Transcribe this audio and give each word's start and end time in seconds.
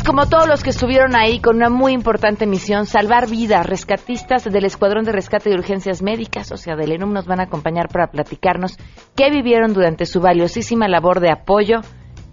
Ustedes, 0.00 0.16
como 0.16 0.30
todos 0.30 0.48
los 0.48 0.62
que 0.62 0.70
estuvieron 0.70 1.14
ahí 1.14 1.40
con 1.40 1.56
una 1.56 1.68
muy 1.68 1.92
importante 1.92 2.46
misión, 2.46 2.86
salvar 2.86 3.28
vidas, 3.28 3.66
rescatistas 3.66 4.44
del 4.44 4.64
Escuadrón 4.64 5.04
de 5.04 5.12
Rescate 5.12 5.50
de 5.50 5.56
Urgencias 5.56 6.00
Médicas, 6.00 6.50
o 6.52 6.56
sea, 6.56 6.74
del 6.74 6.92
ENUM, 6.92 7.12
nos 7.12 7.26
van 7.26 7.40
a 7.40 7.44
acompañar 7.44 7.88
para 7.88 8.06
platicarnos 8.06 8.78
qué 9.14 9.30
vivieron 9.30 9.74
durante 9.74 10.06
su 10.06 10.20
valiosísima 10.20 10.88
labor 10.88 11.20
de 11.20 11.30
apoyo 11.30 11.80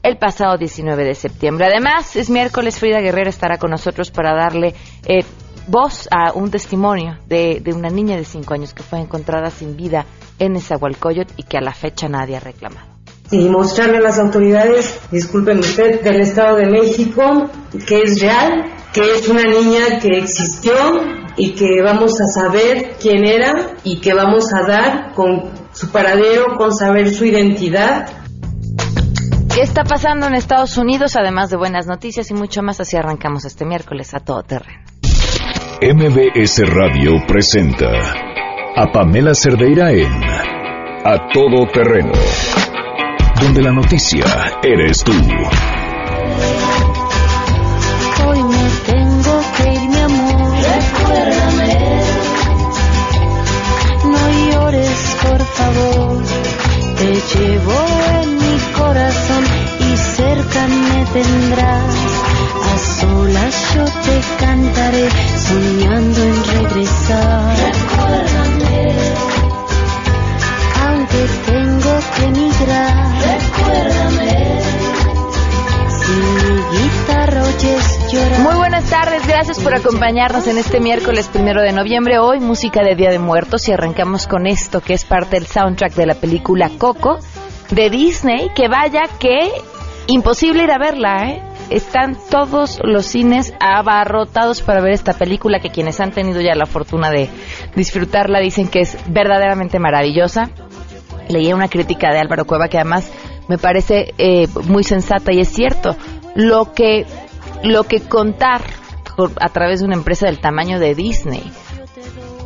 el 0.02 0.18
pasado 0.18 0.58
19 0.58 1.04
de 1.04 1.14
septiembre. 1.14 1.66
Además, 1.66 2.16
es 2.16 2.30
miércoles, 2.30 2.80
Frida 2.80 3.02
Guerrera 3.02 3.30
estará 3.30 3.58
con 3.58 3.72
nosotros 3.72 4.12
para 4.12 4.34
darle 4.34 4.74
eh, 5.06 5.26
voz 5.68 6.08
a 6.10 6.32
un 6.34 6.50
testimonio 6.50 7.18
de, 7.28 7.60
de, 7.60 7.74
una 7.74 7.90
niña 7.90 8.16
de 8.16 8.24
5 8.24 8.54
años 8.54 8.74
que 8.74 8.84
fue 8.84 9.02
encontrada 9.02 9.50
sin 9.50 9.76
vida 9.76 10.06
en 10.40 10.54
Nezahualcóyotl 10.54 11.34
y 11.36 11.44
que 11.44 11.58
a 11.58 11.62
la 11.62 11.74
fecha 11.74 12.08
nadie 12.08 12.38
ha 12.38 12.40
reclamado 12.40 12.97
y 13.32 13.50
mostrarle 13.50 13.98
a 13.98 14.02
las 14.02 14.20
autoridades, 14.20 15.00
disculpen 15.12 15.60
usted, 15.60 16.02
del 16.02 16.22
Estado 16.22 16.58
de 16.58 16.68
México, 16.68 17.50
que 17.86 18.04
es 18.04 18.22
real, 18.22 18.66
que 18.94 19.02
es 19.16 19.28
una 19.28 19.44
niña 19.44 20.00
que 20.02 20.18
existió 20.18 20.74
y 21.36 21.52
que 21.52 21.82
vamos 21.84 22.20
a 22.22 22.26
saber 22.28 22.96
quién 23.02 23.26
era 23.26 23.76
y 23.84 24.00
que 24.00 24.14
vamos 24.14 24.54
a 24.54 24.66
dar 24.68 25.14
con 25.14 25.52
su 25.74 25.92
paradero, 25.92 26.58
con 26.58 26.74
saber 26.74 27.14
su 27.14 27.26
identidad. 27.26 28.10
¿Qué 29.54 29.62
está 29.62 29.84
pasando 29.84 30.28
en 30.28 30.36
Estados 30.36 30.78
Unidos? 30.78 31.16
Además 31.16 31.50
de 31.50 31.58
buenas 31.58 31.88
noticias 31.88 32.30
y 32.32 32.34
mucho 32.34 32.62
más, 32.62 32.80
así 32.80 32.96
arrancamos 32.96 33.44
este 33.46 33.66
miércoles 33.66 34.14
a 34.14 34.20
todo 34.20 34.44
terreno. 34.44 34.84
MBS 35.82 36.60
Radio 36.70 37.12
presenta 37.28 37.88
a 38.76 38.92
Pamela 38.92 39.34
Cerdeira 39.36 39.92
en 39.92 40.12
A 41.04 41.30
Todo 41.34 41.68
Terreno 41.72 42.14
donde 43.40 43.62
la 43.62 43.72
noticia 43.72 44.26
eres 44.64 45.04
tú. 45.04 45.12
Hoy 48.26 48.44
me 48.44 48.70
tengo 48.86 49.42
que 49.58 49.74
ir, 49.74 49.90
mi 49.90 50.00
amor. 50.00 50.52
Recuérdame. 50.76 52.02
No 54.06 54.52
llores, 54.52 55.18
por 55.22 55.42
favor. 55.46 56.24
Te 56.98 57.38
llevo 57.38 57.86
en 58.22 58.36
mi 58.36 58.58
corazón 58.78 59.44
y 59.80 59.98
cerca 59.98 60.68
me 60.68 61.06
tendrás. 61.14 61.97
Por 79.68 79.76
acompañarnos 79.76 80.48
en 80.48 80.58
este 80.58 80.80
miércoles 80.80 81.28
primero 81.28 81.62
de 81.62 81.74
noviembre. 81.74 82.20
Hoy 82.20 82.40
música 82.40 82.84
de 82.84 82.96
Día 82.96 83.10
de 83.10 83.20
Muertos 83.20 83.68
y 83.68 83.74
arrancamos 83.74 84.26
con 84.26 84.48
esto 84.48 84.80
que 84.80 84.94
es 84.94 85.04
parte 85.04 85.36
del 85.36 85.46
soundtrack 85.46 85.94
de 85.94 86.06
la 86.06 86.16
película 86.16 86.72
Coco 86.78 87.20
de 87.72 87.90
Disney. 87.90 88.48
Que 88.56 88.70
vaya 88.70 89.02
que 89.20 89.52
imposible 90.08 90.64
ir 90.64 90.72
a 90.72 90.78
verla, 90.78 91.28
¿eh? 91.28 91.42
Están 91.70 92.18
todos 92.30 92.80
los 92.82 93.08
cines 93.08 93.54
abarrotados 93.60 94.62
para 94.62 94.80
ver 94.80 94.94
esta 94.94 95.12
película 95.12 95.60
que 95.60 95.70
quienes 95.70 96.00
han 96.00 96.12
tenido 96.12 96.40
ya 96.40 96.56
la 96.56 96.66
fortuna 96.66 97.10
de 97.10 97.30
disfrutarla 97.76 98.40
dicen 98.40 98.70
que 98.70 98.80
es 98.80 98.98
verdaderamente 99.10 99.80
maravillosa. 99.80 100.50
Leí 101.28 101.52
una 101.52 101.68
crítica 101.68 102.14
de 102.14 102.20
Álvaro 102.20 102.46
Cueva 102.46 102.70
que 102.70 102.78
además 102.78 103.12
me 103.50 103.58
parece 103.58 104.14
eh, 104.18 104.48
muy 104.64 104.86
sensata 104.86 105.34
y 105.34 105.42
es 105.42 105.50
cierto. 105.50 105.98
Lo 106.36 106.72
que, 106.72 107.06
lo 107.64 107.84
que 107.84 108.00
contar 108.00 108.62
a 109.40 109.50
través 109.50 109.80
de 109.80 109.86
una 109.86 109.96
empresa 109.96 110.28
del 110.28 110.40
tamaño 110.40 110.80
de 110.80 110.96
Disney, 110.96 111.52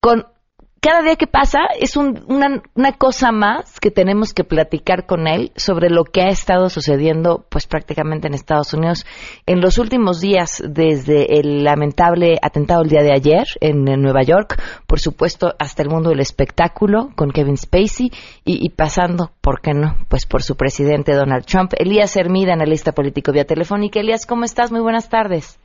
con 0.00 0.24
cada 0.84 1.00
día 1.00 1.16
que 1.16 1.26
pasa 1.26 1.60
es 1.80 1.96
una, 1.96 2.92
cosa 2.98 3.32
más 3.32 3.80
que 3.80 3.90
tenemos 3.90 4.34
que 4.34 4.44
platicar 4.44 5.06
con 5.06 5.26
él 5.26 5.50
sobre 5.56 5.88
lo 5.88 6.04
que 6.04 6.20
ha 6.20 6.28
estado 6.28 6.68
sucediendo 6.68 7.46
pues 7.50 7.66
prácticamente 7.66 8.26
en 8.26 8.34
Estados 8.34 8.74
Unidos 8.74 9.06
en 9.46 9.62
los 9.62 9.78
últimos 9.78 10.20
días 10.20 10.62
desde 10.62 11.40
el 11.40 11.64
lamentable 11.64 12.36
atentado 12.42 12.82
el 12.82 12.90
día 12.90 13.02
de 13.02 13.14
ayer 13.14 13.44
en, 13.62 13.84
Nueva 14.02 14.24
York, 14.24 14.60
por 14.86 15.00
supuesto 15.00 15.54
hasta 15.58 15.82
el 15.82 15.88
mundo 15.88 16.10
del 16.10 16.20
espectáculo 16.20 17.08
con 17.16 17.30
Kevin 17.30 17.56
Spacey 17.56 18.10
y, 18.44 18.68
pasando, 18.68 19.30
¿por 19.40 19.62
qué 19.62 19.72
no? 19.72 19.94
Pues 20.10 20.26
por 20.26 20.42
su 20.42 20.54
presidente 20.54 21.14
Donald 21.14 21.46
Trump. 21.46 21.72
Elías 21.78 22.14
Hermida, 22.16 22.52
analista 22.52 22.92
político 22.92 23.32
vía 23.32 23.46
telefónica. 23.46 24.00
Elías, 24.00 24.26
¿cómo 24.26 24.44
estás? 24.44 24.70
Muy 24.70 24.82
buenas 24.82 25.08
tardes. 25.08 25.58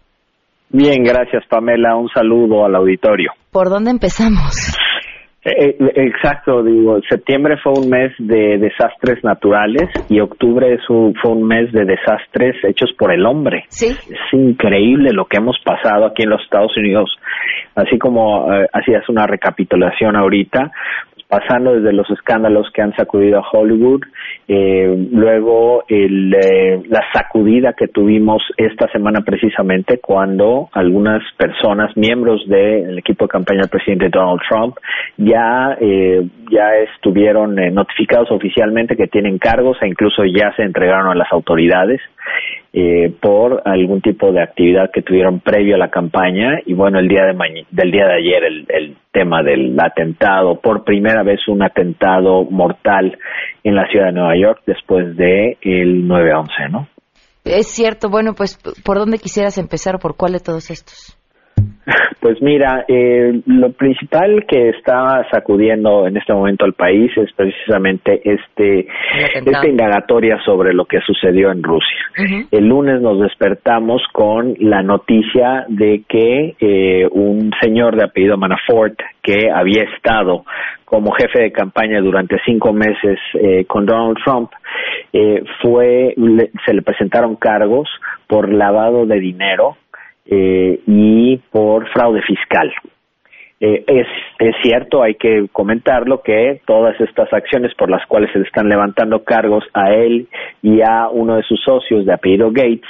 Bien, 0.69 1.03
gracias 1.03 1.43
Pamela. 1.49 1.97
Un 1.97 2.07
saludo 2.07 2.63
al 2.63 2.75
auditorio. 2.75 3.31
¿Por 3.51 3.69
dónde 3.69 3.91
empezamos? 3.91 4.77
Eh, 5.41 5.77
eh, 5.79 5.91
exacto, 5.95 6.61
digo, 6.63 6.99
septiembre 7.09 7.55
fue 7.63 7.71
un 7.71 7.89
mes 7.89 8.11
de 8.17 8.57
desastres 8.57 9.23
naturales 9.23 9.89
y 10.09 10.19
octubre 10.19 10.73
es 10.73 10.81
fue 10.85 11.31
un 11.31 11.47
mes 11.47 11.71
de 11.71 11.85
desastres 11.85 12.55
hechos 12.63 12.91
por 12.97 13.13
el 13.13 13.25
hombre. 13.25 13.63
Sí. 13.69 13.87
Es 13.87 14.33
increíble 14.33 15.11
lo 15.13 15.25
que 15.25 15.37
hemos 15.37 15.57
pasado 15.63 16.05
aquí 16.05 16.23
en 16.23 16.31
los 16.31 16.41
Estados 16.41 16.75
Unidos. 16.75 17.15
Así 17.73 17.97
como 17.97 18.53
eh, 18.53 18.67
hacías 18.73 19.07
una 19.07 19.27
recapitulación 19.27 20.17
ahorita, 20.17 20.71
pasando 21.29 21.75
desde 21.75 21.93
los 21.93 22.09
escándalos 22.09 22.71
que 22.73 22.81
han 22.81 22.95
sacudido 22.95 23.37
a 23.37 23.47
Hollywood, 23.51 24.01
eh, 24.47 25.07
luego 25.11 25.83
el, 25.87 26.33
eh, 26.33 26.81
la 26.89 27.01
sacudida 27.13 27.73
que 27.73 27.87
tuvimos 27.87 28.41
esta 28.57 28.91
semana 28.91 29.21
precisamente 29.21 29.99
cuando 29.99 30.69
algunas 30.73 31.21
personas, 31.37 31.95
miembros 31.95 32.41
del 32.47 32.97
equipo 32.97 33.25
de 33.25 33.29
campaña 33.29 33.61
del 33.61 33.69
presidente 33.69 34.09
Donald 34.09 34.41
Trump, 34.49 34.77
ya, 35.17 35.77
eh, 35.79 36.27
ya 36.49 36.75
estuvieron 36.95 37.55
notificados 37.75 38.31
oficialmente 38.31 38.97
que 38.97 39.05
tienen 39.05 39.37
cargos 39.37 39.77
e 39.83 39.87
incluso 39.87 40.23
ya 40.25 40.51
se 40.55 40.63
entregaron 40.63 41.11
a 41.11 41.15
las 41.15 41.31
autoridades. 41.31 42.01
Eh, 42.71 43.11
por 43.19 43.63
algún 43.65 43.99
tipo 43.99 44.31
de 44.31 44.43
actividad 44.43 44.91
que 44.93 45.01
tuvieron 45.01 45.39
previo 45.39 45.73
a 45.73 45.79
la 45.79 45.89
campaña. 45.89 46.59
Y 46.67 46.75
bueno 46.75 46.99
el 46.99 47.07
día 47.07 47.25
de 47.25 47.65
del 47.71 47.91
día 47.91 48.05
de 48.05 48.13
ayer 48.13 48.43
el, 48.43 48.65
el, 48.69 48.97
tema 49.11 49.41
del 49.41 49.75
atentado 49.79 50.59
por 50.61 50.83
primera 50.83 51.23
vez 51.23 51.39
un 51.47 51.63
atentado 51.63 52.43
mortal 52.43 53.17
en 53.63 53.73
la 53.73 53.87
ciudad 53.87 54.07
de 54.07 54.11
Nueva 54.11 54.37
York 54.37 54.61
después 54.67 55.17
de 55.17 55.57
el 55.61 56.07
9/11 56.07 56.69
no 56.69 56.87
es 57.43 57.67
cierto 57.67 58.09
bueno 58.09 58.35
pues 58.35 58.59
por 58.85 58.99
dónde 58.99 59.17
quisieras 59.17 59.57
empezar 59.57 59.97
por 59.97 60.15
cuál 60.15 60.33
de 60.33 60.39
todos 60.41 60.69
estos 60.69 61.18
pues 62.19 62.41
mira, 62.41 62.85
eh, 62.87 63.41
lo 63.45 63.71
principal 63.71 64.45
que 64.47 64.69
está 64.69 65.25
sacudiendo 65.31 66.07
en 66.07 66.17
este 66.17 66.33
momento 66.33 66.65
al 66.65 66.73
país 66.73 67.11
es 67.17 67.31
precisamente 67.33 68.21
este 68.23 68.87
esta 69.45 69.67
indagatoria 69.67 70.37
sobre 70.43 70.73
lo 70.73 70.85
que 70.85 70.99
sucedió 71.01 71.51
en 71.51 71.63
Rusia. 71.63 71.97
El 72.51 72.67
lunes 72.67 73.01
nos 73.01 73.19
despertamos 73.19 74.01
con 74.11 74.55
la 74.59 74.81
noticia 74.81 75.65
de 75.67 76.03
que 76.07 76.55
eh, 76.59 77.07
un 77.11 77.51
señor 77.61 77.95
de 77.95 78.03
apellido 78.03 78.37
Manafort 78.37 78.99
que 79.21 79.49
había 79.53 79.83
estado 79.83 80.45
como 80.85 81.11
jefe 81.11 81.43
de 81.43 81.51
campaña 81.51 82.01
durante 82.01 82.37
cinco 82.45 82.73
meses 82.73 83.19
eh, 83.35 83.65
con 83.65 83.85
Donald 83.85 84.17
Trump 84.23 84.51
fue 85.61 86.13
se 86.65 86.73
le 86.73 86.81
presentaron 86.81 87.35
cargos 87.35 87.89
por 88.27 88.51
lavado 88.51 89.05
de 89.05 89.19
dinero 89.19 89.75
eh, 90.29 90.79
y 90.85 91.37
por 91.51 91.87
fraude 91.89 92.21
fiscal. 92.21 92.71
Eh, 93.61 93.83
es, 93.87 94.07
es 94.39 94.55
cierto, 94.61 95.03
hay 95.03 95.15
que 95.15 95.47
comentarlo, 95.51 96.21
que 96.21 96.61
todas 96.65 96.99
estas 97.01 97.31
acciones 97.33 97.73
por 97.75 97.89
las 97.89 98.05
cuales 98.05 98.31
se 98.31 98.39
le 98.39 98.45
están 98.45 98.69
levantando 98.69 99.23
cargos 99.23 99.65
a 99.73 99.91
él 99.91 100.27
y 100.61 100.81
a 100.81 101.09
uno 101.09 101.35
de 101.35 101.43
sus 101.43 101.61
socios 101.61 102.05
de 102.05 102.13
apellido 102.13 102.51
Gates 102.51 102.89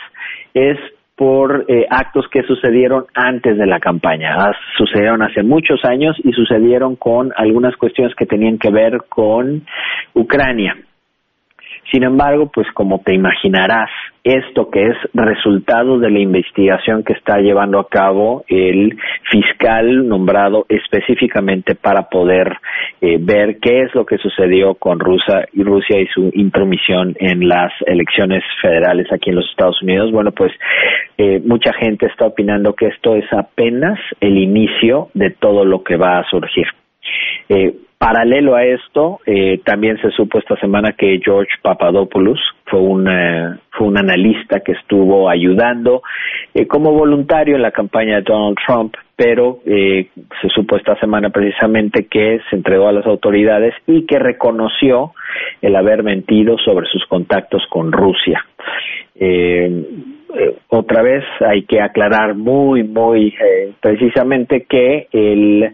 es 0.54 0.78
por 1.16 1.66
eh, 1.68 1.86
actos 1.90 2.28
que 2.32 2.44
sucedieron 2.44 3.06
antes 3.14 3.58
de 3.58 3.66
la 3.66 3.80
campaña. 3.80 4.36
Ah, 4.38 4.54
sucedieron 4.78 5.22
hace 5.22 5.44
muchos 5.44 5.84
años 5.84 6.16
y 6.24 6.32
sucedieron 6.32 6.96
con 6.96 7.34
algunas 7.36 7.76
cuestiones 7.76 8.16
que 8.16 8.26
tenían 8.26 8.58
que 8.58 8.70
ver 8.70 9.00
con 9.10 9.66
Ucrania. 10.14 10.78
Sin 11.92 12.04
embargo, 12.04 12.52
pues 12.54 12.68
como 12.74 13.00
te 13.00 13.14
imaginarás, 13.14 13.90
esto 14.24 14.70
que 14.70 14.88
es 14.88 14.98
resultado 15.14 15.98
de 15.98 16.12
la 16.12 16.20
investigación 16.20 17.04
que 17.04 17.14
está 17.14 17.40
llevando 17.40 17.80
a 17.80 17.88
cabo 17.88 18.44
el 18.48 18.98
fiscal 19.32 20.08
nombrado 20.08 20.66
específicamente 20.70 21.76
para 21.76 22.10
poder 22.10 22.58
eh, 23.02 23.18
ver 23.20 23.60
qué 23.60 23.82
es 23.84 23.96
lo 23.96 24.06
que 24.06 24.18
sucedió 24.18 24.76
con 24.76 25.00
Rusia 25.00 25.48
y 25.54 25.64
Rusia 25.64 26.00
y 26.00 26.08
su 26.08 26.30
intromisión 26.34 27.16
en 27.20 27.48
las 27.48 27.72
elecciones 27.86 28.44
federales 28.62 29.08
aquí 29.12 29.30
en 29.30 29.38
los 29.38 29.50
Estados 29.50 29.82
Unidos. 29.82 30.12
Bueno, 30.12 30.32
pues 30.32 30.52
eh, 31.18 31.42
mucha 31.44 31.74
gente 31.74 32.06
está 32.06 32.26
opinando 32.26 32.74
que 32.74 32.88
esto 32.88 33.16
es 33.16 33.26
apenas 33.32 34.00
el 34.20 34.38
inicio 34.38 35.10
de 35.14 35.32
todo 35.32 35.66
lo 35.66 35.84
que 35.84 35.96
va 35.96 36.20
a 36.20 36.30
surgir. 36.30 36.68
Eh, 37.50 37.74
Paralelo 38.00 38.56
a 38.56 38.64
esto, 38.64 39.20
eh, 39.26 39.60
también 39.66 40.00
se 40.02 40.10
supo 40.12 40.40
esta 40.40 40.56
semana 40.62 40.94
que 40.94 41.20
George 41.22 41.52
Papadopoulos 41.62 42.40
fue 42.64 42.80
un, 42.80 43.06
eh, 43.10 43.58
fue 43.72 43.88
un 43.88 43.98
analista 43.98 44.62
que 44.62 44.72
estuvo 44.72 45.30
ayudando 45.30 46.02
eh, 46.54 46.66
como 46.66 46.94
voluntario 46.94 47.58
en 47.58 47.62
la 47.62 47.72
campaña 47.72 48.16
de 48.16 48.22
Donald 48.22 48.56
Trump, 48.66 48.96
pero 49.18 49.60
se 49.66 50.48
supo 50.56 50.78
esta 50.78 50.98
semana 51.02 51.30
precisamente 51.30 52.08
que 52.08 52.40
se 52.50 52.56
entregó 52.56 52.88
a 52.88 52.94
las 52.94 53.06
autoridades 53.06 53.74
y 53.86 54.06
que 54.06 54.18
reconoció 54.18 55.12
el 55.62 55.76
haber 55.76 56.04
mentido 56.04 56.58
sobre 56.58 56.88
sus 56.88 57.06
contactos 57.06 57.64
con 57.70 57.92
Rusia. 57.92 58.46
Otra 60.70 61.02
vez 61.02 61.24
hay 61.46 61.64
que 61.64 61.82
aclarar 61.82 62.36
muy, 62.36 62.84
muy 62.84 63.34
precisamente 63.82 64.66
que 64.70 65.08
el 65.12 65.74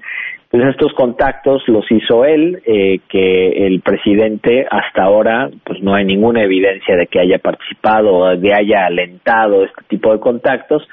pues 0.55 0.69
estos 0.69 0.93
contactos 0.93 1.63
los 1.67 1.85
hizo 1.91 2.23
él, 2.23 2.61
eh, 2.65 2.99
que 3.09 3.67
el 3.67 3.81
presidente 3.81 4.65
hasta 4.69 5.03
ahora 5.03 5.49
pues 5.65 5.81
no 5.83 5.93
hay 5.93 6.05
ninguna 6.05 6.43
evidencia 6.43 6.95
de 6.95 7.07
que 7.07 7.19
haya 7.19 7.39
participado 7.39 8.13
o 8.13 8.37
de 8.37 8.53
haya 8.53 8.85
alentado 8.85 9.65
este 9.65 9.83
tipo 9.89 10.13
de 10.13 10.21
contactos. 10.21 10.87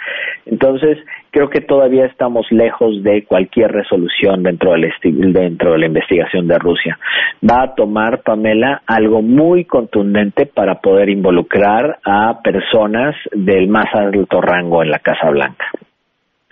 Entonces 0.46 0.98
creo 1.32 1.48
que 1.48 1.62
todavía 1.62 2.04
estamos 2.04 2.46
lejos 2.50 3.02
de 3.02 3.24
cualquier 3.24 3.72
resolución 3.72 4.42
dentro 4.42 4.72
del 4.72 4.92
dentro 5.32 5.72
de 5.72 5.78
la 5.78 5.86
investigación 5.86 6.46
de 6.46 6.58
Rusia. 6.58 6.98
Va 7.42 7.62
a 7.62 7.74
tomar 7.74 8.22
Pamela 8.22 8.82
algo 8.86 9.22
muy 9.22 9.64
contundente 9.64 10.46
para 10.46 10.76
poder 10.80 11.08
involucrar 11.08 11.98
a 12.04 12.40
personas 12.42 13.16
del 13.32 13.66
más 13.68 13.86
alto 13.94 14.40
rango 14.40 14.82
en 14.82 14.90
la 14.90 14.98
Casa 14.98 15.30
Blanca. 15.30 15.64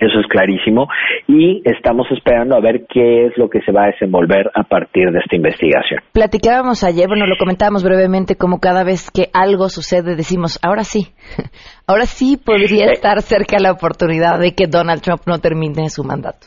Eso 0.00 0.19
es 0.19 0.26
clarísimo. 0.29 0.88
Y 1.29 1.62
estamos 1.64 2.06
esperando 2.11 2.56
a 2.56 2.61
ver 2.61 2.87
qué 2.88 3.26
es 3.26 3.37
lo 3.37 3.49
que 3.50 3.61
se 3.61 3.73
va 3.73 3.85
a 3.85 3.87
desenvolver 3.88 4.50
a 4.55 4.64
partir 4.64 5.11
de 5.11 5.19
esta 5.19 5.37
investigación. 5.37 6.00
Platicábamos 6.12 6.82
ayer, 6.85 7.06
bueno, 7.06 7.26
lo 7.26 7.37
comentábamos 7.37 7.85
brevemente, 7.85 8.37
como 8.37 8.61
cada 8.61 8.82
vez 8.82 9.11
que 9.11 9.29
algo 9.32 9.69
sucede 9.69 10.17
decimos, 10.17 10.58
ahora 10.62 10.85
sí, 10.85 11.08
ahora 11.87 12.06
sí 12.06 12.37
podría 12.37 12.87
estar 12.87 13.20
cerca 13.20 13.58
la 13.61 13.73
oportunidad 13.73 14.38
de 14.38 14.55
que 14.55 14.67
Donald 14.67 15.02
Trump 15.02 15.23
no 15.26 15.38
termine 15.38 15.91
su 15.91 16.02
mandato. 16.02 16.47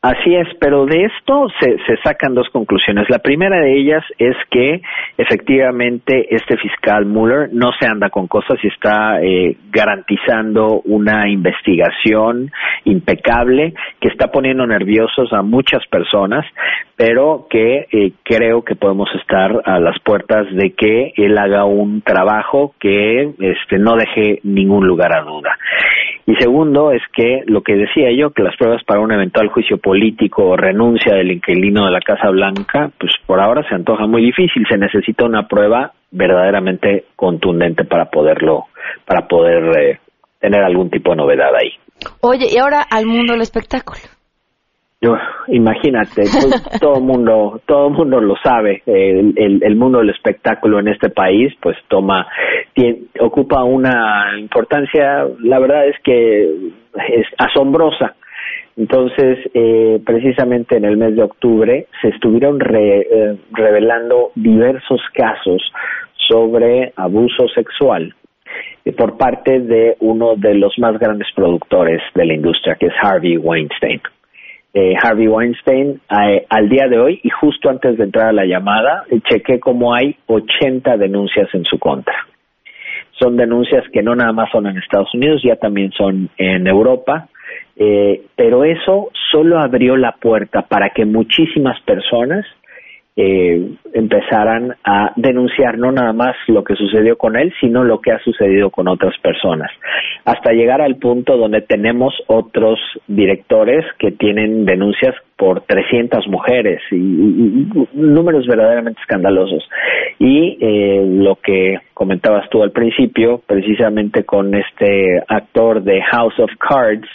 Así 0.00 0.32
es, 0.32 0.46
pero 0.60 0.86
de 0.86 1.06
esto 1.06 1.48
se, 1.58 1.76
sacan 2.04 2.32
dos 2.32 2.48
conclusiones. 2.50 3.10
La 3.10 3.18
primera 3.18 3.60
de 3.60 3.80
ellas 3.80 4.04
es 4.16 4.36
que 4.48 4.80
efectivamente 5.16 6.32
este 6.32 6.56
fiscal 6.56 7.04
Mueller 7.04 7.50
no 7.52 7.72
se 7.80 7.86
anda 7.86 8.08
con 8.08 8.28
cosas 8.28 8.58
y 8.62 8.68
está 8.68 9.20
eh, 9.20 9.56
garantizando 9.72 10.82
una 10.84 11.28
investigación 11.28 12.52
impecable 12.84 13.74
que 14.00 14.06
está 14.06 14.28
poniendo 14.30 14.68
nerviosos 14.68 15.32
a 15.32 15.42
muchas 15.42 15.84
personas, 15.88 16.46
pero 16.94 17.48
que 17.50 17.88
eh, 17.90 18.12
creo 18.22 18.62
que 18.62 18.76
podemos 18.76 19.08
estar 19.20 19.50
a 19.64 19.80
las 19.80 19.98
puertas 20.04 20.46
de 20.52 20.74
que 20.74 21.12
él 21.16 21.36
haga 21.36 21.64
un 21.64 22.02
trabajo 22.02 22.72
que 22.78 23.32
este, 23.40 23.78
no 23.78 23.96
deje 23.96 24.38
ningún 24.44 24.86
lugar 24.86 25.16
a 25.16 25.22
duda. 25.22 25.58
Y 26.28 26.36
segundo 26.36 26.92
es 26.92 27.00
que 27.14 27.40
lo 27.46 27.62
que 27.62 27.74
decía 27.74 28.10
yo, 28.12 28.32
que 28.32 28.42
las 28.42 28.54
pruebas 28.54 28.84
para 28.84 29.00
un 29.00 29.10
eventual 29.10 29.48
juicio 29.48 29.78
político 29.78 30.44
o 30.44 30.58
renuncia 30.58 31.14
del 31.14 31.32
inquilino 31.32 31.86
de 31.86 31.90
la 31.90 32.00
Casa 32.00 32.28
Blanca, 32.28 32.90
pues 33.00 33.12
por 33.26 33.40
ahora 33.40 33.66
se 33.66 33.74
antoja 33.74 34.06
muy 34.06 34.20
difícil. 34.20 34.66
Se 34.68 34.76
necesita 34.76 35.24
una 35.24 35.48
prueba 35.48 35.94
verdaderamente 36.10 37.06
contundente 37.16 37.86
para 37.86 38.10
poderlo, 38.10 38.66
para 39.06 39.26
poder 39.26 39.78
eh, 39.78 40.00
tener 40.38 40.62
algún 40.62 40.90
tipo 40.90 41.12
de 41.12 41.16
novedad 41.16 41.48
ahí. 41.56 41.70
Oye, 42.20 42.44
y 42.52 42.58
ahora 42.58 42.82
al 42.82 43.06
mundo 43.06 43.32
del 43.32 43.40
espectáculo. 43.40 44.17
Yo, 45.00 45.16
imagínate, 45.46 46.22
pues, 46.22 46.80
todo 46.80 47.00
mundo, 47.00 47.60
todo 47.66 47.88
mundo 47.90 48.20
lo 48.20 48.34
sabe. 48.42 48.82
El, 48.86 49.62
el, 49.62 49.76
mundo 49.76 49.98
del 49.98 50.10
espectáculo 50.10 50.80
en 50.80 50.88
este 50.88 51.08
país, 51.08 51.52
pues 51.60 51.76
toma, 51.86 52.26
ocupa 53.20 53.62
una 53.62 54.32
importancia, 54.38 55.24
la 55.40 55.58
verdad 55.60 55.86
es 55.86 55.96
que 56.02 56.72
es 57.08 57.26
asombrosa. 57.38 58.16
Entonces, 58.76 59.38
eh, 59.54 60.00
precisamente 60.04 60.76
en 60.76 60.84
el 60.84 60.96
mes 60.96 61.16
de 61.16 61.22
octubre 61.22 61.86
se 62.00 62.08
estuvieron 62.08 62.60
eh, 62.60 63.36
revelando 63.52 64.30
diversos 64.36 65.00
casos 65.14 65.60
sobre 66.28 66.92
abuso 66.96 67.48
sexual 67.54 68.14
eh, 68.84 68.92
por 68.92 69.16
parte 69.16 69.60
de 69.60 69.96
uno 70.00 70.36
de 70.36 70.54
los 70.54 70.78
más 70.78 70.98
grandes 70.98 71.28
productores 71.34 72.00
de 72.14 72.24
la 72.24 72.34
industria, 72.34 72.76
que 72.76 72.86
es 72.86 72.92
Harvey 73.02 73.36
Weinstein. 73.36 74.00
Eh, 74.74 74.94
Harvey 75.02 75.26
Weinstein 75.26 76.00
eh, 76.10 76.44
al 76.50 76.68
día 76.68 76.88
de 76.88 76.98
hoy 76.98 77.20
y 77.22 77.30
justo 77.30 77.70
antes 77.70 77.96
de 77.96 78.04
entrar 78.04 78.28
a 78.28 78.32
la 78.32 78.44
llamada 78.44 79.04
chequé 79.28 79.58
como 79.58 79.94
hay 79.94 80.14
80 80.26 80.98
denuncias 80.98 81.48
en 81.54 81.64
su 81.64 81.78
contra. 81.78 82.14
Son 83.18 83.36
denuncias 83.36 83.84
que 83.92 84.02
no 84.02 84.14
nada 84.14 84.32
más 84.32 84.50
son 84.52 84.66
en 84.66 84.76
Estados 84.76 85.12
Unidos, 85.14 85.42
ya 85.42 85.56
también 85.56 85.90
son 85.92 86.28
en 86.36 86.66
Europa, 86.66 87.28
eh, 87.76 88.22
pero 88.36 88.64
eso 88.64 89.10
solo 89.32 89.58
abrió 89.58 89.96
la 89.96 90.12
puerta 90.12 90.62
para 90.62 90.90
que 90.90 91.06
muchísimas 91.06 91.80
personas 91.82 92.44
eh, 93.20 93.70
empezaran 93.94 94.76
a 94.84 95.12
denunciar 95.16 95.76
no 95.76 95.90
nada 95.90 96.12
más 96.12 96.36
lo 96.46 96.62
que 96.62 96.76
sucedió 96.76 97.18
con 97.18 97.36
él, 97.36 97.52
sino 97.60 97.82
lo 97.82 98.00
que 98.00 98.12
ha 98.12 98.20
sucedido 98.20 98.70
con 98.70 98.86
otras 98.86 99.12
personas, 99.18 99.72
hasta 100.24 100.52
llegar 100.52 100.80
al 100.80 100.98
punto 100.98 101.36
donde 101.36 101.62
tenemos 101.62 102.14
otros 102.28 102.78
directores 103.08 103.84
que 103.98 104.12
tienen 104.12 104.64
denuncias 104.64 105.16
por 105.36 105.62
300 105.62 106.28
mujeres 106.28 106.80
y, 106.92 107.66
números 107.92 108.46
verdaderamente 108.46 109.00
escandalosos. 109.00 109.68
Y 110.20 110.56
eh, 110.60 111.04
lo 111.04 111.36
que 111.42 111.78
comentabas 111.94 112.48
tú 112.50 112.62
al 112.62 112.70
principio, 112.70 113.42
precisamente 113.44 114.22
con 114.22 114.54
este 114.54 115.20
actor 115.26 115.82
de 115.82 116.02
House 116.02 116.38
of 116.38 116.50
Cards, 116.60 117.08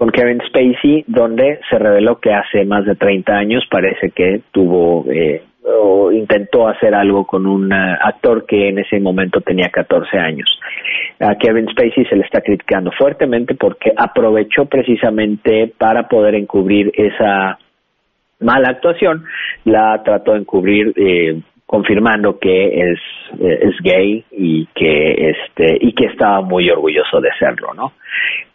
con 0.00 0.08
Kevin 0.08 0.40
Spacey, 0.46 1.04
donde 1.08 1.60
se 1.68 1.78
reveló 1.78 2.18
que 2.20 2.32
hace 2.32 2.64
más 2.64 2.86
de 2.86 2.94
30 2.94 3.34
años 3.34 3.62
parece 3.70 4.12
que 4.12 4.40
tuvo 4.50 5.04
eh, 5.12 5.42
o 5.62 6.10
intentó 6.10 6.66
hacer 6.68 6.94
algo 6.94 7.26
con 7.26 7.44
un 7.44 7.70
eh, 7.70 7.98
actor 8.00 8.46
que 8.46 8.70
en 8.70 8.78
ese 8.78 8.98
momento 8.98 9.42
tenía 9.42 9.68
14 9.68 10.18
años. 10.18 10.48
A 11.18 11.34
Kevin 11.34 11.68
Spacey 11.68 12.06
se 12.06 12.16
le 12.16 12.22
está 12.22 12.40
criticando 12.40 12.90
fuertemente 12.92 13.54
porque 13.56 13.92
aprovechó 13.94 14.64
precisamente 14.64 15.70
para 15.76 16.08
poder 16.08 16.34
encubrir 16.34 16.90
esa 16.94 17.58
mala 18.38 18.70
actuación, 18.70 19.26
la 19.64 20.02
trató 20.02 20.32
de 20.32 20.38
encubrir 20.38 20.94
eh, 20.96 21.42
confirmando 21.66 22.38
que 22.38 22.92
es, 22.92 22.98
es 23.38 23.74
gay 23.82 24.24
y 24.30 24.64
que 24.74 25.30
este 25.30 25.76
y 25.78 25.92
que 25.92 26.06
estaba 26.06 26.40
muy 26.40 26.70
orgulloso 26.70 27.20
de 27.20 27.28
serlo, 27.38 27.74
¿no? 27.74 27.92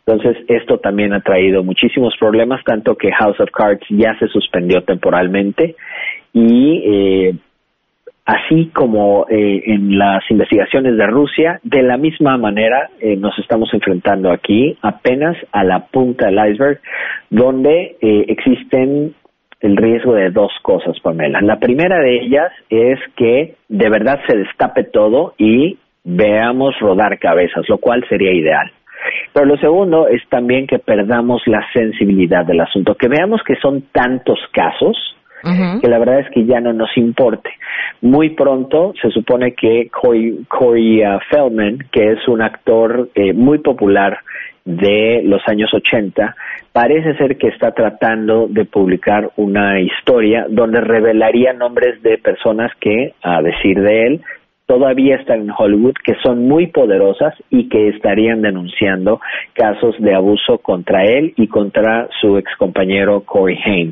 Entonces, 0.07 0.38
esto 0.47 0.77
también 0.77 1.13
ha 1.13 1.21
traído 1.21 1.63
muchísimos 1.63 2.15
problemas, 2.19 2.63
tanto 2.63 2.95
que 2.95 3.12
House 3.12 3.39
of 3.39 3.50
Cards 3.50 3.85
ya 3.89 4.17
se 4.19 4.27
suspendió 4.27 4.83
temporalmente 4.83 5.75
y 6.31 6.83
eh, 6.85 7.35
así 8.24 8.69
como 8.71 9.25
eh, 9.29 9.63
en 9.65 9.97
las 9.97 10.21
investigaciones 10.29 10.95
de 10.95 11.07
Rusia, 11.07 11.59
de 11.63 11.81
la 11.81 11.97
misma 11.97 12.38
manera 12.38 12.91
eh, 13.00 13.15
nos 13.15 13.38
estamos 13.39 13.74
enfrentando 13.74 14.31
aquí 14.31 14.77
apenas 14.83 15.38
a 15.51 15.63
la 15.63 15.88
punta 15.88 16.27
del 16.27 16.51
iceberg, 16.51 16.81
donde 17.31 17.97
existen 18.00 19.15
el 19.62 19.77
riesgo 19.77 20.13
de 20.13 20.29
dos 20.29 20.51
cosas, 20.62 21.00
Pamela. 21.00 21.41
La 21.41 21.57
primera 21.57 22.00
de 22.00 22.17
ellas 22.21 22.51
es 22.69 23.00
que 23.15 23.55
de 23.69 23.89
verdad 23.89 24.19
se 24.27 24.38
destape 24.38 24.83
todo 24.83 25.33
y 25.39 25.79
veamos 26.03 26.77
rodar 26.79 27.17
cabezas, 27.17 27.67
lo 27.69 27.79
cual 27.79 28.05
sería 28.07 28.31
ideal. 28.31 28.71
Pero 29.33 29.45
lo 29.45 29.57
segundo 29.57 30.07
es 30.07 30.21
también 30.29 30.67
que 30.67 30.79
perdamos 30.79 31.41
la 31.45 31.65
sensibilidad 31.74 32.45
del 32.45 32.62
asunto, 32.62 32.95
que 32.95 33.07
veamos 33.07 33.41
que 33.43 33.55
son 33.57 33.83
tantos 33.91 34.39
casos 34.51 34.97
que 35.79 35.88
la 35.88 36.00
verdad 36.00 36.21
es 36.21 36.29
que 36.31 36.45
ya 36.45 36.59
no 36.59 36.74
nos 36.74 36.89
importe. 36.97 37.51
Muy 38.01 38.31
pronto 38.31 38.93
se 39.00 39.12
supone 39.12 39.53
que 39.53 39.89
Corey, 39.89 40.43
Corey 40.47 41.03
uh, 41.05 41.19
Feldman, 41.29 41.77
que 41.91 42.13
es 42.13 42.27
un 42.27 42.41
actor 42.41 43.09
eh, 43.13 43.31
muy 43.33 43.59
popular 43.59 44.17
de 44.63 45.21
los 45.24 45.41
años 45.47 45.71
80, 45.71 46.35
parece 46.74 47.15
ser 47.17 47.38
que 47.38 47.50
está 47.50 47.71
tratando 47.71 48.47
de 48.50 48.65
publicar 48.65 49.29
una 49.35 49.79
historia 49.79 50.47
donde 50.50 50.81
revelaría 50.81 51.53
nombres 51.53 52.01
de 52.01 52.17
personas 52.17 52.71
que, 52.79 53.13
a 53.21 53.43
decir 53.43 53.79
de 53.79 54.07
él, 54.07 54.21
todavía 54.65 55.17
están 55.17 55.41
en 55.41 55.51
Hollywood, 55.55 55.93
que 56.03 56.13
son 56.24 56.48
muy 56.48 56.67
poderosas 56.67 57.34
y 57.50 57.69
que 57.69 57.89
estarían 57.89 58.41
denunciando 58.41 59.19
casos 59.53 59.95
de 60.00 60.15
abuso 60.15 60.57
contra 60.60 61.03
él 61.03 61.34
y 61.38 61.48
contra 61.48 62.07
su 62.22 62.38
excompañero 62.38 63.22
Corey 63.22 63.57
Haim. 63.65 63.91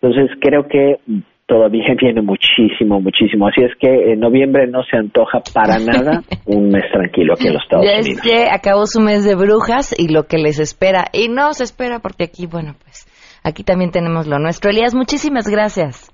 Entonces 0.00 0.30
creo 0.40 0.68
que 0.68 0.98
todavía 1.46 1.94
viene 2.00 2.22
muchísimo, 2.22 3.00
muchísimo. 3.00 3.48
Así 3.48 3.62
es 3.62 3.72
que 3.78 4.12
en 4.12 4.20
noviembre 4.20 4.66
no 4.66 4.82
se 4.84 4.96
antoja 4.96 5.40
para 5.52 5.78
nada 5.78 6.22
un 6.46 6.68
mes 6.68 6.84
tranquilo 6.92 7.34
aquí 7.34 7.48
en 7.48 7.54
los 7.54 7.62
Estados 7.62 7.86
ya 7.86 8.00
Unidos. 8.00 8.08
Es 8.08 8.22
que 8.22 8.48
acabó 8.50 8.86
su 8.86 9.00
mes 9.00 9.24
de 9.24 9.34
brujas 9.34 9.94
y 9.98 10.12
lo 10.12 10.24
que 10.24 10.38
les 10.38 10.58
espera. 10.58 11.06
Y 11.12 11.28
no 11.28 11.52
se 11.52 11.64
espera 11.64 12.00
porque 12.00 12.24
aquí, 12.24 12.46
bueno, 12.46 12.74
pues 12.82 13.06
aquí 13.42 13.64
también 13.64 13.90
tenemos 13.90 14.26
lo 14.26 14.38
nuestro. 14.38 14.70
Elías, 14.70 14.94
muchísimas 14.94 15.48
gracias. 15.48 16.13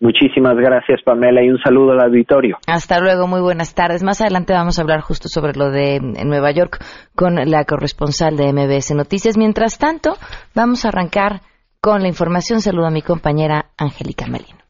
Muchísimas 0.00 0.56
gracias, 0.56 1.00
Pamela, 1.04 1.42
y 1.42 1.50
un 1.50 1.58
saludo 1.58 1.92
al 1.92 2.00
auditorio. 2.00 2.58
Hasta 2.66 3.00
luego, 3.00 3.26
muy 3.26 3.40
buenas 3.40 3.74
tardes. 3.74 4.02
Más 4.02 4.20
adelante 4.20 4.52
vamos 4.52 4.78
a 4.78 4.82
hablar 4.82 5.00
justo 5.00 5.28
sobre 5.28 5.54
lo 5.54 5.70
de 5.70 6.00
Nueva 6.00 6.50
York 6.50 6.84
con 7.14 7.36
la 7.36 7.64
corresponsal 7.64 8.36
de 8.36 8.52
MBS 8.52 8.94
Noticias. 8.94 9.38
Mientras 9.38 9.78
tanto, 9.78 10.14
vamos 10.54 10.84
a 10.84 10.88
arrancar 10.88 11.40
con 11.80 12.02
la 12.02 12.08
información. 12.08 12.60
Saludo 12.60 12.86
a 12.86 12.90
mi 12.90 13.02
compañera 13.02 13.66
Angélica 13.78 14.26
Melino. 14.26 14.63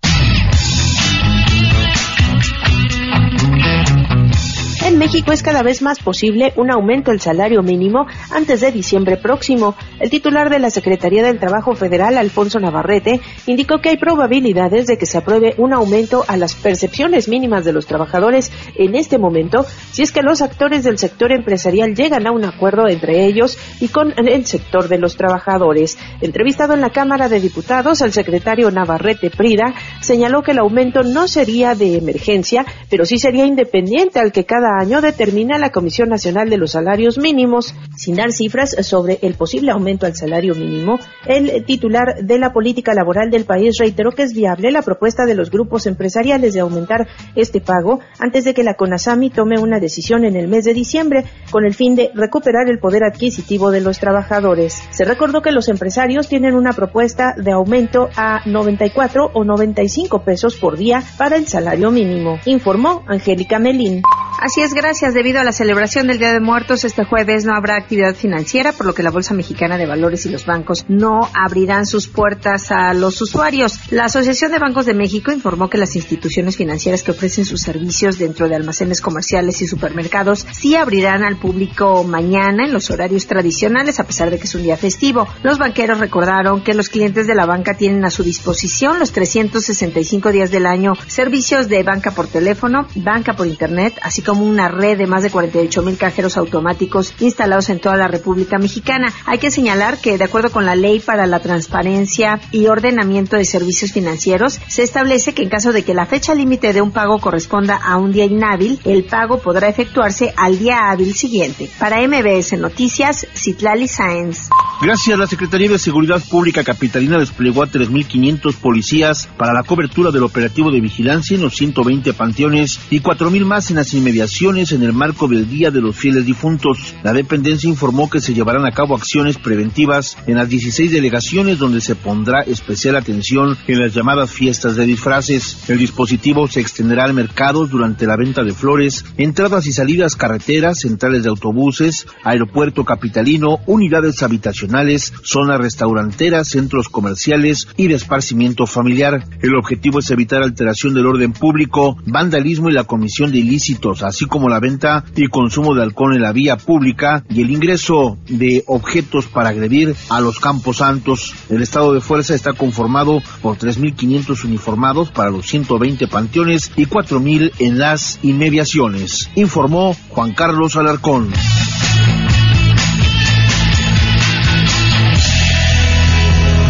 En 4.95 5.01
México 5.01 5.33
es 5.33 5.43
cada 5.43 5.65
vez 5.65 5.83
más 5.83 5.99
posible 5.99 6.53
un 6.55 6.71
aumento 6.71 7.11
del 7.11 7.21
salario 7.21 7.65
mínimo 7.65 8.07
antes 8.31 8.61
de 8.61 8.71
diciembre 8.71 9.17
próximo. 9.17 9.75
El 9.99 10.09
titular 10.09 10.51
de 10.51 10.61
la 10.61 10.71
Secretaría 10.71 11.25
del 11.25 11.41
Trabajo 11.41 11.75
Federal, 11.75 12.17
Alfonso 12.17 12.61
Navarrete, 12.61 13.21
indicó 13.49 13.81
que 13.81 13.89
hay 13.89 13.97
probabilidades 13.97 14.87
de 14.87 14.97
que 14.97 15.07
se 15.07 15.19
apruebe 15.19 15.57
un 15.59 15.73
aumento 15.73 16.25
a 16.29 16.37
las 16.37 16.55
percepciones 16.55 17.27
mínimas 17.27 17.65
de 17.65 17.73
los 17.73 17.87
trabajadores 17.87 18.53
en 18.77 18.95
este 18.95 19.19
momento, 19.19 19.67
si 19.91 20.03
es 20.03 20.13
que 20.13 20.23
los 20.23 20.43
actores 20.43 20.85
del 20.85 20.97
sector 20.97 21.33
empresarial 21.33 21.97
llegan 21.97 22.29
a 22.29 22.31
un 22.31 22.45
acuerdo 22.45 22.87
entre 22.87 23.27
ellos 23.27 23.59
y 23.81 23.89
con 23.89 24.15
el 24.17 24.47
sector 24.47 24.87
de 24.87 24.99
los 24.99 25.17
trabajadores. 25.17 25.99
Entrevistado 26.21 26.73
en 26.73 26.81
la 26.81 26.91
Cámara 26.91 27.29
de 27.29 27.41
Diputados, 27.41 28.01
el 28.01 28.13
secretario 28.13 28.71
Navarrete 28.71 29.31
Prida 29.31 29.75
señaló 30.01 30.43
que 30.43 30.53
el 30.53 30.59
aumento 30.59 31.03
no 31.03 31.27
sería 31.27 31.75
de 31.75 31.97
emergencia, 31.97 32.65
pero 32.89 33.05
sí 33.05 33.19
sería 33.19 33.45
independiente 33.45 34.21
al 34.21 34.31
que 34.31 34.45
cada 34.45 34.79
año 34.79 34.84
determina 34.85 35.59
la 35.59 35.71
Comisión 35.71 36.09
Nacional 36.09 36.51
de 36.51 36.59
los 36.59 36.73
Salarios 36.73 37.19
Mínimos. 37.19 37.75
Sin 37.97 38.17
dar 38.17 38.33
cifras 38.33 38.77
sobre 38.81 39.19
el 39.23 39.35
posible 39.35 39.71
aumento 39.71 40.07
al 40.07 40.15
salario 40.15 40.55
mínimo, 40.55 40.99
el 41.27 41.65
titular 41.65 42.17
de 42.23 42.39
la 42.39 42.53
política 42.53 42.93
laboral 42.93 43.31
del 43.31 43.45
país 43.45 43.77
reiteró 43.79 44.13
que 44.13 44.23
es 44.23 44.35
viable 44.35 44.71
la 44.71 44.83
propuesta 44.83 45.25
de 45.27 45.35
los 45.35 45.51
grupos 45.51 45.87
empresariales 45.87 46.55
de 46.55 46.61
aumentar 46.61 47.07
este 47.35 47.61
pago 47.61 48.01
antes 48.19 48.45
de 48.45 48.55
que 48.55 48.65
la 48.65 48.75
CONASAMI 48.75 49.31
tome 49.31 49.59
una 49.59 49.79
decisión 49.81 50.25
en 50.25 50.37
el 50.37 50.49
mes 50.49 50.65
de 50.65 50.75
diciembre 50.75 51.25
con 51.51 51.65
el 51.65 51.75
fin 51.75 51.95
de 51.95 52.11
recuperar 52.15 52.69
el 52.69 52.79
poder 52.79 53.05
adquisitivo 53.05 53.71
de 53.71 53.81
los 53.81 53.99
trabajadores. 53.99 54.83
Se 54.91 55.05
recordó 55.05 55.43
que 55.43 55.53
los 55.53 55.69
empresarios 55.69 56.29
tienen 56.29 56.55
una 56.55 56.73
propuesta 56.73 57.35
de 57.37 57.53
aumento 57.53 58.09
a 58.17 58.41
94 58.47 59.31
o 59.33 59.45
95 59.45 60.23
pesos 60.25 60.57
por 60.57 60.77
día 60.77 61.03
para 61.17 61.37
el 61.37 61.47
salario 61.47 61.91
mínimo, 61.91 62.39
informó 62.45 63.05
Angélica 63.07 63.59
Melín. 63.59 64.03
Así 64.41 64.61
es, 64.61 64.75
gracias. 64.75 65.15
Debido 65.15 65.41
a 65.41 65.45
la 65.45 65.53
celebración 65.53 66.07
del 66.07 66.19
Día 66.19 66.33
de 66.33 66.41
Muertos, 66.41 66.85
este 66.85 67.05
jueves 67.05 67.45
no 67.45 67.55
habrá 67.55 67.77
actividad 67.77 68.15
financiera, 68.15 68.73
por 68.73 68.85
lo 68.85 68.95
que 68.95 69.03
la 69.03 69.11
Bolsa 69.11 69.33
Mexicana 69.33 69.79
de 69.79 69.87
Valores 69.87 70.27
y 70.27 70.29
los 70.29 70.45
bancos 70.45 70.85
no 70.89 71.31
abrirán 71.33 71.87
sus 71.87 72.09
puertas 72.09 72.71
a 72.73 72.93
los 72.95 73.21
usuarios. 73.23 73.93
La 73.93 74.07
Asociación 74.07 74.51
de 74.51 74.59
Bancos 74.59 74.87
de 74.87 74.95
México 74.95 75.33
informó 75.33 75.71
que 75.71 75.79
las 75.79 75.95
instituciones 75.97 76.57
financieras 76.57 77.03
que 77.03 77.13
ofrecen 77.13 77.45
sus 77.45 77.61
servicios 77.61 78.19
dentro 78.19 78.49
de 78.49 78.57
almacenes 78.57 79.01
comerciales 79.01 79.63
y 79.63 79.67
supermercados 79.67 80.47
sí 80.53 80.75
abrirán 80.75 81.23
al 81.23 81.37
público 81.37 82.05
mañana 82.05 82.65
en 82.65 82.73
los 82.73 82.91
horarios 82.91 83.27
tradicionales, 83.27 84.01
a 84.01 84.05
pesar 84.05 84.31
de 84.31 84.39
que 84.39 84.45
es 84.45 84.55
un 84.55 84.63
día 84.63 84.77
festivo. 84.77 85.29
Los 85.43 85.59
banqueros 85.59 86.01
recordaron 86.01 86.63
que 86.63 86.75
los 86.75 86.89
clientes 86.89 87.27
de 87.27 87.35
la 87.35 87.47
banca 87.47 87.75
tienen 87.75 88.05
a 88.05 88.11
su 88.11 88.25
disposición 88.25 88.99
los 88.99 89.13
365 89.13 90.33
días 90.33 90.51
del 90.51 90.67
año 90.67 90.95
servicios 91.07 91.69
de 91.69 91.83
banca 91.83 92.11
por 92.11 92.27
teléfono, 92.27 92.87
banca 92.97 93.35
por 93.35 93.47
internet, 93.47 93.95
así 94.03 94.24
como 94.25 94.45
una 94.45 94.69
red 94.69 94.97
de 94.99 95.07
más 95.07 95.23
de 95.23 95.31
48 95.31 95.83
mil 95.83 95.97
cajeros 95.97 96.37
automáticos 96.37 97.15
instalados 97.21 97.69
en 97.69 97.81
toda 97.81 97.97
la 97.97 98.09
República 98.09 98.59
Mexicana. 98.59 99.13
Hay 99.27 99.39
que 99.39 99.51
señalar 99.51 99.99
que, 99.99 100.19
de 100.19 100.25
acuerdo 100.25 100.51
con 100.51 100.65
la 100.65 100.75
Ley 100.75 101.01
para 101.01 101.27
la 101.27 101.41
Transparencia 101.41 102.41
y 102.51 102.67
Ordenamiento 102.67 103.37
de 103.37 103.45
Servicios 103.45 103.93
Financieros, 103.93 104.61
se 104.67 104.83
establece 104.83 105.35
que 105.35 105.43
en 105.43 105.51
caso 105.51 105.73
de 105.73 105.85
que 105.85 105.95
la 105.95 106.07
fecha 106.07 106.35
límite 106.35 106.73
de 106.73 106.81
un 106.81 106.91
pago 106.91 107.19
corresponda 107.19 107.77
a 107.77 107.97
un 107.97 108.13
día 108.13 108.25
inhábil, 108.25 108.81
el 108.85 109.05
pago 109.05 109.39
podrá 109.39 109.69
efectuarse 109.69 110.33
al 110.37 110.59
día 110.59 110.91
hábil 110.91 111.15
siguiente. 111.15 111.69
Para 111.79 112.01
MBS 112.07 112.59
Noticias, 112.59 113.27
Citlali 113.35 113.89
Sáenz. 113.89 114.49
Gracias, 114.81 115.19
la 115.19 115.27
Secretaría 115.27 115.69
de 115.69 115.79
Seguridad 115.79 116.23
Pública 116.31 116.65
Capitalina 116.65 117.19
desplegó 117.19 117.63
a 117.63 117.69
3.500 117.69 118.55
policías 118.57 119.29
para 119.37 119.53
la 119.53 119.63
cobertura 119.63 120.11
del 120.11 120.25
operativo 120.25 120.71
de 120.71 120.81
vigilancia 120.81 121.37
en 121.37 121.43
los 121.43 121.55
120 121.55 122.13
panteones 122.15 122.81
y 122.91 123.01
4.000 123.01 123.45
más 123.45 123.71
en 123.71 123.77
las 123.77 123.93
inmediaciones 123.95 124.14
en 124.15 124.83
el 124.83 124.93
marco 124.93 125.27
del 125.27 125.49
Día 125.49 125.73
de 125.73 125.81
los 125.81 125.97
Fieles 125.97 126.25
Difuntos. 126.25 126.95
La 127.03 127.13
dependencia 127.13 127.69
informó 127.69 128.09
que 128.09 128.21
se 128.21 128.33
llevarán 128.33 128.65
a 128.65 128.71
cabo 128.71 128.95
acciones 128.95 129.39
preventivas 129.39 130.17
en 130.29 130.37
las 130.37 130.49
16 130.49 130.93
delegaciones 130.93 131.59
donde 131.59 131.81
se 131.81 131.97
pondrá 131.97 132.43
especial 132.43 132.95
atención 132.95 133.59
en 133.67 133.81
las 133.81 133.93
llamadas 133.93 134.31
fiestas 134.31 134.77
de 134.77 134.87
disfraces. 134.87 135.69
El 135.69 135.79
dispositivo 135.79 136.47
se 136.47 136.61
extenderá 136.61 137.05
al 137.05 137.13
mercado 137.13 137.67
durante 137.67 138.07
la 138.07 138.17
venta 138.17 138.45
de 138.45 138.53
flores, 138.53 139.05
entradas 139.17 139.67
y 139.67 139.73
salidas 139.73 140.15
carreteras, 140.15 140.79
centrales 140.79 141.25
de 141.25 141.31
autobuses, 141.31 142.07
aeropuerto 142.23 142.85
capitalino, 142.85 143.59
unidades 143.67 144.23
habitacionales, 144.23 145.13
zonas 145.25 145.59
restauranteras, 145.59 146.49
centros 146.49 146.89
comerciales 146.89 147.67
y 147.77 147.89
de 147.89 147.95
esparcimiento 147.95 148.67
familiar. 148.67 149.25
El 149.43 149.57
objetivo 149.57 149.99
es 149.99 150.11
evitar 150.13 150.43
alteración 150.45 150.95
del 150.95 151.07
orden 151.07 151.33
público, 151.33 151.97
vandalismo 152.07 152.71
y 152.71 152.75
la 152.75 152.85
comisión 152.85 153.33
de 153.33 153.39
ilícitos, 153.39 154.04
así 154.05 154.27
como 154.27 154.49
la 154.49 154.61
venta 154.61 155.05
y 155.17 155.27
consumo 155.27 155.75
de 155.75 155.83
alcohol 155.83 156.15
en 156.15 156.23
la 156.23 156.33
vía 156.33 156.57
pública 156.57 157.25
y 157.29 157.43
el 157.43 157.51
ingreso 157.51 158.19
de 158.29 158.65
objetos 158.67 159.27
para 159.27 159.51
agredir 159.51 159.95
a 160.09 160.21
los 160.21 160.39
campos 160.39 160.79
santos. 160.79 161.35
El 161.49 161.63
estado 161.63 161.93
de 161.93 162.01
fuerza 162.01 162.35
está 162.35 162.53
conformado 162.53 163.23
por 163.43 163.57
3.500 163.57 164.45
uniformados 164.45 165.11
para 165.11 165.31
los 165.31 165.47
120 165.47 166.09
panteones 166.09 166.73
y 166.77 166.87
4.000 166.87 167.53
en 167.59 167.79
las 167.79 168.19
inmediaciones, 168.23 169.31
informó 169.35 169.97
Juan 170.11 170.33
Carlos 170.33 170.77
Alarcón. 170.77 171.33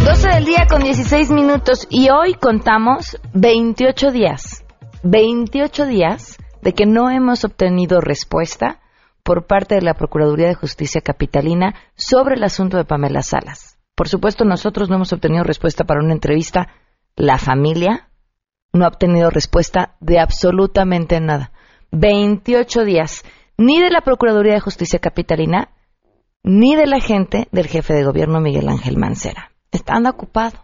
12 0.05 0.29
del 0.29 0.45
día 0.45 0.67
con 0.69 0.83
16 0.83 1.31
minutos 1.31 1.87
y 1.88 2.11
hoy 2.11 2.35
contamos 2.35 3.17
28 3.33 4.12
días. 4.12 4.64
28 5.03 5.87
días 5.87 6.34
de 6.64 6.73
que 6.73 6.87
no 6.87 7.11
hemos 7.11 7.44
obtenido 7.44 8.00
respuesta 8.00 8.80
por 9.23 9.47
parte 9.47 9.75
de 9.75 9.83
la 9.83 9.94
Procuraduría 9.94 10.49
de 10.49 10.54
Justicia 10.54 11.02
Capitalina 11.02 11.75
sobre 11.94 12.37
el 12.37 12.42
asunto 12.42 12.78
de 12.78 12.87
Pamela 12.87 13.23
Salas. 13.23 13.78
Por 13.94 14.09
supuesto, 14.09 14.47
nosotros 14.47 14.88
no 14.88 14.97
hemos 14.97 15.12
obtenido 15.12 15.44
respuesta 15.44 15.85
para 15.85 16.00
una 16.00 16.14
entrevista. 16.14 16.68
La 17.16 17.37
familia 17.37 18.09
no 18.73 18.87
ha 18.87 18.88
obtenido 18.88 19.28
respuesta 19.28 19.97
de 20.00 20.18
absolutamente 20.18 21.21
nada. 21.21 21.52
28 21.92 22.85
días, 22.85 23.25
ni 23.59 23.80
de 23.80 23.90
la 23.90 24.00
Procuraduría 24.00 24.54
de 24.54 24.61
Justicia 24.61 24.99
Capitalina, 24.99 25.68
ni 26.42 26.76
de 26.76 26.87
la 26.87 27.00
gente 27.00 27.47
del 27.52 27.66
jefe 27.66 27.92
de 27.92 28.04
gobierno 28.04 28.40
Miguel 28.40 28.68
Ángel 28.71 28.97
Mancera. 28.97 29.52
Están 29.71 30.06
ocupados, 30.06 30.61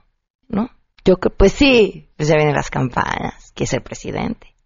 ¿no? 0.48 0.70
Yo 1.04 1.16
que, 1.16 1.28
pues 1.28 1.52
sí, 1.52 2.08
pues 2.16 2.28
ya 2.30 2.36
vienen 2.36 2.54
las 2.54 2.70
campañas, 2.70 3.52
quiere 3.54 3.70
ser 3.70 3.82
presidente, 3.82 4.48
¿no? 4.48 4.59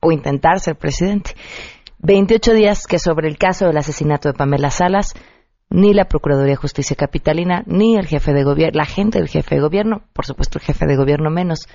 O 0.00 0.12
intentar 0.12 0.60
ser 0.60 0.76
presidente. 0.76 1.34
28 1.98 2.54
días 2.54 2.86
que 2.86 2.98
sobre 2.98 3.28
el 3.28 3.36
caso 3.36 3.66
del 3.66 3.76
asesinato 3.76 4.28
de 4.28 4.34
Pamela 4.34 4.70
Salas, 4.70 5.14
ni 5.68 5.94
la 5.94 6.06
Procuraduría 6.06 6.52
de 6.52 6.56
Justicia 6.56 6.96
Capitalina, 6.96 7.62
ni 7.66 7.96
el 7.96 8.06
jefe 8.06 8.32
de 8.32 8.42
gobierno, 8.42 8.78
la 8.78 8.86
gente 8.86 9.18
del 9.18 9.28
jefe 9.28 9.54
de 9.54 9.60
gobierno, 9.60 10.02
por 10.12 10.26
supuesto 10.26 10.58
el 10.58 10.64
jefe 10.64 10.86
de 10.86 10.96
gobierno 10.96 11.30
menos, 11.30 11.68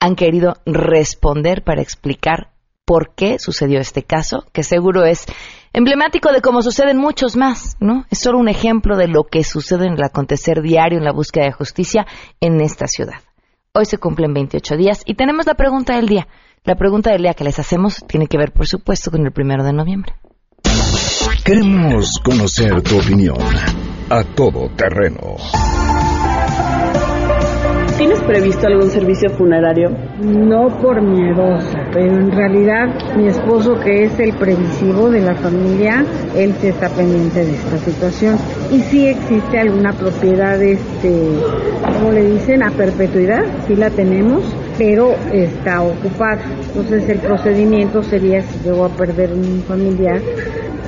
han 0.00 0.16
querido 0.16 0.54
responder 0.64 1.62
para 1.62 1.82
explicar 1.82 2.54
por 2.84 3.14
qué 3.14 3.38
sucedió 3.38 3.80
este 3.80 4.02
caso, 4.02 4.44
que 4.52 4.62
seguro 4.62 5.04
es 5.04 5.24
emblemático 5.72 6.32
de 6.32 6.40
cómo 6.40 6.62
suceden 6.62 6.98
muchos 6.98 7.36
más, 7.36 7.76
¿no? 7.80 8.04
Es 8.10 8.20
solo 8.20 8.38
un 8.38 8.48
ejemplo 8.48 8.96
de 8.96 9.08
lo 9.08 9.24
que 9.24 9.44
sucede 9.44 9.86
en 9.86 9.94
el 9.94 10.04
acontecer 10.04 10.62
diario 10.62 10.98
en 10.98 11.04
la 11.04 11.12
búsqueda 11.12 11.46
de 11.46 11.52
justicia 11.52 12.06
en 12.40 12.60
esta 12.60 12.86
ciudad. 12.86 13.20
Hoy 13.72 13.86
se 13.86 13.98
cumplen 13.98 14.34
28 14.34 14.76
días 14.76 15.02
y 15.04 15.14
tenemos 15.14 15.46
la 15.46 15.54
pregunta 15.54 15.96
del 15.96 16.06
día. 16.06 16.28
La 16.66 16.76
pregunta 16.76 17.10
del 17.10 17.20
día 17.20 17.34
que 17.34 17.44
les 17.44 17.58
hacemos 17.58 18.02
tiene 18.06 18.26
que 18.26 18.38
ver, 18.38 18.50
por 18.50 18.66
supuesto, 18.66 19.10
con 19.10 19.26
el 19.26 19.32
primero 19.32 19.62
de 19.62 19.74
noviembre. 19.74 20.14
Queremos 21.44 22.18
conocer 22.24 22.80
tu 22.80 22.96
opinión 22.96 23.36
a 24.08 24.24
todo 24.24 24.70
terreno. 24.70 25.36
¿Tienes 27.98 28.18
previsto 28.22 28.66
algún 28.66 28.88
servicio 28.88 29.28
funerario? 29.36 29.90
No 30.22 30.68
por 30.80 31.02
miedosa, 31.02 31.80
pero 31.92 32.16
en 32.16 32.32
realidad 32.32 33.14
mi 33.14 33.28
esposo 33.28 33.78
que 33.78 34.04
es 34.04 34.18
el 34.18 34.32
previsivo 34.32 35.10
de 35.10 35.20
la 35.20 35.34
familia, 35.34 36.02
él 36.34 36.54
se 36.62 36.70
está 36.70 36.88
pendiente 36.88 37.44
de 37.44 37.56
esta 37.56 37.76
situación. 37.76 38.38
Y 38.72 38.80
si 38.80 39.06
existe 39.08 39.60
alguna 39.60 39.92
propiedad, 39.92 40.60
este, 40.62 41.28
¿cómo 41.98 42.10
le 42.10 42.24
dicen? 42.32 42.62
A 42.62 42.70
perpetuidad, 42.70 43.44
sí 43.66 43.76
la 43.76 43.90
tenemos, 43.90 44.42
pero 44.78 45.14
está 45.32 45.82
ocupada. 45.82 46.38
Entonces 46.68 47.08
el 47.08 47.18
procedimiento 47.18 48.02
sería 48.02 48.42
si 48.42 48.58
llego 48.64 48.84
a 48.84 48.88
perder 48.88 49.32
un 49.32 49.62
familiar, 49.66 50.20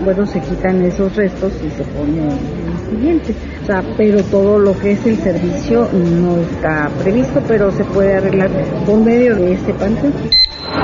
bueno, 0.04 0.26
se 0.26 0.40
quitan 0.40 0.82
esos 0.82 1.14
restos 1.16 1.52
y 1.64 1.70
se 1.70 1.82
pone 1.84 2.28
el 2.28 2.90
siguiente. 2.90 3.34
O 3.62 3.66
sea, 3.66 3.82
pero 3.96 4.22
todo 4.24 4.58
lo 4.58 4.78
que 4.78 4.92
es 4.92 5.06
el 5.06 5.16
servicio 5.16 5.88
no 5.92 6.36
está 6.40 6.90
previsto, 7.02 7.42
pero 7.48 7.70
se 7.70 7.84
puede 7.84 8.14
arreglar 8.14 8.50
por 8.84 9.00
medio 9.00 9.34
de 9.36 9.54
este 9.54 9.72
panteón. 9.74 10.12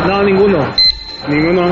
No, 0.07 0.23
ninguno. 0.23 0.59
Ninguno. 1.29 1.63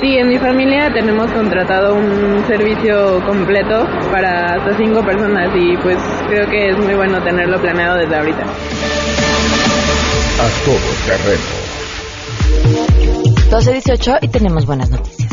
Sí, 0.00 0.16
en 0.18 0.28
mi 0.28 0.38
familia 0.38 0.92
tenemos 0.92 1.30
contratado 1.30 1.94
un 1.94 2.44
servicio 2.48 3.24
completo 3.24 3.86
para 4.10 4.54
hasta 4.54 4.76
cinco 4.76 5.02
personas 5.02 5.50
y 5.54 5.76
pues 5.78 5.96
creo 6.28 6.46
que 6.50 6.70
es 6.70 6.78
muy 6.78 6.94
bueno 6.94 7.22
tenerlo 7.22 7.60
planeado 7.60 7.98
desde 7.98 8.16
ahorita. 8.16 8.44
Todo 10.64 10.78
terreno. 11.06 11.74
12.18 13.50 14.18
y 14.22 14.28
tenemos 14.28 14.64
buenas 14.64 14.88
noticias. 14.88 15.30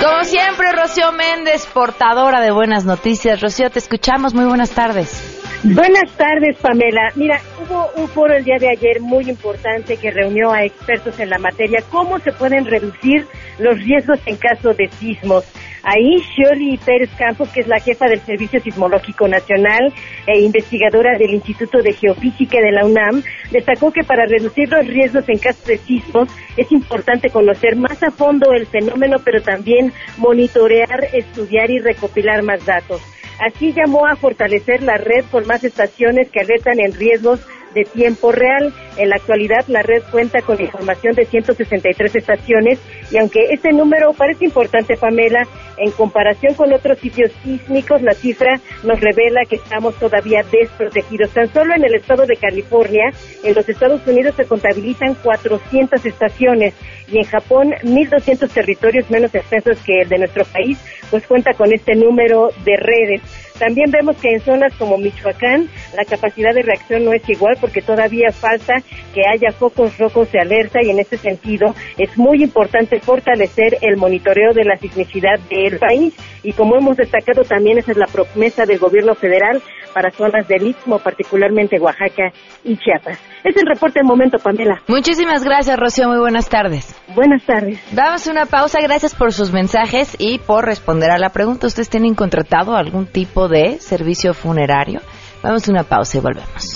Como 0.00 0.22
siempre, 0.22 0.70
Rocío 0.70 1.10
Méndez, 1.10 1.66
portadora 1.66 2.40
de 2.40 2.52
buenas 2.52 2.84
noticias. 2.84 3.40
Rocío, 3.40 3.70
te 3.70 3.80
escuchamos. 3.80 4.34
Muy 4.34 4.44
buenas 4.44 4.70
tardes. 4.70 5.34
Buenas 5.64 6.12
tardes, 6.16 6.58
Pamela. 6.60 7.10
Mira, 7.16 7.40
hubo 7.58 7.90
un 7.96 8.06
foro 8.06 8.34
el 8.34 8.44
día 8.44 8.58
de 8.60 8.68
ayer 8.68 9.00
muy 9.00 9.28
importante 9.28 9.96
que 9.96 10.10
reunió 10.10 10.52
a 10.52 10.62
expertos 10.62 11.18
en 11.18 11.30
la 11.30 11.38
materia. 11.38 11.82
¿Cómo 11.90 12.20
se 12.20 12.32
pueden 12.32 12.66
reducir 12.66 13.26
los 13.58 13.78
riesgos 13.78 14.20
en 14.26 14.36
caso 14.36 14.74
de 14.74 14.88
sismos? 14.90 15.44
Ahí 15.84 16.16
Shirley 16.34 16.78
Pérez 16.78 17.10
Campos, 17.18 17.50
que 17.50 17.60
es 17.60 17.68
la 17.68 17.78
jefa 17.78 18.06
del 18.06 18.20
Servicio 18.20 18.58
Sismológico 18.60 19.28
Nacional 19.28 19.92
e 20.26 20.40
investigadora 20.40 21.18
del 21.18 21.34
Instituto 21.34 21.82
de 21.82 21.92
Geofísica 21.92 22.58
de 22.60 22.72
la 22.72 22.86
UNAM, 22.86 23.22
destacó 23.50 23.92
que 23.92 24.02
para 24.02 24.24
reducir 24.24 24.70
los 24.70 24.86
riesgos 24.86 25.28
en 25.28 25.38
caso 25.38 25.66
de 25.66 25.76
sismos 25.76 26.28
es 26.56 26.72
importante 26.72 27.28
conocer 27.28 27.76
más 27.76 28.02
a 28.02 28.10
fondo 28.10 28.52
el 28.52 28.66
fenómeno, 28.66 29.18
pero 29.22 29.42
también 29.42 29.92
monitorear, 30.16 31.08
estudiar 31.12 31.70
y 31.70 31.78
recopilar 31.78 32.42
más 32.42 32.64
datos. 32.64 33.02
Así 33.38 33.72
llamó 33.72 34.06
a 34.06 34.16
fortalecer 34.16 34.82
la 34.82 34.96
red 34.96 35.24
con 35.30 35.46
más 35.46 35.64
estaciones 35.64 36.30
que 36.30 36.40
alertan 36.40 36.80
en 36.80 36.94
riesgos 36.94 37.40
de 37.74 37.84
tiempo 37.84 38.32
real. 38.32 38.72
En 38.96 39.08
la 39.08 39.16
actualidad, 39.16 39.64
la 39.66 39.82
red 39.82 40.02
cuenta 40.10 40.40
con 40.42 40.60
información 40.60 41.14
de 41.14 41.26
163 41.26 42.16
estaciones 42.16 42.78
y 43.10 43.18
aunque 43.18 43.46
este 43.50 43.72
número 43.72 44.12
parece 44.12 44.44
importante, 44.44 44.96
Pamela, 44.96 45.46
en 45.76 45.90
comparación 45.90 46.54
con 46.54 46.72
otros 46.72 46.98
sitios 46.98 47.32
sísmicos, 47.42 48.02
la 48.02 48.14
cifra 48.14 48.60
nos 48.84 49.00
revela 49.00 49.44
que 49.48 49.56
estamos 49.56 49.94
todavía 49.98 50.44
desprotegidos. 50.50 51.30
Tan 51.30 51.52
solo 51.52 51.74
en 51.74 51.84
el 51.84 51.94
estado 51.94 52.26
de 52.26 52.36
California, 52.36 53.12
en 53.42 53.54
los 53.54 53.68
Estados 53.68 54.06
Unidos 54.06 54.34
se 54.36 54.44
contabilizan 54.44 55.14
400 55.14 56.04
estaciones 56.06 56.74
y 57.10 57.18
en 57.18 57.24
Japón 57.24 57.74
1.200 57.82 58.48
territorios 58.50 59.10
menos 59.10 59.34
extensos 59.34 59.78
que 59.84 60.02
el 60.02 60.08
de 60.08 60.18
nuestro 60.18 60.44
país, 60.44 60.78
pues 61.10 61.26
cuenta 61.26 61.52
con 61.54 61.72
este 61.72 61.94
número 61.94 62.50
de 62.64 62.76
redes. 62.76 63.20
También 63.58 63.90
vemos 63.90 64.16
que 64.16 64.30
en 64.30 64.40
zonas 64.40 64.74
como 64.76 64.98
Michoacán 64.98 65.68
la 65.96 66.04
capacidad 66.04 66.52
de 66.52 66.62
reacción 66.62 67.04
no 67.04 67.12
es 67.12 67.28
igual 67.28 67.56
porque 67.60 67.82
todavía 67.82 68.30
falta 68.32 68.74
que 69.14 69.22
haya 69.26 69.52
focos 69.52 69.96
rojos 69.98 70.30
de 70.32 70.40
alerta 70.40 70.80
y 70.82 70.90
en 70.90 70.98
ese 70.98 71.16
sentido 71.16 71.74
es 71.96 72.16
muy 72.18 72.42
importante 72.42 73.00
fortalecer 73.00 73.78
el 73.80 73.96
monitoreo 73.96 74.52
de 74.52 74.64
la 74.64 74.76
sismicidad 74.76 75.38
del 75.48 75.78
país 75.78 76.14
y 76.42 76.52
como 76.52 76.76
hemos 76.76 76.96
destacado 76.96 77.42
también 77.42 77.78
esa 77.78 77.92
es 77.92 77.96
la 77.96 78.06
promesa 78.06 78.66
del 78.66 78.78
gobierno 78.78 79.14
federal 79.14 79.62
para 79.94 80.10
zonas 80.10 80.46
del 80.48 80.66
Istmo, 80.66 80.98
particularmente 80.98 81.78
Oaxaca 81.78 82.32
y 82.64 82.76
Chiapas. 82.76 83.18
Es 83.44 83.56
el 83.56 83.66
reporte 83.66 84.00
del 84.00 84.06
momento, 84.06 84.38
Pamela. 84.38 84.82
Muchísimas 84.88 85.44
gracias, 85.44 85.78
Rocío. 85.78 86.08
Muy 86.08 86.18
buenas 86.18 86.48
tardes. 86.48 87.00
Buenas 87.14 87.44
tardes. 87.44 87.78
Damos 87.92 88.26
una 88.26 88.46
pausa. 88.46 88.80
Gracias 88.82 89.14
por 89.14 89.32
sus 89.32 89.52
mensajes 89.52 90.16
y 90.18 90.40
por 90.40 90.64
responder 90.66 91.10
a 91.10 91.18
la 91.18 91.30
pregunta. 91.30 91.68
¿Ustedes 91.68 91.88
tienen 91.88 92.14
contratado 92.14 92.74
algún 92.74 93.06
tipo 93.06 93.43
de 93.48 93.78
servicio 93.80 94.34
funerario? 94.34 95.00
Vamos 95.42 95.68
a 95.68 95.70
una 95.70 95.84
pausa 95.84 96.18
y 96.18 96.20
volvemos. 96.20 96.74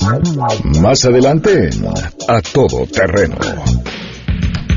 Más 0.81 1.05
adelante, 1.05 1.71
a 2.29 2.43
todo 2.43 2.87
terreno. 2.87 3.37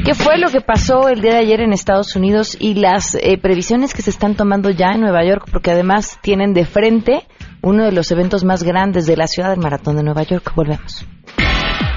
¿Qué 0.06 0.16
fue 0.16 0.38
lo 0.38 0.50
que 0.50 0.62
pasó 0.62 1.10
el 1.10 1.22
día 1.22 1.34
de 1.34 1.40
ayer 1.40 1.62
en 1.62 1.74
Estados 1.74 2.16
Unidos 2.16 2.58
y 2.60 2.74
las 2.74 3.16
eh, 3.16 3.38
previsiones 3.40 3.94
que 3.94 4.02
se 4.02 4.10
están 4.10 4.36
tomando 4.36 4.72
ya 4.72 4.94
en 4.94 5.02
Nueva 5.02 5.24
York? 5.24 5.48
Porque 5.52 5.72
además 5.72 6.18
tienen 6.22 6.54
de 6.54 6.66
frente 6.66 7.28
uno 7.62 7.86
de 7.86 7.92
los 7.92 8.10
eventos 8.12 8.44
más 8.44 8.64
grandes 8.64 9.06
de 9.06 9.16
la 9.16 9.28
ciudad, 9.28 9.52
del 9.52 9.60
Maratón 9.60 9.98
de 9.98 10.04
Nueva 10.04 10.24
York. 10.24 10.54
Volvemos. 10.56 11.06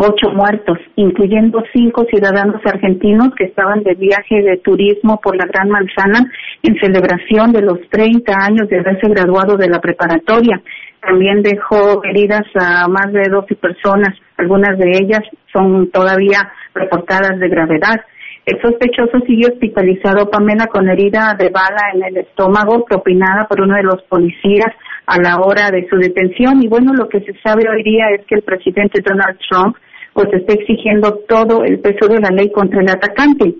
ocho 0.03 0.31
muertos, 0.31 0.79
incluyendo 0.95 1.63
cinco 1.73 2.05
ciudadanos 2.09 2.61
argentinos 2.65 3.29
que 3.37 3.45
estaban 3.45 3.83
de 3.83 3.93
viaje 3.93 4.41
de 4.41 4.57
turismo 4.57 5.19
por 5.21 5.35
la 5.35 5.45
Gran 5.45 5.69
Manzana 5.69 6.31
en 6.63 6.75
celebración 6.79 7.51
de 7.51 7.61
los 7.61 7.79
30 7.89 8.33
años 8.33 8.67
de 8.67 8.79
haberse 8.79 9.07
graduado 9.09 9.57
de 9.57 9.69
la 9.69 9.79
preparatoria. 9.79 10.61
También 11.01 11.43
dejó 11.43 12.03
heridas 12.03 12.43
a 12.59 12.87
más 12.87 13.13
de 13.13 13.29
12 13.29 13.55
personas, 13.55 14.17
algunas 14.37 14.77
de 14.77 14.89
ellas 14.97 15.21
son 15.53 15.91
todavía 15.91 16.51
reportadas 16.73 17.39
de 17.39 17.49
gravedad. 17.49 18.01
El 18.45 18.59
sospechoso 18.59 19.19
sigue 19.27 19.47
hospitalizado, 19.47 20.29
Pamela, 20.29 20.65
con 20.67 20.89
herida 20.89 21.35
de 21.37 21.49
bala 21.49 21.91
en 21.93 22.03
el 22.03 22.17
estómago 22.17 22.83
propinada 22.85 23.47
por 23.47 23.61
uno 23.61 23.75
de 23.75 23.83
los 23.83 24.01
policías 24.03 24.73
a 25.05 25.21
la 25.21 25.37
hora 25.37 25.69
de 25.69 25.87
su 25.87 25.97
detención. 25.97 26.61
Y 26.63 26.67
bueno, 26.67 26.93
lo 26.93 27.07
que 27.07 27.21
se 27.21 27.33
sabe 27.43 27.69
hoy 27.69 27.83
día 27.83 28.05
es 28.17 28.25
que 28.25 28.35
el 28.35 28.41
presidente 28.41 29.01
Donald 29.01 29.37
Trump 29.47 29.75
pues 30.13 30.27
está 30.33 30.53
exigiendo 30.53 31.19
todo 31.27 31.63
el 31.63 31.79
peso 31.79 32.07
de 32.07 32.19
la 32.19 32.29
ley 32.29 32.51
contra 32.51 32.81
el 32.81 32.89
atacante. 32.89 33.55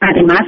Además 0.00 0.42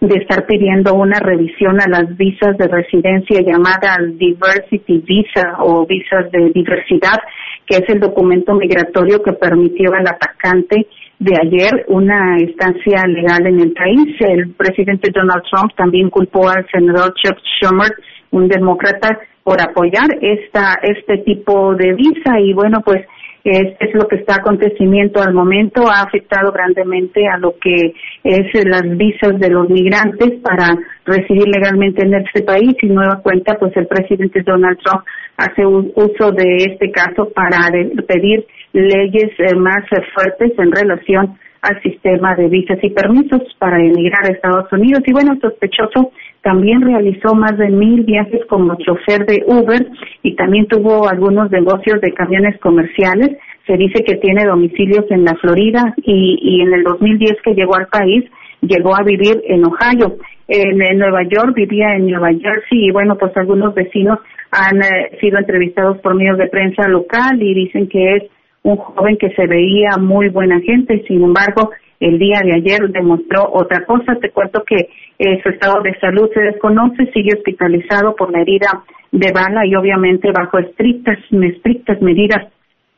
de 0.00 0.16
estar 0.16 0.46
pidiendo 0.46 0.94
una 0.94 1.20
revisión 1.20 1.78
a 1.78 1.88
las 1.88 2.16
visas 2.16 2.56
de 2.56 2.68
residencia 2.68 3.42
llamada 3.42 3.98
Diversity 4.14 4.98
Visa 4.98 5.56
o 5.58 5.86
visas 5.86 6.30
de 6.32 6.50
diversidad, 6.54 7.18
que 7.66 7.76
es 7.76 7.88
el 7.88 8.00
documento 8.00 8.54
migratorio 8.54 9.22
que 9.22 9.34
permitió 9.34 9.92
al 9.92 10.06
atacante 10.06 10.86
de 11.20 11.36
ayer 11.36 11.84
una 11.88 12.38
estancia 12.38 13.06
legal 13.06 13.46
en 13.46 13.60
el 13.60 13.72
país. 13.72 14.16
El 14.20 14.54
presidente 14.54 15.10
Donald 15.14 15.42
Trump 15.50 15.70
también 15.76 16.08
culpó 16.08 16.48
al 16.48 16.66
senador 16.72 17.12
Chuck 17.14 17.38
Schumer, 17.38 17.90
un 18.30 18.48
demócrata, 18.48 19.20
por 19.44 19.60
apoyar 19.60 20.08
esta 20.20 20.78
este 20.82 21.18
tipo 21.18 21.74
de 21.74 21.92
visa. 21.92 22.40
Y 22.40 22.54
bueno 22.54 22.80
pues 22.82 23.04
es, 23.44 23.74
es 23.80 23.94
lo 23.94 24.08
que 24.08 24.16
está 24.16 24.36
acontecimiento 24.36 25.22
al 25.22 25.34
momento, 25.34 25.88
ha 25.88 26.02
afectado 26.02 26.52
grandemente 26.52 27.26
a 27.26 27.38
lo 27.38 27.54
que 27.58 27.94
es 28.24 28.64
las 28.64 28.82
visas 28.96 29.38
de 29.38 29.50
los 29.50 29.68
migrantes 29.68 30.40
para 30.42 30.74
residir 31.04 31.48
legalmente 31.48 32.02
en 32.02 32.14
este 32.14 32.42
país. 32.42 32.74
Y 32.80 32.86
nueva 32.86 33.20
cuenta, 33.22 33.56
pues 33.58 33.76
el 33.76 33.86
presidente 33.86 34.42
Donald 34.42 34.78
Trump 34.82 35.04
hace 35.36 35.66
uso 35.66 36.32
de 36.32 36.56
este 36.56 36.90
caso 36.90 37.30
para 37.34 37.70
pedir 38.06 38.46
leyes 38.72 39.30
eh, 39.38 39.54
más 39.56 39.84
fuertes 40.14 40.52
en 40.58 40.72
relación 40.72 41.38
al 41.62 41.82
sistema 41.82 42.34
de 42.36 42.48
visas 42.48 42.78
y 42.82 42.90
permisos 42.90 43.42
para 43.58 43.78
emigrar 43.78 44.24
a 44.24 44.32
Estados 44.32 44.72
Unidos. 44.72 45.02
Y 45.06 45.12
bueno, 45.12 45.36
sospechoso 45.40 46.12
también 46.42 46.80
realizó 46.80 47.34
más 47.34 47.58
de 47.58 47.68
mil 47.68 48.04
viajes 48.04 48.40
como 48.48 48.76
chofer 48.76 49.26
de 49.26 49.44
Uber 49.46 49.86
y 50.22 50.36
también 50.36 50.66
tuvo 50.68 51.08
algunos 51.08 51.50
negocios 51.50 52.00
de 52.00 52.12
camiones 52.12 52.58
comerciales. 52.60 53.36
Se 53.66 53.76
dice 53.76 54.02
que 54.04 54.16
tiene 54.16 54.46
domicilios 54.46 55.04
en 55.10 55.24
la 55.24 55.34
Florida 55.34 55.94
y, 55.98 56.38
y 56.40 56.62
en 56.62 56.72
el 56.72 56.82
2010 56.82 57.42
que 57.44 57.54
llegó 57.54 57.76
al 57.76 57.88
país 57.88 58.24
llegó 58.62 58.94
a 58.94 59.02
vivir 59.02 59.42
en 59.46 59.64
Ohio. 59.64 60.16
En, 60.48 60.98
Nueva 60.98 61.22
York 61.22 61.54
vivía 61.54 61.94
en 61.94 62.08
Nueva 62.08 62.30
Jersey 62.30 62.86
y 62.86 62.90
bueno, 62.90 63.16
pues 63.16 63.36
algunos 63.36 63.74
vecinos 63.74 64.18
han 64.50 64.82
eh, 64.82 65.16
sido 65.20 65.38
entrevistados 65.38 65.98
por 65.98 66.14
medios 66.14 66.38
de 66.38 66.48
prensa 66.48 66.88
local 66.88 67.40
y 67.40 67.54
dicen 67.54 67.88
que 67.88 68.16
es 68.16 68.22
un 68.62 68.76
joven 68.76 69.16
que 69.16 69.30
se 69.30 69.46
veía 69.46 69.96
muy 69.98 70.28
buena 70.28 70.60
gente, 70.60 71.02
sin 71.06 71.22
embargo, 71.22 71.70
el 72.00 72.18
día 72.18 72.40
de 72.42 72.54
ayer 72.54 72.80
demostró 72.90 73.50
otra 73.52 73.84
cosa. 73.84 74.16
Te 74.20 74.30
cuento 74.30 74.64
que 74.64 74.88
eh, 75.18 75.40
su 75.42 75.50
estado 75.50 75.82
de 75.82 75.98
salud 75.98 76.30
se 76.32 76.40
desconoce, 76.40 77.10
sigue 77.12 77.34
hospitalizado 77.34 78.16
por 78.16 78.32
la 78.32 78.40
herida 78.40 78.82
de 79.12 79.32
bala 79.32 79.66
y 79.66 79.74
obviamente 79.74 80.30
bajo 80.32 80.58
estrictas, 80.58 81.18
estrictas 81.30 82.00
medidas 82.00 82.48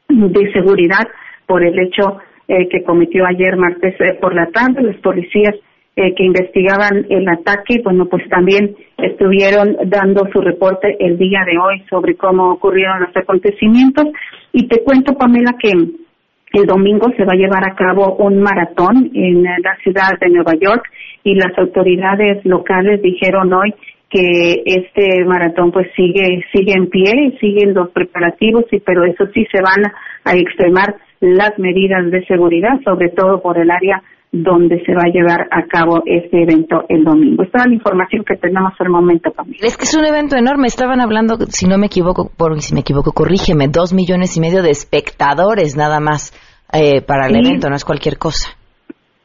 de 0.08 0.52
seguridad 0.52 1.08
por 1.46 1.64
el 1.64 1.78
hecho 1.78 2.18
eh, 2.48 2.68
que 2.68 2.82
cometió 2.84 3.26
ayer 3.26 3.56
martes 3.56 3.94
eh, 4.00 4.18
por 4.20 4.34
la 4.34 4.46
tarde. 4.46 4.82
Los 4.82 4.96
policías 4.96 5.54
que 5.94 6.24
investigaban 6.24 7.06
el 7.10 7.28
ataque, 7.28 7.80
bueno, 7.84 8.06
pues 8.06 8.26
también 8.28 8.74
estuvieron 8.96 9.76
dando 9.86 10.26
su 10.32 10.40
reporte 10.40 10.96
el 10.98 11.18
día 11.18 11.40
de 11.44 11.58
hoy 11.58 11.84
sobre 11.90 12.16
cómo 12.16 12.52
ocurrieron 12.52 13.00
los 13.00 13.16
acontecimientos. 13.16 14.06
Y 14.52 14.68
te 14.68 14.82
cuento, 14.82 15.14
Pamela, 15.14 15.54
que 15.60 15.70
el 15.70 16.66
domingo 16.66 17.10
se 17.16 17.24
va 17.24 17.32
a 17.32 17.36
llevar 17.36 17.64
a 17.64 17.74
cabo 17.74 18.16
un 18.16 18.40
maratón 18.40 19.10
en 19.14 19.42
la 19.42 19.76
ciudad 19.82 20.10
de 20.20 20.30
Nueva 20.30 20.54
York 20.54 20.84
y 21.24 21.34
las 21.34 21.56
autoridades 21.58 22.44
locales 22.44 23.00
dijeron 23.02 23.52
hoy 23.52 23.74
que 24.10 24.62
este 24.66 25.24
maratón 25.24 25.72
pues 25.72 25.88
sigue 25.96 26.44
sigue 26.52 26.74
en 26.76 26.88
pie, 26.88 27.38
siguen 27.40 27.72
los 27.72 27.88
preparativos 27.90 28.64
y 28.70 28.80
pero 28.80 29.04
eso 29.04 29.26
sí 29.32 29.46
se 29.50 29.62
van 29.62 29.90
a 30.24 30.32
extremar 30.34 30.96
las 31.20 31.58
medidas 31.58 32.10
de 32.10 32.24
seguridad, 32.26 32.78
sobre 32.84 33.08
todo 33.08 33.40
por 33.40 33.56
el 33.58 33.70
área 33.70 34.02
donde 34.32 34.82
se 34.86 34.94
va 34.94 35.02
a 35.04 35.12
llevar 35.12 35.46
a 35.50 35.66
cabo 35.66 36.02
este 36.06 36.42
evento 36.42 36.86
el 36.88 37.04
domingo. 37.04 37.42
Esta 37.42 37.58
es 37.58 37.66
la 37.66 37.74
información 37.74 38.24
que 38.24 38.36
tenemos 38.36 38.72
al 38.78 38.88
momento, 38.88 39.30
Pamela. 39.30 39.58
Es 39.60 39.76
que 39.76 39.84
es 39.84 39.94
un 39.94 40.06
evento 40.06 40.36
enorme. 40.36 40.68
Estaban 40.68 41.02
hablando, 41.02 41.36
si 41.50 41.66
no 41.66 41.76
me 41.76 41.86
equivoco, 41.86 42.30
por 42.34 42.58
si 42.62 42.72
me 42.72 42.80
equivoco, 42.80 43.12
corrígeme, 43.12 43.68
dos 43.68 43.92
millones 43.92 44.34
y 44.38 44.40
medio 44.40 44.62
de 44.62 44.70
espectadores 44.70 45.76
nada 45.76 46.00
más 46.00 46.32
eh, 46.72 47.02
para 47.02 47.26
el 47.26 47.36
evento, 47.36 47.68
no 47.68 47.76
es 47.76 47.84
cualquier 47.84 48.16
cosa. 48.16 48.56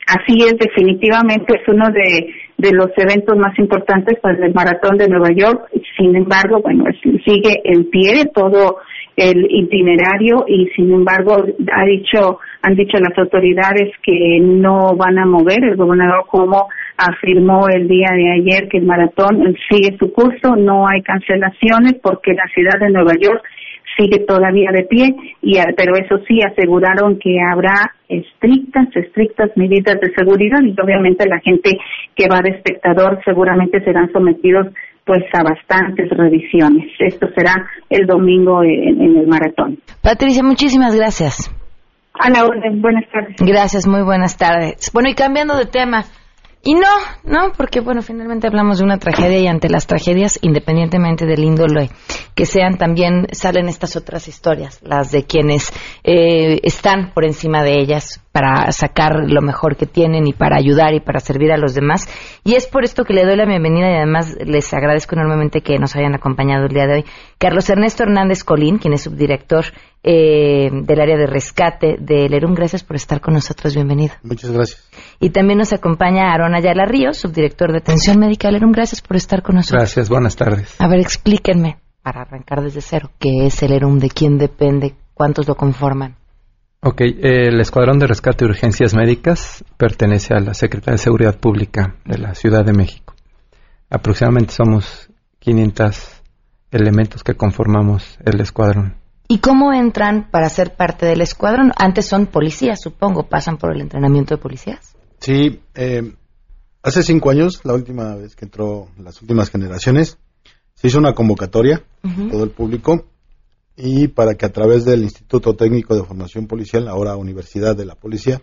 Así 0.08 0.44
es, 0.44 0.58
definitivamente 0.58 1.56
es 1.56 1.68
uno 1.68 1.86
de, 1.90 2.34
de 2.58 2.72
los 2.74 2.90
eventos 2.98 3.38
más 3.38 3.58
importantes 3.60 4.20
para 4.20 4.46
el 4.46 4.54
Maratón 4.54 4.98
de 4.98 5.08
Nueva 5.08 5.30
York. 5.34 5.70
Sin 5.98 6.16
embargo, 6.18 6.62
bueno, 6.62 6.84
sigue 7.02 7.62
en 7.64 7.90
pie 7.90 8.26
todo 8.34 8.80
el 9.16 9.48
itinerario 9.50 10.46
y 10.48 10.68
sin 10.76 10.94
embargo 10.94 11.38
ha 11.38 11.86
dicho 11.86 12.40
han 12.62 12.76
dicho 12.76 12.98
las 12.98 13.18
autoridades 13.18 13.92
que 14.04 14.40
no 14.42 14.96
van 14.96 15.18
a 15.20 15.26
mover 15.26 15.64
el 15.64 15.76
gobernador 15.76 16.26
como 16.28 16.68
afirmó 16.98 17.68
el 17.70 17.88
día 17.88 18.10
de 18.14 18.32
ayer 18.32 18.68
que 18.70 18.78
el 18.78 18.86
maratón 18.86 19.56
sigue 19.70 19.98
su 19.98 20.12
curso 20.12 20.56
no 20.56 20.88
hay 20.88 21.02
cancelaciones 21.02 21.96
porque 22.02 22.34
la 22.34 22.48
ciudad 22.54 22.80
de 22.80 22.90
Nueva 22.90 23.14
York 23.20 23.44
sigue 23.98 24.20
todavía 24.20 24.72
de 24.72 24.84
pie 24.84 25.16
y 25.42 25.58
pero 25.76 25.96
eso 25.96 26.18
sí 26.28 26.40
aseguraron 26.42 27.18
que 27.20 27.38
habrá 27.40 27.94
estrictas 28.10 28.88
estrictas 28.96 29.52
medidas 29.56 30.00
de 30.00 30.14
seguridad 30.16 30.62
y 30.62 30.76
obviamente 30.82 31.28
la 31.28 31.40
gente 31.40 31.78
que 32.16 32.28
va 32.28 32.42
de 32.42 32.52
espectador 32.52 33.20
seguramente 33.26 33.84
serán 33.84 34.12
sometidos 34.12 34.68
pues 35.08 35.24
a 35.34 35.42
bastantes 35.42 36.10
revisiones. 36.10 36.92
Esto 37.00 37.28
será 37.34 37.56
el 37.90 38.06
domingo 38.06 38.62
en, 38.62 39.18
el 39.18 39.26
maratón. 39.26 39.80
Patricia, 40.04 40.44
muchísimas 40.44 40.96
gracias. 40.96 41.50
A 42.20 42.30
la 42.30 42.46
orden, 42.46 42.82
buenas 42.82 43.04
tardes. 43.12 43.36
Gracias, 43.40 43.88
muy 43.88 44.02
buenas 44.02 44.38
tardes. 44.38 44.92
Bueno, 44.94 45.10
y 45.10 45.14
cambiando 45.14 45.56
de 45.56 45.66
tema, 45.66 46.06
y 46.64 46.74
no, 46.74 46.90
no, 47.24 47.54
porque 47.56 47.80
bueno, 47.80 48.02
finalmente 48.02 48.48
hablamos 48.48 48.80
de 48.80 48.84
una 48.84 48.98
tragedia 48.98 49.40
y 49.40 49.48
ante 49.48 49.70
las 49.70 49.88
tragedias, 49.88 50.38
independientemente 50.42 51.26
del 51.26 51.44
índole 51.44 51.90
que 52.36 52.46
sean, 52.46 52.78
también 52.78 53.28
salen 53.32 53.70
estas 53.70 53.96
otras 53.96 54.28
historias, 54.28 54.82
las 54.84 55.12
de 55.12 55.24
quienes 55.24 55.72
eh, 56.04 56.60
están 56.64 57.12
por 57.14 57.24
encima 57.24 57.64
de 57.64 57.80
ellas 57.80 58.22
para 58.38 58.72
sacar 58.72 59.16
lo 59.28 59.42
mejor 59.42 59.78
que 59.78 59.88
tienen 59.88 60.28
y 60.28 60.34
para 60.34 60.58
ayudar 60.58 60.94
y 60.94 61.00
para 61.00 61.20
servir 61.20 61.52
a 61.52 61.58
los 61.58 61.74
demás. 61.74 62.08
Y 62.44 62.54
es 62.54 62.68
por 62.68 62.84
esto 62.84 63.04
que 63.04 63.16
le 63.16 63.26
doy 63.26 63.36
la 63.36 63.48
bienvenida 63.48 63.90
y 63.90 63.96
además 63.96 64.38
les 64.46 64.72
agradezco 64.76 65.16
enormemente 65.16 65.62
que 65.62 65.80
nos 65.80 65.96
hayan 65.96 66.14
acompañado 66.14 66.68
el 66.68 66.72
día 66.72 66.86
de 66.86 66.94
hoy. 66.98 67.06
Carlos 67.40 67.68
Ernesto 67.68 68.04
Hernández 68.04 68.44
Colín, 68.44 68.78
quien 68.78 68.94
es 68.94 69.02
subdirector 69.02 69.66
eh, 70.04 70.70
del 70.72 71.02
área 71.02 71.18
de 71.18 71.26
rescate 71.26 71.98
de 72.00 72.30
Lerum, 72.30 72.54
gracias 72.54 72.84
por 72.84 72.96
estar 72.96 73.22
con 73.22 73.34
nosotros. 73.34 73.74
Bienvenido. 73.74 74.14
Muchas 74.22 74.52
gracias. 74.52 74.88
Y 75.20 75.32
también 75.32 75.58
nos 75.58 75.74
acompaña 75.74 76.32
Aaron 76.32 76.54
Ayala 76.54 76.86
Ríos, 76.86 77.18
subdirector 77.18 77.72
de 77.72 77.80
atención 77.80 78.20
médica 78.20 78.50
de 78.50 78.52
Lerum. 78.52 78.72
Gracias 78.72 79.02
por 79.02 79.18
estar 79.18 79.42
con 79.42 79.56
nosotros. 79.56 79.82
Gracias, 79.82 80.10
buenas 80.10 80.36
tardes. 80.36 80.80
A 80.80 80.88
ver, 80.88 81.00
explíquenme, 81.00 81.80
para 82.04 82.22
arrancar 82.22 82.62
desde 82.62 82.82
cero, 82.82 83.10
qué 83.18 83.48
es 83.48 83.64
el 83.64 83.72
Lerum, 83.72 83.98
de 83.98 84.12
quién 84.12 84.38
depende, 84.38 84.94
cuántos 85.16 85.48
lo 85.48 85.56
conforman. 85.56 86.18
Ok, 86.82 87.02
el 87.02 87.60
Escuadrón 87.60 87.98
de 87.98 88.06
Rescate 88.06 88.46
y 88.46 88.50
Urgencias 88.50 88.94
Médicas 88.94 89.64
pertenece 89.78 90.36
a 90.36 90.40
la 90.40 90.54
Secretaría 90.54 90.94
de 90.94 91.04
Seguridad 91.04 91.40
Pública 91.40 91.96
de 92.06 92.20
la 92.20 92.36
Ciudad 92.36 92.64
de 92.64 92.74
México. 92.74 93.16
Aproximadamente 93.90 94.54
somos 94.54 95.10
500 95.40 96.22
elementos 96.72 97.24
que 97.24 97.34
conformamos 97.34 98.20
el 98.24 98.40
escuadrón. 98.42 98.96
¿Y 99.28 99.40
cómo 99.40 99.74
entran 99.74 100.30
para 100.30 100.50
ser 100.50 100.76
parte 100.76 101.06
del 101.08 101.22
escuadrón? 101.22 101.72
Antes 101.78 102.06
son 102.06 102.28
policías, 102.28 102.80
supongo, 102.80 103.28
pasan 103.28 103.58
por 103.58 103.74
el 103.74 103.82
entrenamiento 103.82 104.36
de 104.36 104.42
policías. 104.42 104.96
Sí, 105.20 105.60
eh, 105.74 106.14
hace 106.84 107.02
cinco 107.02 107.32
años, 107.32 107.62
la 107.66 107.74
última 107.74 108.16
vez 108.16 108.36
que 108.36 108.46
entró 108.46 108.88
las 109.00 109.20
últimas 109.22 109.50
generaciones, 109.50 110.20
se 110.76 110.88
hizo 110.88 111.00
una 111.00 111.14
convocatoria, 111.14 111.84
todo 112.30 112.44
el 112.44 112.52
público, 112.52 113.08
y 113.78 114.08
para 114.08 114.36
que 114.36 114.46
a 114.46 114.52
través 114.52 114.84
del 114.84 115.04
Instituto 115.04 115.56
Técnico 115.56 115.96
de 115.96 116.04
Formación 116.04 116.48
Policial, 116.48 116.88
ahora 116.88 117.16
Universidad 117.16 117.76
de 117.76 117.86
la 117.86 117.96
Policía, 117.96 118.42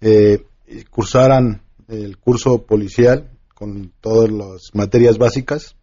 eh, 0.00 0.44
cursaran 0.88 1.62
el 1.88 2.16
curso 2.18 2.64
policial 2.64 3.30
con 3.54 3.92
todas 4.00 4.30
las 4.30 4.74
materias 4.74 5.18
básicas 5.18 5.76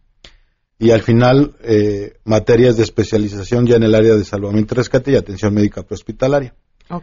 y 0.78 0.90
al 0.90 1.02
final 1.02 1.56
eh, 1.62 2.14
materias 2.24 2.76
de 2.76 2.82
especialización 2.82 3.66
ya 3.66 3.76
en 3.76 3.84
el 3.84 3.94
área 3.94 4.14
de 4.14 4.24
salvamento 4.24 4.74
rescate 4.74 5.12
y 5.12 5.16
atención 5.16 5.54
médica 5.54 5.82
prehospitalaria. 5.82 6.54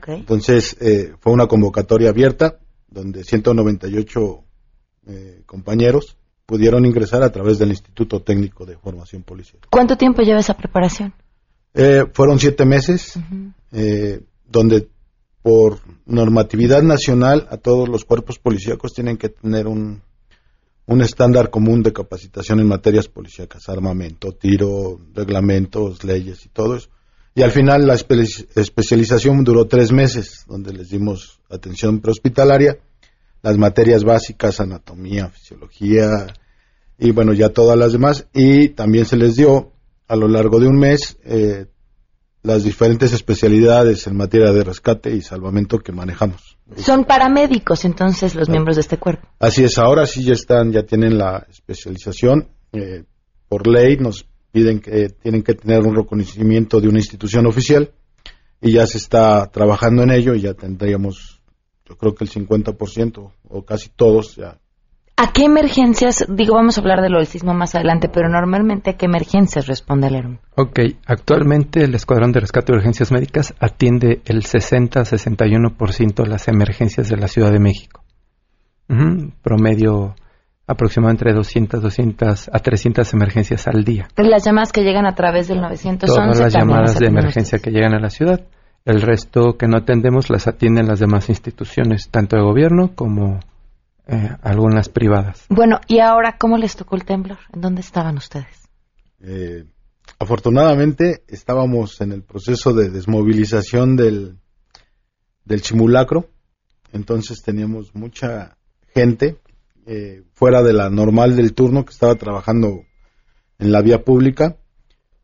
Entonces, 0.08 0.78
eh, 0.80 1.14
fue 1.20 1.34
una 1.34 1.48
convocatoria 1.48 2.10
abierta 2.10 2.60
donde 2.88 3.24
198 3.24 4.44
eh, 5.08 5.42
compañeros 5.46 6.18
pudieron 6.46 6.86
ingresar 6.86 7.24
a 7.24 7.32
través 7.32 7.58
del 7.58 7.70
Instituto 7.70 8.22
Técnico 8.22 8.66
de 8.66 8.78
Formación 8.78 9.24
Policial. 9.24 9.62
¿Cuánto 9.70 9.98
tiempo 9.98 10.22
lleva 10.22 10.40
esa 10.40 10.56
preparación? 10.56 11.14
Eh, 11.74 12.06
fueron 12.14 12.40
siete 12.40 12.66
meses, 12.66 13.14
eh, 13.72 14.22
donde 14.50 14.90
por 15.42 15.80
normatividad 16.06 16.84
nacional 16.84 17.48
a 17.50 17.58
todos 17.58 17.88
los 17.90 18.06
cuerpos 18.06 18.38
policíacos 18.40 18.94
tienen 18.94 19.18
que 19.18 19.30
tener 19.30 19.68
un, 19.68 20.02
un 20.86 21.02
estándar 21.02 21.50
común 21.50 21.82
de 21.82 21.94
capacitación 21.94 22.60
en 22.60 22.68
materias 22.68 23.08
policíacas, 23.08 23.70
armamento, 23.70 24.34
tiro, 24.34 25.00
reglamentos, 25.14 26.04
leyes 26.04 26.46
y 26.46 26.50
todo 26.50 26.76
eso. 26.76 26.90
Y 27.34 27.44
al 27.44 27.52
final 27.52 27.88
la 27.88 27.96
espe- 27.96 28.48
especialización 28.56 29.44
duró 29.46 29.66
tres 29.66 29.94
meses, 29.94 30.44
donde 30.48 30.74
les 30.74 30.90
dimos 30.90 31.40
atención 31.50 32.02
prehospitalaria, 32.02 32.78
las 33.42 33.58
materias 33.58 34.04
básicas, 34.04 34.60
anatomía, 34.60 35.30
fisiología 35.30 36.28
y 37.00 37.12
bueno, 37.12 37.34
ya 37.34 37.50
todas 37.50 37.78
las 37.80 37.94
demás. 37.94 38.28
Y 38.34 38.70
también 38.70 39.06
se 39.06 39.16
les 39.16 39.36
dio 39.38 39.72
a 40.12 40.16
lo 40.18 40.28
largo 40.28 40.60
de 40.60 40.68
un 40.68 40.78
mes 40.78 41.18
eh, 41.24 41.68
las 42.44 42.66
diferentes 42.66 43.14
especialidades 43.14 44.08
en 44.08 44.18
materia 44.18 44.52
de 44.52 44.62
rescate 44.62 45.16
y 45.16 45.22
salvamento 45.22 45.80
que 45.80 45.94
manejamos. 45.94 46.58
Son 46.76 47.06
paramédicos 47.06 47.86
entonces 47.86 48.36
los 48.36 48.50
miembros 48.50 48.76
de 48.76 48.82
este 48.82 48.98
cuerpo. 48.98 49.30
Así 49.40 49.64
es, 49.64 49.78
ahora 49.78 50.06
sí 50.06 50.26
ya 50.26 50.34
están, 50.34 50.74
ya 50.74 50.84
tienen 50.84 51.18
la 51.18 51.48
especialización. 51.50 52.50
eh, 52.74 53.06
por 53.48 53.68
ley 53.68 53.98
nos 53.98 54.26
piden 54.52 54.80
que 54.82 55.10
tienen 55.10 55.44
que 55.44 55.54
tener 55.54 55.82
un 55.82 55.96
reconocimiento 55.96 56.82
de 56.82 56.90
una 56.90 57.00
institución 57.00 57.46
oficial 57.46 57.92
y 58.62 58.74
ya 58.74 58.88
se 58.88 58.98
está 58.98 59.50
trabajando 59.50 60.04
en 60.04 60.12
ello 60.12 60.36
y 60.36 60.42
ya 60.42 60.54
tendríamos, 60.54 61.42
yo 61.86 61.96
creo 61.96 62.16
que 62.16 62.26
el 62.26 62.30
50% 62.30 63.32
o 63.48 63.66
casi 63.66 63.90
todos 63.90 64.36
ya. 64.36 64.60
¿A 65.22 65.32
qué 65.34 65.44
emergencias, 65.44 66.26
digo, 66.30 66.56
vamos 66.56 66.80
a 66.80 66.82
hablar 66.82 67.00
de 67.00 67.10
lo 67.12 67.20
del 67.20 67.28
sismo 67.28 67.54
más 67.54 67.76
adelante, 67.76 68.10
pero 68.10 68.28
normalmente 68.28 68.90
a 68.90 68.94
qué 68.94 69.06
emergencias 69.06 69.68
responde 69.68 70.08
el 70.08 70.16
ERUM? 70.16 70.38
Ok, 70.56 70.80
actualmente 71.06 71.84
el 71.84 71.94
Escuadrón 71.94 72.32
de 72.32 72.40
Rescate 72.40 72.72
de 72.72 72.80
Urgencias 72.80 73.12
Médicas 73.12 73.54
atiende 73.60 74.24
el 74.26 74.42
60-61% 74.42 76.24
de 76.24 76.28
las 76.28 76.48
emergencias 76.48 77.08
de 77.08 77.18
la 77.18 77.28
Ciudad 77.28 77.52
de 77.52 77.60
México. 77.60 78.04
Promedio 79.44 80.16
aproximadamente 80.66 81.30
entre 81.30 81.38
200, 81.38 81.84
200 81.84 82.50
a 82.52 82.58
300 82.60 83.14
emergencias 83.14 83.68
al 83.68 83.84
día. 83.84 84.08
Las 84.18 84.44
llamadas 84.44 84.72
que 84.72 84.82
llegan 84.82 85.06
a 85.06 85.14
través 85.14 85.48
del 85.48 85.62
911 85.62 86.08
Todas 86.08 86.40
las 86.40 86.52
llamadas 86.52 86.98
de 86.98 87.06
emergencia 87.06 87.60
que 87.60 87.70
llegan 87.70 87.94
a 87.94 88.00
la 88.00 88.10
ciudad. 88.10 88.42
El 88.86 89.04
resto 89.04 89.56
que 89.56 89.68
no 89.68 89.78
atendemos 89.78 90.32
las 90.32 90.48
atienden 90.48 90.88
las 90.88 91.00
demás 91.00 91.30
instituciones, 91.30 92.10
tanto 92.10 92.38
de 92.38 92.42
gobierno 92.42 92.96
como 92.96 93.40
eh, 94.08 94.30
algunas 94.42 94.90
privadas. 94.90 95.46
Bueno, 95.50 95.80
¿y 95.88 96.00
ahora 96.00 96.38
cómo 96.38 96.58
les 96.58 96.76
tocó 96.76 96.96
el 96.96 97.06
temblor? 97.06 97.40
¿En 97.54 97.62
dónde 97.62 97.82
estaban 97.82 98.18
ustedes? 98.18 98.62
eh, 99.24 99.66
afortunadamente 100.20 101.24
estábamos 101.28 102.02
en 102.02 102.12
el 102.12 102.24
proceso 102.24 102.74
de 102.74 102.90
desmovilización 102.90 103.96
del, 103.96 104.38
del 105.46 105.62
simulacro, 105.62 106.30
entonces 106.92 107.42
teníamos 107.42 107.94
mucha 107.96 108.58
gente 108.94 109.38
eh, 109.86 110.24
fuera 110.34 110.62
de 110.62 110.74
la 110.74 110.90
normal 110.90 111.36
del 111.36 111.54
turno 111.54 111.86
que 111.86 111.92
estaba 111.94 112.16
trabajando 112.16 112.84
en 113.60 113.72
la 113.72 113.82
vía 113.82 114.04
pública. 114.04 114.58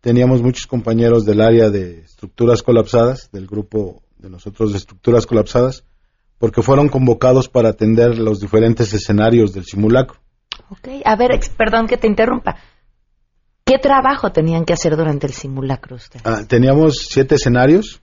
Teníamos 0.02 0.42
muchos 0.42 0.68
compañeros 0.68 1.26
del 1.26 1.42
área 1.42 1.70
de 1.70 2.00
estructuras 2.02 2.63
colapsadas, 2.63 3.30
del 3.32 3.48
grupo 3.48 4.04
de 4.18 4.30
nosotros 4.30 4.72
de 4.72 4.78
estructuras 4.78 5.26
colapsadas, 5.26 5.84
porque 6.39 6.62
fueron 6.62 6.89
convocados 6.89 7.50
para 7.50 7.69
atender 7.69 8.17
los 8.17 8.39
diferentes 8.39 8.93
escenarios 8.93 9.54
del 9.54 9.65
simulacro. 9.65 10.19
Ok, 10.69 10.88
a 11.06 11.15
ver, 11.15 11.32
ex- 11.32 11.50
perdón 11.50 11.88
que 11.88 11.97
te 11.97 12.08
interrumpa. 12.08 12.58
¿Qué 13.65 13.78
trabajo 13.80 14.32
tenían 14.32 14.63
que 14.65 14.73
hacer 14.73 14.95
durante 14.95 15.28
el 15.28 15.34
simulacro 15.34 15.97
ustedes? 15.97 16.26
Ah, 16.26 16.43
teníamos 16.47 17.08
siete 17.10 17.36
escenarios. 17.36 18.02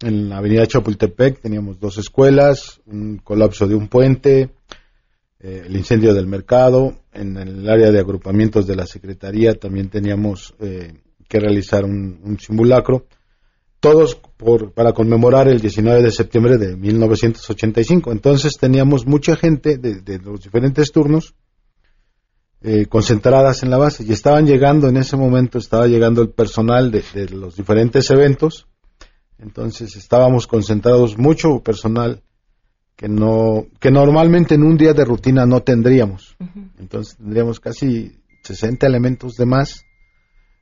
En 0.00 0.28
la 0.28 0.38
avenida 0.38 0.66
Chapultepec 0.66 1.40
teníamos 1.40 1.78
dos 1.80 1.98
escuelas, 1.98 2.80
un 2.86 3.18
colapso 3.18 3.66
de 3.66 3.74
un 3.74 3.88
puente, 3.88 4.50
eh, 5.40 5.62
el 5.66 5.76
incendio 5.76 6.14
del 6.14 6.26
mercado. 6.26 6.94
En 7.12 7.36
el 7.36 7.68
área 7.68 7.90
de 7.90 7.98
agrupamientos 8.00 8.66
de 8.66 8.76
la 8.76 8.86
Secretaría 8.86 9.54
también 9.54 9.88
teníamos 9.88 10.54
eh, 10.60 10.94
que 11.28 11.40
realizar 11.40 11.84
un, 11.84 12.20
un 12.22 12.38
simulacro. 12.38 13.06
Todos 13.80 14.16
por, 14.16 14.72
para 14.72 14.92
conmemorar 14.92 15.48
el 15.48 15.60
19 15.60 16.02
de 16.02 16.10
septiembre 16.10 16.58
de 16.58 16.76
1985. 16.76 18.10
Entonces 18.12 18.54
teníamos 18.58 19.06
mucha 19.06 19.36
gente 19.36 19.78
de, 19.78 20.00
de 20.00 20.18
los 20.18 20.42
diferentes 20.42 20.90
turnos 20.90 21.34
eh, 22.60 22.86
concentradas 22.86 23.62
en 23.62 23.70
la 23.70 23.78
base 23.78 24.02
y 24.02 24.10
estaban 24.10 24.44
llegando 24.44 24.88
en 24.88 24.96
ese 24.96 25.16
momento, 25.16 25.58
estaba 25.58 25.86
llegando 25.86 26.22
el 26.22 26.30
personal 26.30 26.90
de, 26.90 27.04
de 27.14 27.28
los 27.28 27.54
diferentes 27.54 28.10
eventos, 28.10 28.66
entonces 29.38 29.94
estábamos 29.94 30.48
concentrados 30.48 31.16
mucho 31.16 31.60
personal 31.60 32.20
que 32.96 33.08
no 33.08 33.66
que 33.78 33.92
normalmente 33.92 34.56
en 34.56 34.64
un 34.64 34.76
día 34.76 34.92
de 34.92 35.04
rutina 35.04 35.46
no 35.46 35.62
tendríamos, 35.62 36.36
entonces 36.80 37.16
tendríamos 37.16 37.60
casi 37.60 38.18
60 38.42 38.88
elementos 38.88 39.34
de 39.34 39.46
más 39.46 39.84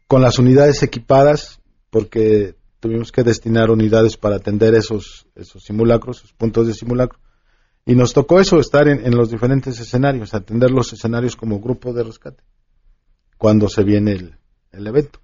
con 0.07 0.21
las 0.21 0.39
unidades 0.39 0.83
equipadas 0.83 1.63
porque 1.89 2.57
tuvimos 2.87 3.13
que 3.13 3.23
destinar 3.23 3.71
unidades 3.71 4.17
para 4.17 4.37
atender 4.37 4.75
esos 4.75 5.27
esos 5.35 5.63
simulacros, 5.63 6.19
esos 6.19 6.33
puntos 6.33 6.67
de 6.67 6.75
simulacro 6.75 7.19
y 7.89 7.95
nos 7.95 8.13
tocó 8.13 8.41
eso, 8.41 8.59
estar 8.59 8.89
en, 8.89 9.07
en 9.07 9.17
los 9.17 9.31
diferentes 9.31 9.79
escenarios, 9.79 10.35
atender 10.35 10.73
los 10.73 10.93
escenarios 10.93 11.37
como 11.37 11.61
grupo 11.61 11.93
de 11.93 12.03
rescate, 12.03 12.43
cuando 13.39 13.69
se 13.69 13.85
viene 13.85 14.13
el, 14.13 14.35
el 14.73 14.87
evento. 14.89 15.21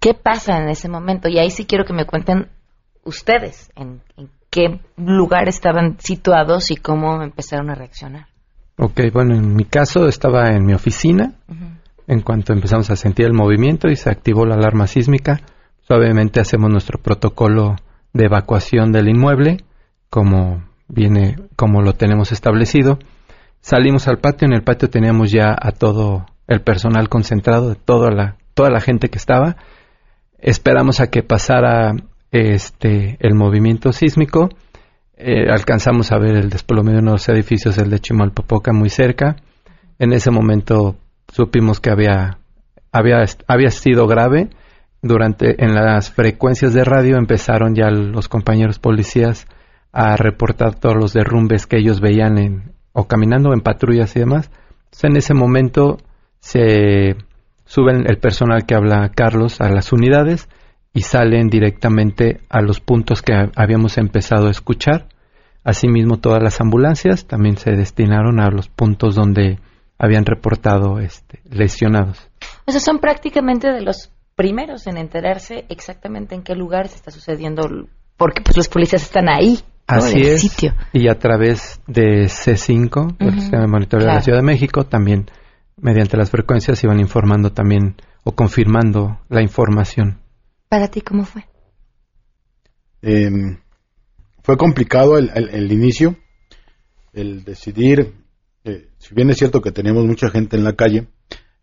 ¿Qué 0.00 0.12
pasa 0.14 0.58
en 0.58 0.68
ese 0.68 0.88
momento? 0.88 1.28
Y 1.28 1.38
ahí 1.38 1.50
sí 1.50 1.64
quiero 1.64 1.84
que 1.84 1.92
me 1.92 2.04
cuenten 2.04 2.48
ustedes 3.04 3.70
en, 3.76 4.02
en 4.16 4.30
qué 4.50 4.80
lugar 4.96 5.48
estaban 5.48 5.96
situados 6.00 6.72
y 6.72 6.76
cómo 6.76 7.22
empezaron 7.22 7.70
a 7.70 7.76
reaccionar. 7.76 8.26
Ok, 8.78 9.00
bueno, 9.12 9.36
en 9.36 9.54
mi 9.54 9.64
caso 9.64 10.08
estaba 10.08 10.50
en 10.50 10.66
mi 10.66 10.74
oficina. 10.74 11.34
En 12.08 12.20
cuanto 12.22 12.52
empezamos 12.52 12.90
a 12.90 12.96
sentir 12.96 13.26
el 13.26 13.32
movimiento 13.32 13.88
y 13.88 13.94
se 13.94 14.10
activó 14.10 14.44
la 14.44 14.56
alarma 14.56 14.88
sísmica, 14.88 15.40
suavemente 15.82 16.40
hacemos 16.40 16.70
nuestro 16.70 17.00
protocolo 17.00 17.76
de 18.12 18.26
evacuación 18.26 18.92
del 18.92 19.08
inmueble, 19.08 19.58
como 20.10 20.64
viene, 20.88 21.36
como 21.56 21.82
lo 21.82 21.94
tenemos 21.94 22.32
establecido. 22.32 22.98
Salimos 23.60 24.08
al 24.08 24.18
patio, 24.18 24.46
en 24.46 24.54
el 24.54 24.62
patio 24.62 24.90
teníamos 24.90 25.30
ya 25.30 25.56
a 25.58 25.72
todo 25.72 26.26
el 26.48 26.60
personal 26.60 27.08
concentrado, 27.08 27.74
toda 27.74 28.10
la, 28.10 28.36
toda 28.54 28.70
la 28.70 28.80
gente 28.80 29.08
que 29.08 29.18
estaba. 29.18 29.56
Esperamos 30.38 31.00
a 31.00 31.08
que 31.08 31.22
pasara 31.22 31.94
este 32.30 33.16
el 33.20 33.34
movimiento 33.34 33.92
sísmico. 33.92 34.50
Eh, 35.16 35.50
alcanzamos 35.50 36.10
a 36.10 36.18
ver 36.18 36.36
el 36.36 36.50
desplome 36.50 36.92
de 36.92 36.98
unos 36.98 37.28
edificios 37.28 37.76
del 37.76 37.90
de 37.90 38.00
Chimalpopoca 38.00 38.72
muy 38.72 38.90
cerca. 38.90 39.36
En 39.98 40.12
ese 40.12 40.30
momento 40.30 40.96
supimos 41.28 41.78
que 41.78 41.90
había, 41.90 42.38
había, 42.90 43.24
había 43.46 43.70
sido 43.70 44.06
grave. 44.06 44.50
Durante 45.02 45.64
en 45.64 45.74
las 45.74 46.12
frecuencias 46.12 46.72
de 46.74 46.84
radio 46.84 47.16
empezaron 47.16 47.74
ya 47.74 47.90
los 47.90 48.28
compañeros 48.28 48.78
policías 48.78 49.48
a 49.90 50.16
reportar 50.16 50.76
todos 50.76 50.94
los 50.94 51.12
derrumbes 51.12 51.66
que 51.66 51.78
ellos 51.78 52.00
veían 52.00 52.38
en, 52.38 52.72
o 52.92 53.08
caminando 53.08 53.52
en 53.52 53.60
patrullas 53.60 54.14
y 54.14 54.20
demás. 54.20 54.50
En 55.02 55.16
ese 55.16 55.34
momento 55.34 55.98
se 56.38 57.16
suben 57.64 58.04
el 58.08 58.18
personal 58.18 58.64
que 58.64 58.76
habla 58.76 59.10
Carlos 59.14 59.60
a 59.60 59.68
las 59.70 59.92
unidades 59.92 60.48
y 60.94 61.02
salen 61.02 61.48
directamente 61.48 62.40
a 62.48 62.60
los 62.60 62.78
puntos 62.78 63.22
que 63.22 63.32
habíamos 63.56 63.98
empezado 63.98 64.46
a 64.46 64.50
escuchar. 64.52 65.08
Asimismo, 65.64 66.18
todas 66.18 66.42
las 66.42 66.60
ambulancias 66.60 67.26
también 67.26 67.56
se 67.56 67.72
destinaron 67.72 68.40
a 68.40 68.50
los 68.50 68.68
puntos 68.68 69.16
donde 69.16 69.58
habían 69.98 70.26
reportado 70.26 71.00
este, 71.00 71.40
lesionados. 71.50 72.30
O 72.66 72.72
son 72.72 72.98
prácticamente 72.98 73.72
de 73.72 73.80
los 73.80 74.10
primeros 74.42 74.88
en 74.88 74.96
enterarse 74.96 75.66
exactamente 75.68 76.34
en 76.34 76.42
qué 76.42 76.56
lugar 76.56 76.88
se 76.88 76.96
está 76.96 77.12
sucediendo, 77.12 77.62
porque 78.16 78.42
pues 78.42 78.56
los 78.56 78.68
policías 78.68 79.02
están 79.04 79.28
ahí, 79.28 79.60
¿no? 79.88 79.98
Así 79.98 80.18
en 80.18 80.24
el 80.24 80.30
es. 80.30 80.40
sitio. 80.40 80.74
Y 80.92 81.08
a 81.08 81.16
través 81.16 81.80
de 81.86 82.24
C5, 82.28 83.18
del 83.18 83.28
Ujú, 83.28 83.40
sistema 83.40 83.62
de 83.62 83.68
monitoreo 83.68 84.08
de 84.08 84.14
la 84.14 84.20
Ciudad 84.20 84.38
de 84.40 84.44
México, 84.44 84.84
también 84.84 85.30
mediante 85.76 86.16
las 86.16 86.30
frecuencias 86.30 86.82
iban 86.82 86.98
informando 86.98 87.52
también 87.52 87.94
o 88.24 88.32
confirmando 88.32 89.20
la 89.28 89.42
información. 89.42 90.18
¿Para 90.68 90.88
ti 90.88 91.02
cómo 91.02 91.24
fue? 91.24 91.44
Eh, 93.02 93.30
fue 94.42 94.56
complicado 94.56 95.18
el, 95.18 95.30
el- 95.36 95.50
el 95.50 95.70
inicio, 95.72 96.16
el 97.12 97.44
decidir, 97.44 98.12
eh, 98.64 98.88
si 98.98 99.14
bien 99.14 99.30
es 99.30 99.36
cierto 99.38 99.60
que 99.62 99.70
teníamos 99.72 100.04
mucha 100.04 100.30
gente 100.30 100.56
en 100.56 100.64
la 100.64 100.74
calle, 100.74 101.06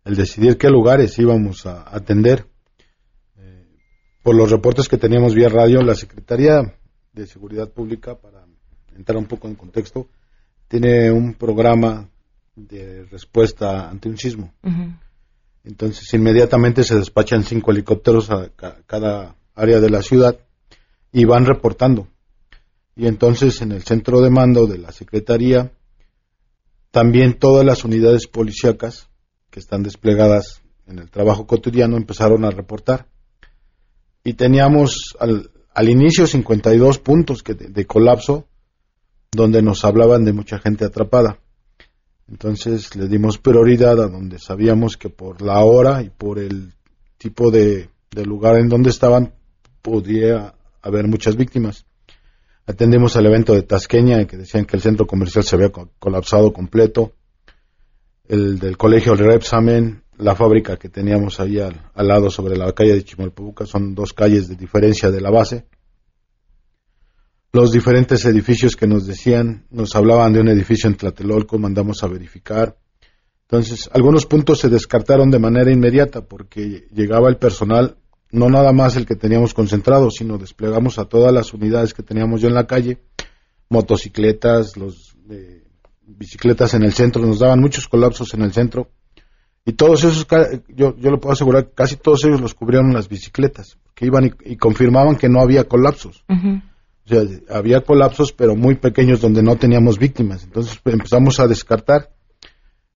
el 0.04 0.16
decidir 0.16 0.56
qué 0.56 0.70
lugares 0.70 1.18
íbamos 1.18 1.66
a 1.66 1.84
atender. 1.94 2.46
Por 4.22 4.34
los 4.34 4.50
reportes 4.50 4.88
que 4.88 4.98
teníamos 4.98 5.34
vía 5.34 5.48
radio, 5.48 5.82
la 5.82 5.94
Secretaría 5.94 6.74
de 7.12 7.26
Seguridad 7.26 7.70
Pública, 7.70 8.16
para 8.16 8.44
entrar 8.94 9.16
un 9.16 9.26
poco 9.26 9.48
en 9.48 9.54
contexto, 9.54 10.08
tiene 10.68 11.10
un 11.10 11.34
programa 11.34 12.08
de 12.54 13.04
respuesta 13.04 13.88
ante 13.88 14.08
un 14.08 14.18
sismo. 14.18 14.52
Entonces, 15.64 16.12
inmediatamente 16.14 16.84
se 16.84 16.96
despachan 16.96 17.44
cinco 17.44 17.70
helicópteros 17.70 18.30
a 18.30 18.50
cada 18.86 19.36
área 19.54 19.80
de 19.80 19.90
la 19.90 20.02
ciudad 20.02 20.38
y 21.12 21.24
van 21.24 21.46
reportando. 21.46 22.06
Y 22.96 23.06
entonces, 23.06 23.62
en 23.62 23.72
el 23.72 23.82
centro 23.82 24.20
de 24.20 24.30
mando 24.30 24.66
de 24.66 24.78
la 24.78 24.92
Secretaría, 24.92 25.72
también 26.90 27.38
todas 27.38 27.64
las 27.64 27.84
unidades 27.84 28.26
policíacas 28.26 29.08
que 29.50 29.60
están 29.60 29.82
desplegadas 29.82 30.62
en 30.86 30.98
el 30.98 31.10
trabajo 31.10 31.46
cotidiano 31.46 31.96
empezaron 31.96 32.44
a 32.44 32.50
reportar. 32.50 33.06
Y 34.24 34.34
teníamos 34.34 35.16
al, 35.18 35.50
al 35.74 35.88
inicio 35.88 36.26
52 36.26 36.98
puntos 36.98 37.42
que 37.42 37.54
de, 37.54 37.86
colapso 37.86 38.46
donde 39.32 39.62
nos 39.62 39.84
hablaban 39.84 40.24
de 40.24 40.32
mucha 40.32 40.58
gente 40.58 40.84
atrapada. 40.84 41.38
Entonces 42.28 42.94
le 42.96 43.08
dimos 43.08 43.38
prioridad 43.38 44.00
a 44.00 44.08
donde 44.08 44.38
sabíamos 44.38 44.96
que 44.96 45.08
por 45.08 45.42
la 45.42 45.60
hora 45.60 46.02
y 46.02 46.10
por 46.10 46.38
el 46.38 46.72
tipo 47.18 47.50
de, 47.50 47.88
de 48.10 48.24
lugar 48.24 48.56
en 48.56 48.68
donde 48.68 48.90
estaban 48.90 49.32
podía 49.82 50.54
haber 50.82 51.06
muchas 51.06 51.36
víctimas. 51.36 51.86
Atendimos 52.66 53.16
al 53.16 53.26
evento 53.26 53.54
de 53.54 53.62
Tasqueña, 53.62 54.24
que 54.26 54.36
decían 54.36 54.64
que 54.64 54.76
el 54.76 54.82
centro 54.82 55.06
comercial 55.06 55.44
se 55.44 55.56
había 55.56 55.70
colapsado 55.70 56.52
completo. 56.52 57.14
El 58.28 58.58
del 58.60 58.76
colegio 58.76 59.14
Repsamen, 59.14 60.04
la 60.20 60.34
fábrica 60.34 60.76
que 60.76 60.88
teníamos 60.88 61.40
ahí 61.40 61.58
al, 61.58 61.80
lado 61.94 62.30
sobre 62.30 62.56
la 62.56 62.72
calle 62.72 62.94
de 62.94 63.04
Chimalpobuca, 63.04 63.66
son 63.66 63.94
dos 63.94 64.12
calles 64.12 64.48
de 64.48 64.56
diferencia 64.56 65.10
de 65.10 65.20
la 65.20 65.30
base. 65.30 65.66
Los 67.52 67.72
diferentes 67.72 68.24
edificios 68.26 68.76
que 68.76 68.86
nos 68.86 69.06
decían, 69.06 69.66
nos 69.70 69.96
hablaban 69.96 70.32
de 70.32 70.40
un 70.40 70.48
edificio 70.48 70.88
en 70.88 70.96
Tlatelolco, 70.96 71.58
mandamos 71.58 72.02
a 72.02 72.06
verificar. 72.06 72.76
Entonces, 73.42 73.90
algunos 73.92 74.26
puntos 74.26 74.60
se 74.60 74.68
descartaron 74.68 75.30
de 75.30 75.40
manera 75.40 75.72
inmediata 75.72 76.22
porque 76.22 76.86
llegaba 76.92 77.28
el 77.28 77.38
personal 77.38 77.96
no 78.32 78.48
nada 78.48 78.72
más 78.72 78.94
el 78.94 79.06
que 79.06 79.16
teníamos 79.16 79.54
concentrado, 79.54 80.08
sino 80.10 80.38
desplegamos 80.38 81.00
a 81.00 81.06
todas 81.06 81.34
las 81.34 81.52
unidades 81.52 81.92
que 81.92 82.04
teníamos 82.04 82.40
yo 82.40 82.46
en 82.46 82.54
la 82.54 82.68
calle, 82.68 83.02
motocicletas, 83.68 84.76
los 84.76 85.16
bicicletas 86.02 86.74
en 86.74 86.84
el 86.84 86.92
centro, 86.92 87.26
nos 87.26 87.40
daban 87.40 87.60
muchos 87.60 87.88
colapsos 87.88 88.32
en 88.34 88.42
el 88.42 88.52
centro 88.52 88.90
y 89.70 89.74
todos 89.74 90.02
esos, 90.02 90.26
yo, 90.74 90.96
yo 90.96 91.10
lo 91.12 91.20
puedo 91.20 91.32
asegurar, 91.32 91.70
casi 91.72 91.94
todos 91.94 92.24
ellos 92.24 92.40
los 92.40 92.54
cubrieron 92.54 92.92
las 92.92 93.08
bicicletas, 93.08 93.78
que 93.94 94.04
iban 94.06 94.34
y, 94.44 94.56
confirmaban 94.56 95.14
que 95.14 95.28
no 95.28 95.40
había 95.40 95.68
colapsos. 95.68 96.24
O 96.28 97.08
sea, 97.08 97.22
había 97.48 97.82
colapsos, 97.82 98.32
pero 98.32 98.56
muy 98.56 98.74
pequeños 98.74 99.20
donde 99.20 99.44
no 99.44 99.54
teníamos 99.54 99.96
víctimas. 99.96 100.42
Entonces 100.42 100.80
empezamos 100.84 101.38
a 101.38 101.46
descartar 101.46 102.10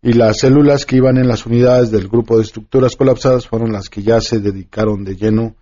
y 0.03 0.15
las 0.15 0.39
células 0.39 0.85
que 0.85 0.97
iban 0.97 1.17
en 1.17 1.29
las 1.29 1.47
unidades 1.47 1.93
del 1.93 2.09
grupo 2.09 2.39
de 2.39 2.43
estructuras 2.43 2.97
colapsadas 2.97 3.47
fueron 3.47 3.71
las 3.73 3.89
que 3.89 4.03
ya 4.03 4.21
se 4.21 4.41
dedicaron 4.41 5.05
de 5.05 5.15
lleno 5.15 5.55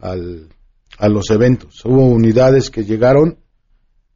al, 0.00 0.48
a 0.98 1.08
los 1.08 1.30
eventos. 1.30 1.84
Hubo 1.84 2.04
unidades 2.04 2.70
que 2.70 2.84
llegaron 2.84 3.38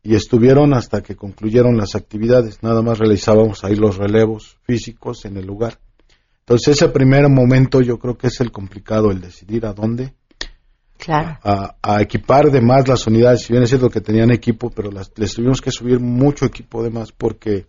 y 0.03 0.17
estuvieron 0.17 0.75
hasta 0.75 1.03
que 1.03 1.15
concluyeron 1.15 1.77
las 1.77 1.95
actividades. 1.95 2.65
Nada 2.65 2.83
más 2.83 2.99
realizábamos 2.99 3.63
ahí 3.63 3.77
los 3.77 3.97
relevos 3.97 4.59
físicos 4.65 5.25
en 5.25 5.37
el 5.37 5.47
lugar. 5.47 5.79
Entonces 6.43 6.77
ese 6.77 6.89
primer 6.89 7.29
momento 7.29 7.81
yo 7.81 7.99
creo 7.99 8.17
que 8.19 8.27
es 8.27 8.41
el 8.41 8.51
complicado, 8.51 9.11
el 9.11 9.21
decidir 9.21 9.65
a 9.67 9.73
dónde. 9.73 10.15
Claro. 10.99 11.39
A, 11.43 12.01
equipar 12.01 12.51
de 12.51 12.61
más 12.61 12.87
las 12.87 13.07
unidades, 13.07 13.43
si 13.43 13.53
bien 13.53 13.65
es 13.65 13.71
cierto 13.71 13.91
que 13.91 14.01
tenían 14.01 14.31
equipo, 14.31 14.71
pero 14.71 14.91
las, 14.91 15.11
les 15.17 15.35
tuvimos 15.35 15.61
que 15.61 15.73
subir 15.73 15.99
mucho 15.99 16.45
equipo 16.45 16.83
de 16.83 16.91
más 16.91 17.11
porque 17.11 17.67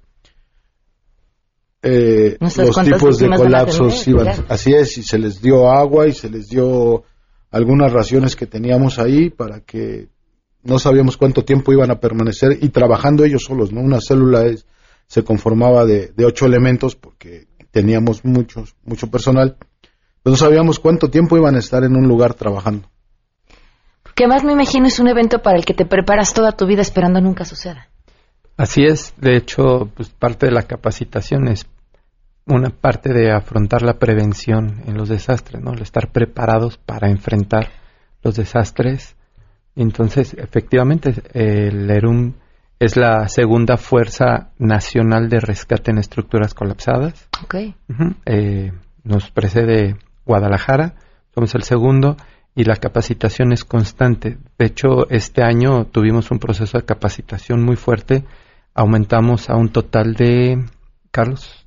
eh, 1.82 2.38
los 2.40 2.54
tipos 2.84 3.18
de 3.20 3.30
colapsos 3.30 4.08
iban. 4.08 4.46
Así 4.48 4.74
es, 4.74 4.98
y 4.98 5.04
se 5.04 5.18
les 5.18 5.42
dio 5.42 5.70
agua 5.72 6.08
y 6.08 6.14
se 6.14 6.30
les 6.30 6.48
dio 6.48 7.04
algunas 7.52 7.92
raciones 7.92 8.36
que 8.36 8.48
teníamos 8.48 9.00
ahí 9.00 9.30
para 9.30 9.62
que 9.62 10.10
no 10.64 10.80
sabíamos 10.80 11.18
cuánto 11.18 11.44
tiempo 11.44 11.74
iban 11.74 11.92
a 11.92 12.00
permanecer 12.00 12.58
y 12.62 12.70
trabajando 12.70 13.26
ellos 13.26 13.44
solos, 13.44 13.72
¿no? 13.72 13.82
Una 13.82 14.00
célula 14.00 14.46
es, 14.46 14.66
se 15.08 15.24
conformaba 15.24 15.86
de, 15.86 16.14
ocho 16.26 16.46
elementos 16.46 16.96
porque 16.96 17.48
teníamos 17.74 18.24
muchos, 18.24 18.76
mucho 18.86 19.10
personal. 19.10 19.58
no 20.24 20.36
sabíamos 20.38 20.80
cuánto 20.80 21.10
tiempo 21.10 21.36
iban 21.36 21.56
a 21.56 21.60
estar 21.60 21.84
en 21.84 21.96
un 21.96 22.08
lugar 22.08 22.36
trabajando. 22.36 22.88
Que 24.16 24.28
más 24.28 24.44
me 24.44 24.54
imagino 24.54 24.86
es 24.86 25.00
un 25.00 25.08
evento 25.08 25.42
para 25.42 25.58
el 25.58 25.66
que 25.66 25.74
te 25.74 25.86
preparas 25.86 26.34
toda 26.34 26.52
tu 26.52 26.68
vida 26.68 26.84
esperando 26.84 27.20
nunca 27.20 27.46
suceda. 27.46 27.90
Así 28.56 28.84
es, 28.84 29.16
de 29.18 29.36
hecho, 29.36 29.90
pues 29.96 30.10
parte 30.10 30.46
de 30.46 30.52
la 30.52 30.62
capacitación 30.62 31.48
es 31.48 31.66
una 32.46 32.70
parte 32.70 33.12
de 33.12 33.32
afrontar 33.32 33.82
la 33.82 33.98
prevención 33.98 34.84
en 34.86 34.96
los 34.96 35.10
desastres, 35.10 35.60
¿no? 35.60 35.74
El 35.74 35.82
estar 35.82 36.12
preparados 36.12 36.78
para 36.78 37.10
enfrentar 37.10 37.72
los 38.22 38.36
desastres. 38.36 39.16
Entonces, 39.76 40.36
efectivamente, 40.36 41.16
el 41.34 41.90
ERUM 41.90 42.34
es 42.84 42.98
la 42.98 43.30
segunda 43.30 43.78
fuerza 43.78 44.52
nacional 44.58 45.30
de 45.30 45.40
rescate 45.40 45.92
en 45.92 46.00
estructuras 46.00 46.54
colapsadas. 46.54 47.30
Okay. 47.44 47.76
Eh, 48.26 48.74
nos 49.04 49.32
precede 49.32 49.96
Guadalajara, 50.26 50.96
somos 51.34 51.56
el 51.56 51.64
segundo 51.64 52.18
y 52.56 52.66
la 52.66 52.76
capacitación 52.76 53.54
es 53.54 53.64
constante. 53.64 54.38
De 54.60 54.66
hecho, 54.66 55.10
este 55.10 55.44
año 55.44 55.86
tuvimos 55.86 56.30
un 56.32 56.40
proceso 56.40 56.78
de 56.78 56.86
capacitación 56.86 57.64
muy 57.64 57.78
fuerte. 57.78 58.26
Aumentamos 58.74 59.50
a 59.50 59.56
un 59.56 59.70
total 59.70 60.14
de, 60.16 60.66
Carlos, 61.10 61.66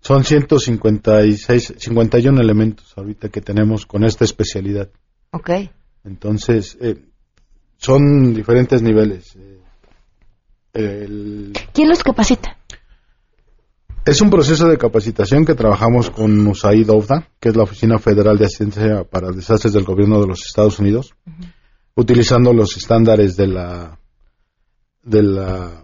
son 0.00 0.24
156, 0.24 1.74
51 1.78 2.40
elementos 2.40 2.92
ahorita 2.96 3.28
que 3.28 3.40
tenemos 3.40 3.86
con 3.86 4.04
esta 4.04 4.24
especialidad. 4.24 4.88
Ok. 5.32 5.50
Entonces, 6.04 6.76
eh, 6.80 6.96
son 7.76 8.32
diferentes 8.32 8.82
niveles. 8.82 9.34
Eh, 9.36 9.55
¿Quién 10.76 11.88
los 11.88 12.02
capacita? 12.02 12.56
Es 14.04 14.20
un 14.20 14.30
proceso 14.30 14.68
de 14.68 14.78
capacitación 14.78 15.44
que 15.44 15.54
trabajamos 15.54 16.10
con 16.10 16.46
USAID 16.46 16.90
OFDA, 16.90 17.28
que 17.40 17.48
es 17.48 17.56
la 17.56 17.64
Oficina 17.64 17.98
Federal 17.98 18.36
de 18.38 18.44
Asistencia 18.44 19.04
para 19.04 19.32
Desastres 19.32 19.72
del 19.72 19.84
Gobierno 19.84 20.20
de 20.20 20.28
los 20.28 20.46
Estados 20.46 20.78
Unidos, 20.78 21.14
utilizando 21.94 22.52
los 22.52 22.76
estándares 22.76 23.36
de 23.36 23.46
la, 23.48 23.98
de 25.02 25.22
la 25.22 25.82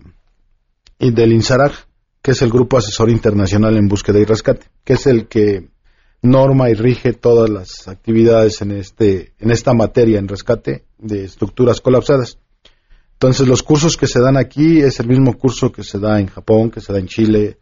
y 0.98 1.10
del 1.10 1.32
INSARAG, 1.32 1.72
que 2.20 2.30
es 2.30 2.42
el 2.42 2.50
Grupo 2.50 2.76
Asesor 2.76 3.10
Internacional 3.10 3.76
en 3.76 3.88
Búsqueda 3.88 4.20
y 4.20 4.24
Rescate, 4.24 4.66
que 4.84 4.92
es 4.92 5.06
el 5.08 5.26
que 5.26 5.72
norma 6.22 6.70
y 6.70 6.74
rige 6.74 7.14
todas 7.14 7.50
las 7.50 7.88
actividades 7.88 8.62
en 8.62 8.70
este 8.70 9.32
en 9.40 9.50
esta 9.50 9.74
materia 9.74 10.20
en 10.20 10.28
rescate 10.28 10.84
de 10.98 11.24
estructuras 11.24 11.80
colapsadas. 11.80 12.38
Entonces 13.22 13.46
los 13.46 13.62
cursos 13.62 13.96
que 13.96 14.08
se 14.08 14.18
dan 14.18 14.36
aquí 14.36 14.80
es 14.80 14.98
el 14.98 15.06
mismo 15.06 15.38
curso 15.38 15.70
que 15.70 15.84
se 15.84 16.00
da 16.00 16.18
en 16.18 16.26
Japón, 16.26 16.72
que 16.72 16.80
se 16.80 16.92
da 16.92 16.98
en 16.98 17.06
Chile. 17.06 17.56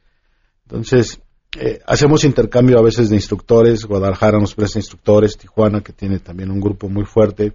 Entonces 0.66 1.20
eh, 1.58 1.80
hacemos 1.86 2.24
intercambio 2.24 2.78
a 2.78 2.82
veces 2.82 3.10
de 3.10 3.16
instructores. 3.16 3.84
Guadalajara 3.84 4.38
nos 4.38 4.54
presta 4.54 4.78
instructores, 4.78 5.36
Tijuana 5.36 5.82
que 5.82 5.92
tiene 5.92 6.18
también 6.20 6.50
un 6.50 6.60
grupo 6.60 6.88
muy 6.88 7.04
fuerte. 7.04 7.52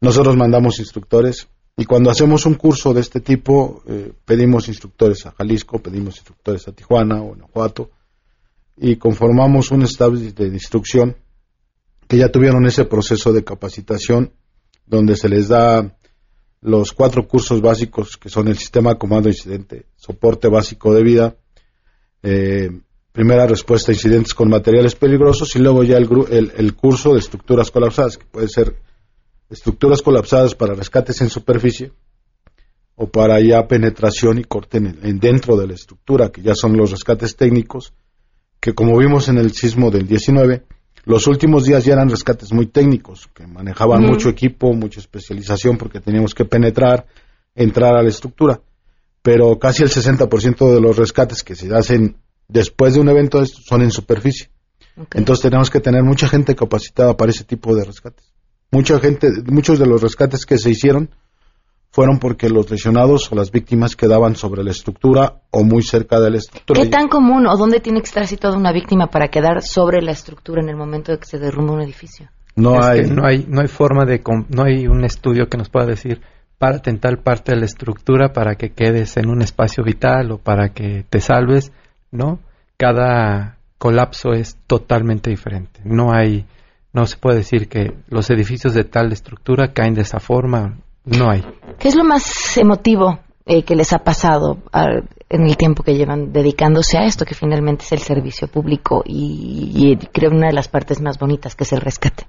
Nosotros 0.00 0.36
mandamos 0.36 0.78
instructores 0.78 1.48
y 1.76 1.86
cuando 1.86 2.08
hacemos 2.08 2.46
un 2.46 2.54
curso 2.54 2.94
de 2.94 3.00
este 3.00 3.18
tipo, 3.18 3.82
eh, 3.88 4.12
pedimos 4.24 4.68
instructores 4.68 5.26
a 5.26 5.32
Jalisco, 5.32 5.80
pedimos 5.80 6.18
instructores 6.18 6.68
a 6.68 6.72
Tijuana 6.72 7.20
o 7.20 7.30
Guanajuato, 7.30 7.90
y 8.76 8.94
conformamos 8.94 9.72
un 9.72 9.82
staff 9.82 10.12
de 10.12 10.46
instrucción 10.46 11.16
que 12.06 12.16
ya 12.16 12.30
tuvieron 12.30 12.64
ese 12.66 12.84
proceso 12.84 13.32
de 13.32 13.42
capacitación 13.42 14.30
donde 14.86 15.16
se 15.16 15.28
les 15.28 15.48
da 15.48 15.97
los 16.60 16.92
cuatro 16.92 17.26
cursos 17.26 17.60
básicos 17.60 18.16
que 18.16 18.28
son 18.28 18.48
el 18.48 18.58
sistema 18.58 18.90
de 18.90 18.98
comando 18.98 19.28
incidente, 19.28 19.86
soporte 19.96 20.48
básico 20.48 20.92
de 20.92 21.02
vida, 21.02 21.36
eh, 22.22 22.70
primera 23.12 23.46
respuesta 23.46 23.92
a 23.92 23.94
incidentes 23.94 24.34
con 24.34 24.48
materiales 24.48 24.94
peligrosos 24.94 25.54
y 25.56 25.60
luego 25.60 25.84
ya 25.84 25.96
el, 25.96 26.52
el 26.56 26.74
curso 26.74 27.14
de 27.14 27.20
estructuras 27.20 27.70
colapsadas, 27.70 28.16
que 28.16 28.26
puede 28.26 28.48
ser 28.48 28.76
estructuras 29.50 30.02
colapsadas 30.02 30.54
para 30.54 30.74
rescates 30.74 31.20
en 31.20 31.30
superficie 31.30 31.92
o 33.00 33.08
para 33.08 33.40
ya 33.40 33.66
penetración 33.66 34.38
y 34.38 34.44
corte 34.44 34.78
en, 34.78 35.20
dentro 35.20 35.56
de 35.56 35.68
la 35.68 35.74
estructura, 35.74 36.30
que 36.30 36.42
ya 36.42 36.54
son 36.54 36.76
los 36.76 36.90
rescates 36.90 37.36
técnicos, 37.36 37.94
que 38.60 38.74
como 38.74 38.98
vimos 38.98 39.28
en 39.28 39.38
el 39.38 39.52
sismo 39.52 39.90
del 39.90 40.06
19, 40.06 40.64
los 41.08 41.26
últimos 41.26 41.64
días 41.64 41.86
ya 41.86 41.94
eran 41.94 42.10
rescates 42.10 42.52
muy 42.52 42.66
técnicos, 42.66 43.30
que 43.32 43.46
manejaban 43.46 44.02
mucho 44.02 44.28
equipo, 44.28 44.74
mucha 44.74 45.00
especialización, 45.00 45.78
porque 45.78 46.00
teníamos 46.00 46.34
que 46.34 46.44
penetrar, 46.44 47.06
entrar 47.54 47.96
a 47.96 48.02
la 48.02 48.10
estructura. 48.10 48.60
Pero 49.22 49.58
casi 49.58 49.82
el 49.82 49.88
60% 49.88 50.70
de 50.70 50.80
los 50.82 50.98
rescates 50.98 51.42
que 51.42 51.54
se 51.54 51.74
hacen 51.74 52.18
después 52.46 52.92
de 52.92 53.00
un 53.00 53.08
evento 53.08 53.42
son 53.46 53.80
en 53.80 53.90
superficie. 53.90 54.50
Entonces 55.14 55.44
tenemos 55.44 55.70
que 55.70 55.80
tener 55.80 56.02
mucha 56.02 56.28
gente 56.28 56.54
capacitada 56.54 57.16
para 57.16 57.30
ese 57.30 57.44
tipo 57.44 57.74
de 57.74 57.86
rescates. 57.86 58.30
Mucha 58.70 59.00
gente, 59.00 59.30
muchos 59.46 59.78
de 59.78 59.86
los 59.86 60.02
rescates 60.02 60.44
que 60.44 60.58
se 60.58 60.68
hicieron 60.68 61.08
fueron 61.90 62.18
porque 62.18 62.48
los 62.48 62.70
lesionados 62.70 63.30
o 63.32 63.34
las 63.34 63.50
víctimas 63.50 63.96
quedaban 63.96 64.36
sobre 64.36 64.62
la 64.62 64.70
estructura 64.70 65.40
o 65.50 65.64
muy 65.64 65.82
cerca 65.82 66.20
de 66.20 66.30
la 66.30 66.36
estructura. 66.38 66.82
¿Qué 66.82 66.88
tan 66.88 67.08
común 67.08 67.46
o 67.46 67.56
dónde 67.56 67.80
tiene 67.80 68.00
que 68.00 68.06
estar 68.06 68.26
situada 68.26 68.56
una 68.56 68.72
víctima 68.72 69.08
para 69.08 69.28
quedar 69.28 69.62
sobre 69.62 70.02
la 70.02 70.12
estructura 70.12 70.62
en 70.62 70.68
el 70.68 70.76
momento 70.76 71.12
de 71.12 71.18
que 71.18 71.26
se 71.26 71.38
derrumba 71.38 71.74
un 71.74 71.82
edificio? 71.82 72.28
No 72.56 72.82
hay, 72.82 73.02
no 73.02 73.24
hay, 73.24 73.46
no 73.48 73.60
hay 73.60 73.68
forma 73.68 74.04
de, 74.04 74.20
no 74.48 74.64
hay 74.64 74.86
un 74.86 75.04
estudio 75.04 75.48
que 75.48 75.56
nos 75.56 75.68
pueda 75.68 75.86
decir 75.86 76.20
para 76.58 76.80
en 76.84 76.98
tal 76.98 77.18
parte 77.18 77.52
de 77.52 77.58
la 77.58 77.66
estructura 77.66 78.32
para 78.32 78.56
que 78.56 78.70
quedes 78.70 79.16
en 79.16 79.28
un 79.28 79.42
espacio 79.42 79.84
vital 79.84 80.32
o 80.32 80.38
para 80.38 80.70
que 80.70 81.04
te 81.08 81.20
salves, 81.20 81.72
¿no? 82.10 82.40
Cada 82.76 83.58
colapso 83.78 84.32
es 84.32 84.58
totalmente 84.66 85.30
diferente. 85.30 85.80
No 85.84 86.12
hay, 86.12 86.46
no 86.92 87.06
se 87.06 87.16
puede 87.16 87.38
decir 87.38 87.68
que 87.68 87.94
los 88.08 88.28
edificios 88.30 88.74
de 88.74 88.84
tal 88.84 89.12
estructura 89.12 89.72
caen 89.72 89.94
de 89.94 90.02
esa 90.02 90.18
forma, 90.18 90.78
no 91.08 91.30
hay. 91.30 91.44
¿Qué 91.78 91.88
es 91.88 91.96
lo 91.96 92.04
más 92.04 92.56
emotivo 92.56 93.20
eh, 93.46 93.62
que 93.62 93.74
les 93.74 93.92
ha 93.92 93.98
pasado 93.98 94.58
en 95.28 95.46
el 95.46 95.56
tiempo 95.56 95.82
que 95.82 95.94
llevan 95.94 96.32
dedicándose 96.32 96.98
a 96.98 97.04
esto, 97.04 97.24
que 97.24 97.34
finalmente 97.34 97.84
es 97.84 97.92
el 97.92 98.00
servicio 98.00 98.48
público 98.48 99.02
y, 99.04 99.72
y 99.74 99.96
creo 100.08 100.30
una 100.30 100.48
de 100.48 100.54
las 100.54 100.68
partes 100.68 101.00
más 101.00 101.18
bonitas, 101.18 101.54
que 101.54 101.64
es 101.64 101.72
el 101.72 101.80
rescate? 101.80 102.26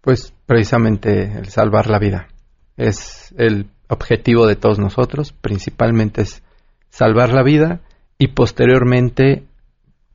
Pues 0.00 0.34
precisamente 0.46 1.38
el 1.38 1.48
salvar 1.48 1.88
la 1.88 1.98
vida. 1.98 2.28
Es 2.76 3.34
el 3.38 3.70
objetivo 3.88 4.46
de 4.46 4.56
todos 4.56 4.78
nosotros, 4.78 5.32
principalmente 5.32 6.22
es 6.22 6.42
salvar 6.90 7.32
la 7.32 7.42
vida 7.42 7.80
y 8.18 8.28
posteriormente 8.28 9.46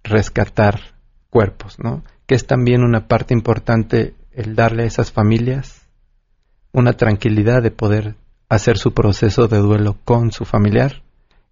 rescatar 0.04 0.96
cuerpos, 1.30 1.80
¿no? 1.80 2.04
Que 2.26 2.36
es 2.36 2.46
también 2.46 2.84
una 2.84 3.08
parte 3.08 3.34
importante 3.34 4.16
el 4.34 4.56
darle 4.56 4.84
a 4.84 4.88
esas 4.88 5.12
familias 5.12 5.81
una 6.72 6.94
tranquilidad 6.94 7.62
de 7.62 7.72
poder 7.72 8.16
hacer 8.50 8.78
su 8.78 8.94
proceso 8.94 9.48
de 9.48 9.58
duelo 9.58 9.98
con 10.04 10.32
su 10.32 10.46
familiar 10.46 11.04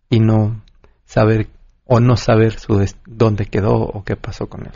y 0.09 0.20
no 0.20 0.61
saber 1.05 1.47
o 1.86 1.99
no 1.99 2.17
saber 2.17 2.59
su 2.59 2.86
dónde 3.05 3.45
quedó 3.45 3.76
o 3.76 4.03
qué 4.03 4.15
pasó 4.15 4.47
con 4.47 4.65
él. 4.65 4.74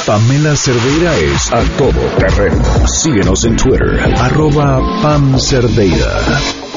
Pamela 0.07 0.57
Cerdeira 0.57 1.15
es 1.15 1.53
a 1.53 1.63
todo 1.77 2.01
terreno. 2.17 2.65
Síguenos 2.87 3.45
en 3.45 3.57
Twitter, 3.57 4.01
arroba 4.17 4.81
Pam 5.03 5.39
Cerdeira. 5.39 6.23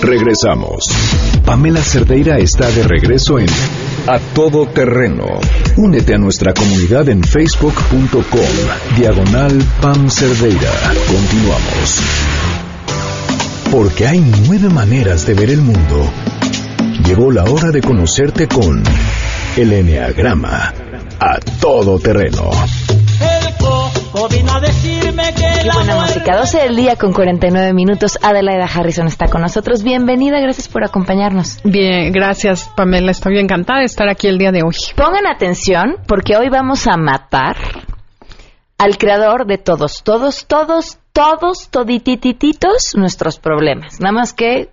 Regresamos. 0.01 0.89
Pamela 1.45 1.81
Cerdeira 1.81 2.39
está 2.39 2.69
de 2.71 2.83
regreso 2.83 3.37
en 3.37 3.45
A 4.07 4.17
Todo 4.33 4.65
Terreno. 4.65 5.25
Únete 5.77 6.15
a 6.15 6.17
nuestra 6.17 6.53
comunidad 6.53 7.07
en 7.09 7.23
facebook.com, 7.23 8.95
diagonal 8.97 9.63
Pam 9.79 10.09
Cerdeira. 10.09 10.71
Continuamos. 11.07 12.01
Porque 13.71 14.07
hay 14.07 14.19
nueve 14.47 14.69
maneras 14.69 15.27
de 15.27 15.35
ver 15.35 15.51
el 15.51 15.61
mundo. 15.61 16.11
Llegó 17.05 17.31
la 17.31 17.43
hora 17.43 17.69
de 17.71 17.81
conocerte 17.81 18.47
con 18.47 18.83
el 19.55 19.71
Enneagrama. 19.71 20.73
A 21.19 21.39
Todo 21.59 21.99
Terreno. 21.99 22.49
Qué 24.13 25.69
buena 25.73 26.01
música. 26.01 26.35
12 26.35 26.57
del 26.63 26.75
día 26.75 26.97
con 26.97 27.13
49 27.13 27.73
minutos. 27.73 28.19
Adelaida 28.21 28.65
Harrison 28.65 29.07
está 29.07 29.29
con 29.29 29.41
nosotros. 29.41 29.83
Bienvenida, 29.83 30.41
gracias 30.41 30.67
por 30.67 30.83
acompañarnos. 30.83 31.59
Bien, 31.63 32.11
gracias 32.11 32.69
Pamela. 32.75 33.11
Estoy 33.11 33.39
encantada 33.39 33.79
de 33.79 33.85
estar 33.85 34.09
aquí 34.09 34.27
el 34.27 34.37
día 34.37 34.51
de 34.51 34.63
hoy. 34.63 34.75
Pongan 34.97 35.27
atención 35.27 35.95
porque 36.07 36.35
hoy 36.35 36.49
vamos 36.49 36.87
a 36.87 36.97
matar 36.97 37.55
al 38.77 38.97
creador 38.97 39.45
de 39.45 39.57
todos, 39.57 40.03
todos, 40.03 40.45
todos, 40.45 40.99
todos, 41.13 41.69
toditititos 41.69 42.95
nuestros 42.95 43.39
problemas. 43.39 44.01
Nada 44.01 44.11
más 44.11 44.33
que 44.33 44.71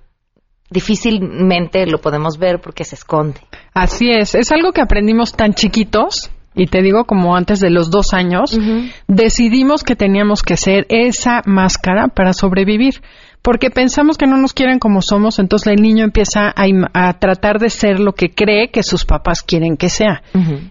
difícilmente 0.68 1.86
lo 1.86 2.01
podemos 2.01 2.39
ver 2.39 2.61
porque 2.61 2.84
se 2.84 2.97
esconde. 2.97 3.41
Así 3.72 4.11
es, 4.11 4.34
es 4.34 4.51
algo 4.51 4.72
que 4.72 4.80
aprendimos 4.80 5.32
tan 5.32 5.55
chiquitos 5.55 6.30
y 6.59 6.67
te 6.67 6.83
digo 6.83 7.05
como 7.05 7.37
antes 7.37 7.61
de 7.61 7.71
los 7.71 7.89
dos 7.89 8.13
años, 8.13 8.59
decidimos 9.07 9.85
que 9.85 9.95
teníamos 9.95 10.43
que 10.43 10.57
ser 10.57 10.87
esa 10.89 11.41
máscara 11.47 12.09
para 12.09 12.33
sobrevivir. 12.33 13.01
Porque 13.43 13.71
pensamos 13.71 14.19
que 14.19 14.27
no 14.27 14.37
nos 14.37 14.53
quieren 14.53 14.81
como 14.81 15.01
somos, 15.01 15.39
entonces 15.39 15.69
el 15.69 15.81
niño 15.81 16.05
empieza 16.05 16.53
a, 16.55 17.13
tratar 17.21 17.61
de 17.61 17.71
ser 17.71 18.01
lo 18.01 18.13
que 18.13 18.31
cree 18.31 18.71
que 18.73 18.83
sus 18.83 19.05
papás 19.05 19.43
quieren 19.43 19.77
que 19.77 19.89
sea. 19.89 20.23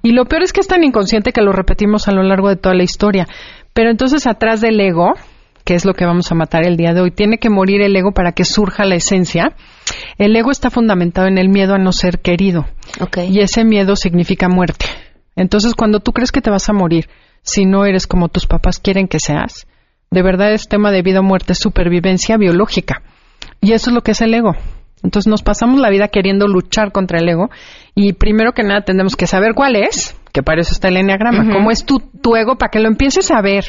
Y 0.04 0.12
lo 0.12 0.26
peor 0.26 0.44
es 0.44 0.52
que 0.52 0.60
es 0.60 0.68
tan 0.68 0.84
inconsciente 0.84 1.32
que 1.32 1.42
lo 1.42 1.54
repetimos 1.54 2.10
a 2.10 2.12
lo 2.12 2.22
largo 2.22 2.50
de 2.50 2.58
toda 2.58 2.76
la 2.76 2.84
historia. 2.84 3.26
Pero 3.72 3.90
entonces 3.90 4.28
atrás 4.28 4.60
del 4.60 4.78
ego, 4.82 5.14
que 5.64 5.76
es 5.76 5.86
lo 5.86 5.94
que 5.94 6.06
vamos 6.06 6.30
a 6.34 6.36
matar 6.36 6.68
el 6.68 6.76
día 6.76 6.94
de 6.94 7.00
hoy, 7.00 7.12
tiene 7.12 7.38
que 7.38 7.50
morir 7.50 7.82
el 7.82 7.96
ego 7.96 8.12
para 8.12 8.34
que 8.34 8.44
surja 8.44 8.84
la 8.84 8.96
esencia. 8.96 9.54
El 10.18 10.36
ego 10.36 10.52
está 10.52 10.70
fundamentado 10.70 11.28
en 11.28 11.38
el 11.38 11.48
miedo 11.48 11.74
a 11.74 11.78
no 11.78 11.94
ser 11.94 12.20
querido. 12.20 12.66
Y 13.30 13.40
ese 13.40 13.64
miedo 13.64 13.96
significa 13.96 14.50
muerte. 14.50 14.86
Entonces, 15.38 15.76
cuando 15.76 16.02
tú 16.02 16.12
crees 16.12 16.34
que 16.34 16.42
te 16.42 16.50
vas 16.50 16.68
a 16.68 16.74
morir, 16.74 17.08
si 17.44 17.66
no 17.66 17.86
eres 17.86 18.08
como 18.08 18.28
tus 18.28 18.46
papás 18.46 18.80
quieren 18.80 19.08
que 19.08 19.20
seas, 19.20 19.68
de 20.12 20.22
verdad 20.22 20.52
es 20.52 20.68
tema 20.68 20.92
de 20.92 21.04
vida 21.04 21.22
o 21.22 21.24
muerte, 21.24 21.54
supervivencia 21.54 22.38
biológica. 22.38 23.04
Y 23.62 23.72
eso 23.72 23.90
es 23.90 23.94
lo 23.94 24.02
que 24.02 24.12
es 24.12 24.22
el 24.22 24.34
ego. 24.34 24.56
Entonces 25.04 25.30
nos 25.30 25.44
pasamos 25.44 25.80
la 25.80 25.90
vida 25.90 26.08
queriendo 26.08 26.48
luchar 26.48 26.92
contra 26.92 27.20
el 27.20 27.30
ego 27.30 27.50
y 27.94 28.14
primero 28.14 28.54
que 28.54 28.64
nada 28.64 28.82
tenemos 28.82 29.16
que 29.16 29.28
saber 29.28 29.54
cuál 29.54 29.76
es, 29.76 30.20
que 30.34 30.42
para 30.42 30.62
eso 30.62 30.74
está 30.74 30.88
el 30.88 30.98
enneagrama, 30.98 31.54
cómo 31.54 31.70
es 31.70 31.86
tu, 31.86 32.00
tu 32.00 32.36
ego 32.36 32.58
para 32.58 32.72
que 32.72 32.80
lo 32.80 32.88
empieces 32.88 33.30
a 33.30 33.42
ver. 33.42 33.66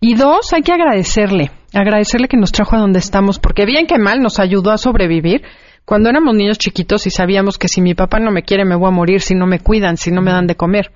Y 0.00 0.14
dos, 0.14 0.52
hay 0.52 0.62
que 0.62 0.72
agradecerle, 0.72 1.50
agradecerle 1.74 2.28
que 2.28 2.36
nos 2.36 2.52
trajo 2.52 2.76
a 2.76 2.78
donde 2.78 3.00
estamos, 3.00 3.40
porque 3.40 3.66
bien 3.66 3.86
que 3.86 3.98
mal 3.98 4.20
nos 4.20 4.38
ayudó 4.38 4.70
a 4.70 4.78
sobrevivir, 4.78 5.42
cuando 5.84 6.10
éramos 6.10 6.36
niños 6.36 6.58
chiquitos 6.58 7.06
y 7.06 7.10
sabíamos 7.10 7.58
que 7.58 7.66
si 7.66 7.80
mi 7.80 7.94
papá 7.94 8.20
no 8.20 8.30
me 8.30 8.42
quiere 8.42 8.64
me 8.64 8.76
voy 8.76 8.88
a 8.88 8.92
morir 8.92 9.20
si 9.20 9.34
no 9.34 9.46
me 9.46 9.58
cuidan, 9.58 9.96
si 9.96 10.10
no 10.10 10.22
me 10.22 10.30
dan 10.30 10.46
de 10.46 10.54
comer. 10.54 10.92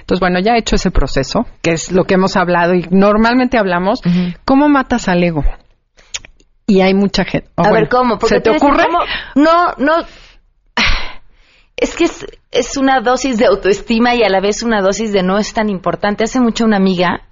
Entonces, 0.00 0.20
bueno, 0.20 0.40
ya 0.40 0.54
he 0.54 0.58
hecho 0.58 0.76
ese 0.76 0.90
proceso, 0.90 1.46
que 1.62 1.72
es 1.72 1.92
lo 1.92 2.04
que 2.04 2.14
hemos 2.14 2.36
hablado 2.36 2.74
y 2.74 2.86
normalmente 2.90 3.58
hablamos, 3.58 4.00
¿cómo 4.44 4.68
matas 4.68 5.08
al 5.08 5.22
ego? 5.22 5.44
Y 6.66 6.80
hay 6.80 6.94
mucha 6.94 7.24
gente. 7.24 7.50
a 7.56 7.70
ver, 7.72 7.88
¿cómo? 7.88 8.18
¿Se 8.20 8.40
te 8.40 8.50
ocurre? 8.50 8.84
No, 9.34 9.74
no. 9.78 9.94
Es 11.74 11.96
que 11.96 12.04
es, 12.04 12.24
es, 12.52 12.76
una 12.76 13.00
dosis 13.00 13.38
de 13.38 13.46
autoestima 13.46 14.14
y 14.14 14.22
a 14.22 14.28
la 14.28 14.40
vez 14.40 14.62
una 14.62 14.80
dosis 14.80 15.12
de 15.12 15.24
no 15.24 15.38
es 15.38 15.52
tan 15.52 15.68
importante. 15.68 16.22
Hace 16.22 16.38
mucho 16.38 16.64
una 16.64 16.76
amiga 16.76 17.22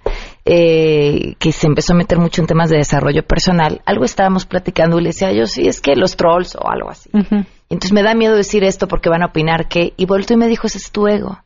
eh, 0.43 1.35
que 1.37 1.51
se 1.51 1.67
empezó 1.67 1.93
a 1.93 1.95
meter 1.95 2.17
mucho 2.17 2.41
en 2.41 2.47
temas 2.47 2.71
de 2.71 2.77
desarrollo 2.77 3.23
personal, 3.23 3.81
algo 3.85 4.05
estábamos 4.05 4.47
platicando 4.47 4.97
y 4.97 5.03
le 5.03 5.09
decía 5.09 5.31
yo, 5.31 5.45
sí, 5.45 5.67
es 5.67 5.81
que 5.81 5.95
los 5.95 6.17
trolls 6.17 6.55
o 6.55 6.67
algo 6.67 6.89
así. 6.89 7.11
Entonces 7.69 7.93
me 7.93 8.01
da 8.01 8.15
miedo 8.15 8.35
decir 8.35 8.63
esto 8.63 8.87
porque 8.87 9.09
van 9.09 9.21
a 9.21 9.27
opinar 9.27 9.67
que... 9.67 9.93
Y 9.97 10.05
volvió 10.05 10.25
y 10.31 10.37
me 10.37 10.47
dijo, 10.47 10.65
ese 10.65 10.79
es 10.79 10.91
tu 10.91 11.07
ego. 11.07 11.39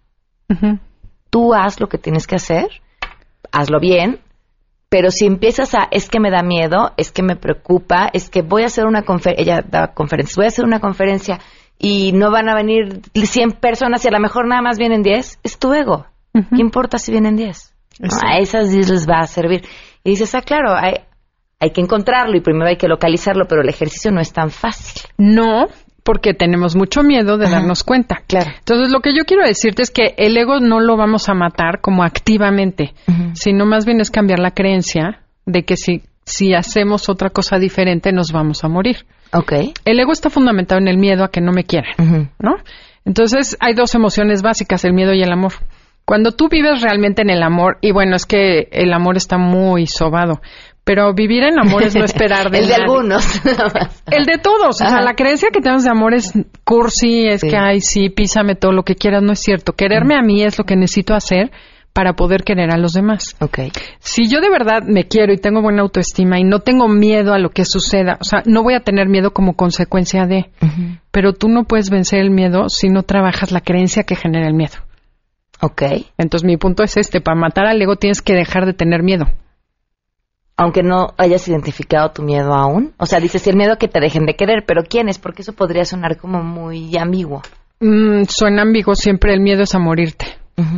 Tú 1.29 1.53
haz 1.53 1.79
lo 1.79 1.87
que 1.87 1.97
tienes 1.97 2.27
que 2.27 2.35
hacer, 2.35 2.67
hazlo 3.51 3.79
bien, 3.79 4.21
pero 4.89 5.11
si 5.11 5.25
empiezas 5.25 5.73
a, 5.75 5.87
es 5.91 6.09
que 6.09 6.19
me 6.19 6.31
da 6.31 6.43
miedo, 6.43 6.93
es 6.97 7.11
que 7.11 7.23
me 7.23 7.35
preocupa, 7.35 8.09
es 8.13 8.29
que 8.29 8.41
voy 8.41 8.63
a 8.63 8.67
hacer 8.67 8.85
una 8.85 9.01
conferencia, 9.01 9.43
ella 9.43 9.65
da 9.67 9.93
conferencias, 9.93 10.35
voy 10.35 10.45
a 10.45 10.49
hacer 10.49 10.65
una 10.65 10.79
conferencia 10.79 11.39
y 11.77 12.11
no 12.13 12.31
van 12.31 12.49
a 12.49 12.55
venir 12.55 13.01
100 13.13 13.53
personas 13.53 14.05
y 14.05 14.07
a 14.07 14.11
lo 14.11 14.19
mejor 14.19 14.47
nada 14.47 14.61
más 14.61 14.77
vienen 14.77 15.03
10, 15.03 15.39
es 15.43 15.59
tu 15.59 15.73
ego. 15.73 16.05
¿Qué 16.33 16.61
importa 16.61 16.97
si 16.97 17.11
vienen 17.11 17.35
10? 17.35 17.73
A 18.25 18.37
esas 18.39 18.69
10 18.69 18.89
les 18.89 19.07
va 19.07 19.19
a 19.19 19.27
servir. 19.27 19.63
Y 20.03 20.11
dices, 20.11 20.35
ah, 20.35 20.41
claro, 20.41 20.75
hay, 20.75 20.95
hay 21.59 21.71
que 21.71 21.81
encontrarlo 21.81 22.35
y 22.35 22.41
primero 22.41 22.67
hay 22.67 22.77
que 22.77 22.87
localizarlo, 22.87 23.47
pero 23.47 23.61
el 23.61 23.69
ejercicio 23.69 24.11
no 24.11 24.19
es 24.19 24.33
tan 24.33 24.49
fácil. 24.49 25.01
No, 25.17 25.67
porque 26.05 26.35
tenemos 26.35 26.75
mucho 26.75 27.01
miedo 27.01 27.39
de 27.39 27.49
darnos 27.49 27.83
cuenta. 27.83 28.21
Claro. 28.27 28.51
Entonces, 28.59 28.91
lo 28.91 28.99
que 28.99 29.15
yo 29.15 29.25
quiero 29.25 29.43
decirte 29.43 29.81
es 29.81 29.89
que 29.89 30.13
el 30.17 30.37
ego 30.37 30.59
no 30.59 30.79
lo 30.79 30.97
vamos 30.97 31.29
a 31.29 31.33
matar 31.33 31.81
como 31.81 32.03
activamente. 32.03 32.93
sino 33.33 33.65
más 33.65 33.85
bien 33.85 33.99
es 33.99 34.11
cambiar 34.11 34.37
la 34.37 34.51
creencia 34.51 35.23
de 35.47 35.63
que 35.63 35.75
si, 35.75 36.03
si 36.23 36.53
hacemos 36.53 37.09
otra 37.09 37.31
cosa 37.31 37.57
diferente 37.57 38.11
nos 38.11 38.31
vamos 38.31 38.63
a 38.63 38.69
morir. 38.69 38.97
Ok. 39.33 39.53
El 39.83 39.99
ego 39.99 40.11
está 40.11 40.29
fundamentado 40.29 40.79
en 40.79 40.87
el 40.87 40.97
miedo 40.99 41.23
a 41.23 41.29
que 41.29 41.41
no 41.41 41.51
me 41.51 41.63
quieran, 41.63 42.31
¿no? 42.39 42.55
Entonces 43.03 43.57
hay 43.59 43.73
dos 43.73 43.95
emociones 43.95 44.43
básicas, 44.43 44.85
el 44.85 44.93
miedo 44.93 45.11
y 45.13 45.23
el 45.23 45.31
amor. 45.31 45.53
Cuando 46.05 46.33
tú 46.33 46.49
vives 46.49 46.83
realmente 46.83 47.23
en 47.23 47.31
el 47.31 47.41
amor, 47.41 47.79
y 47.81 47.91
bueno, 47.91 48.15
es 48.15 48.27
que 48.27 48.69
el 48.71 48.93
amor 48.93 49.17
está 49.17 49.39
muy 49.39 49.87
sobado, 49.87 50.39
pero 50.85 51.13
vivir 51.13 51.43
en 51.43 51.59
amor 51.59 51.83
es 51.83 51.95
no 51.95 52.05
esperar 52.05 52.49
de 52.51 52.59
El 52.59 52.67
de 52.67 52.75
algunos. 52.75 53.25
El 54.09 54.25
de 54.25 54.37
todos. 54.37 54.67
O 54.81 54.85
sea, 54.85 55.01
la 55.01 55.15
creencia 55.15 55.49
que 55.51 55.59
tenemos 55.59 55.83
de 55.83 55.89
amor 55.89 56.13
es 56.13 56.31
cursi, 56.63 57.27
es 57.27 57.41
que, 57.41 57.57
ay, 57.57 57.81
sí, 57.81 58.09
písame 58.09 58.55
todo 58.55 58.71
lo 58.71 58.83
que 58.83 58.95
quieras, 58.95 59.23
no 59.23 59.33
es 59.33 59.39
cierto. 59.39 59.73
Quererme 59.73 60.15
a 60.15 60.21
mí 60.21 60.43
es 60.43 60.57
lo 60.57 60.63
que 60.63 60.75
necesito 60.75 61.15
hacer 61.15 61.51
para 61.91 62.13
poder 62.13 62.43
querer 62.43 62.71
a 62.71 62.77
los 62.77 62.91
demás. 62.91 63.35
Ok. 63.39 63.59
Si 63.99 64.27
yo 64.27 64.41
de 64.41 64.49
verdad 64.49 64.83
me 64.85 65.07
quiero 65.07 65.33
y 65.33 65.37
tengo 65.37 65.61
buena 65.61 65.81
autoestima 65.81 66.37
y 66.39 66.43
no 66.43 66.59
tengo 66.59 66.87
miedo 66.87 67.33
a 67.33 67.39
lo 67.39 67.49
que 67.49 67.65
suceda, 67.65 68.17
o 68.21 68.23
sea, 68.23 68.43
no 68.45 68.63
voy 68.63 68.75
a 68.75 68.81
tener 68.81 69.07
miedo 69.07 69.31
como 69.31 69.55
consecuencia 69.55 70.25
de, 70.25 70.51
pero 71.11 71.33
tú 71.33 71.47
no 71.47 71.63
puedes 71.63 71.89
vencer 71.89 72.19
el 72.19 72.31
miedo 72.31 72.69
si 72.69 72.89
no 72.89 73.03
trabajas 73.03 73.51
la 73.51 73.61
creencia 73.61 74.03
que 74.03 74.15
genera 74.15 74.45
el 74.45 74.53
miedo. 74.53 74.75
Ok. 75.61 75.83
Entonces 76.17 76.45
mi 76.45 76.57
punto 76.57 76.83
es 76.83 76.97
este, 76.97 77.21
para 77.21 77.39
matar 77.39 77.65
al 77.65 77.81
ego 77.81 77.95
tienes 77.95 78.21
que 78.21 78.33
dejar 78.33 78.65
de 78.65 78.73
tener 78.73 79.01
miedo. 79.01 79.25
Aunque 80.57 80.83
no 80.83 81.13
hayas 81.17 81.47
identificado 81.47 82.11
tu 82.11 82.23
miedo 82.23 82.53
aún. 82.53 82.93
O 82.97 83.05
sea, 83.05 83.19
dices, 83.19 83.45
el 83.47 83.57
miedo 83.57 83.73
a 83.73 83.77
que 83.77 83.87
te 83.87 83.99
dejen 83.99 84.25
de 84.25 84.35
querer, 84.35 84.63
pero 84.65 84.83
¿quién 84.83 85.09
es? 85.09 85.19
Porque 85.19 85.41
eso 85.41 85.53
podría 85.53 85.83
sonar 85.83 86.17
como 86.17 86.43
muy 86.43 86.95
ambiguo. 86.97 87.41
Mm, 87.81 88.23
suena 88.29 88.61
ambiguo, 88.61 88.95
siempre 88.95 89.33
el 89.33 89.41
miedo 89.41 89.63
es 89.63 89.75
a 89.75 89.79
morirte. 89.79 90.25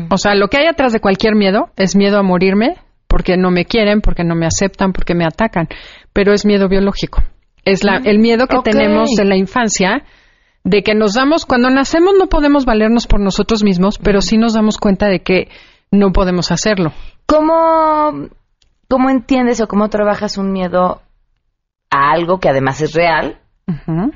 O 0.10 0.18
sea, 0.18 0.34
lo 0.34 0.48
que 0.48 0.58
hay 0.58 0.66
atrás 0.66 0.92
de 0.92 1.00
cualquier 1.00 1.36
miedo 1.36 1.70
es 1.76 1.96
miedo 1.96 2.18
a 2.18 2.24
morirme 2.24 2.78
porque 3.08 3.38
no 3.38 3.52
me 3.52 3.66
quieren, 3.66 4.02
porque 4.02 4.24
no 4.24 4.36
me 4.36 4.48
aceptan, 4.48 4.92
porque 4.92 5.14
me 5.14 5.26
atacan, 5.26 5.68
pero 6.14 6.34
es 6.34 6.46
miedo 6.46 6.68
biológico. 6.68 7.22
Es 7.64 7.84
la, 7.84 7.98
el 7.98 8.18
miedo 8.20 8.48
que 8.48 8.58
tenemos 8.64 9.12
de 9.12 9.26
la 9.26 9.36
infancia 9.36 10.04
de 10.64 10.84
que 10.84 10.96
nos 10.96 11.14
damos, 11.14 11.46
cuando 11.46 11.70
nacemos 11.70 12.14
no 12.18 12.28
podemos 12.28 12.66
valernos 12.66 13.08
por 13.08 13.20
nosotros 13.20 13.64
mismos, 13.64 14.00
pero 14.00 14.22
sí 14.22 14.38
nos 14.38 14.54
damos 14.54 14.78
cuenta 14.78 15.08
de 15.08 15.22
que 15.22 15.50
no 15.92 16.12
podemos 16.12 16.52
hacerlo. 16.52 16.92
¿Cómo, 17.26 18.30
¿Cómo 18.88 19.10
entiendes 19.10 19.60
o 19.62 19.68
cómo 19.68 19.90
trabajas 19.90 20.38
un 20.38 20.52
miedo 20.52 21.02
a 21.90 22.12
algo 22.12 22.40
que 22.40 22.50
además 22.50 22.82
es 22.82 22.94
real? 22.94 23.38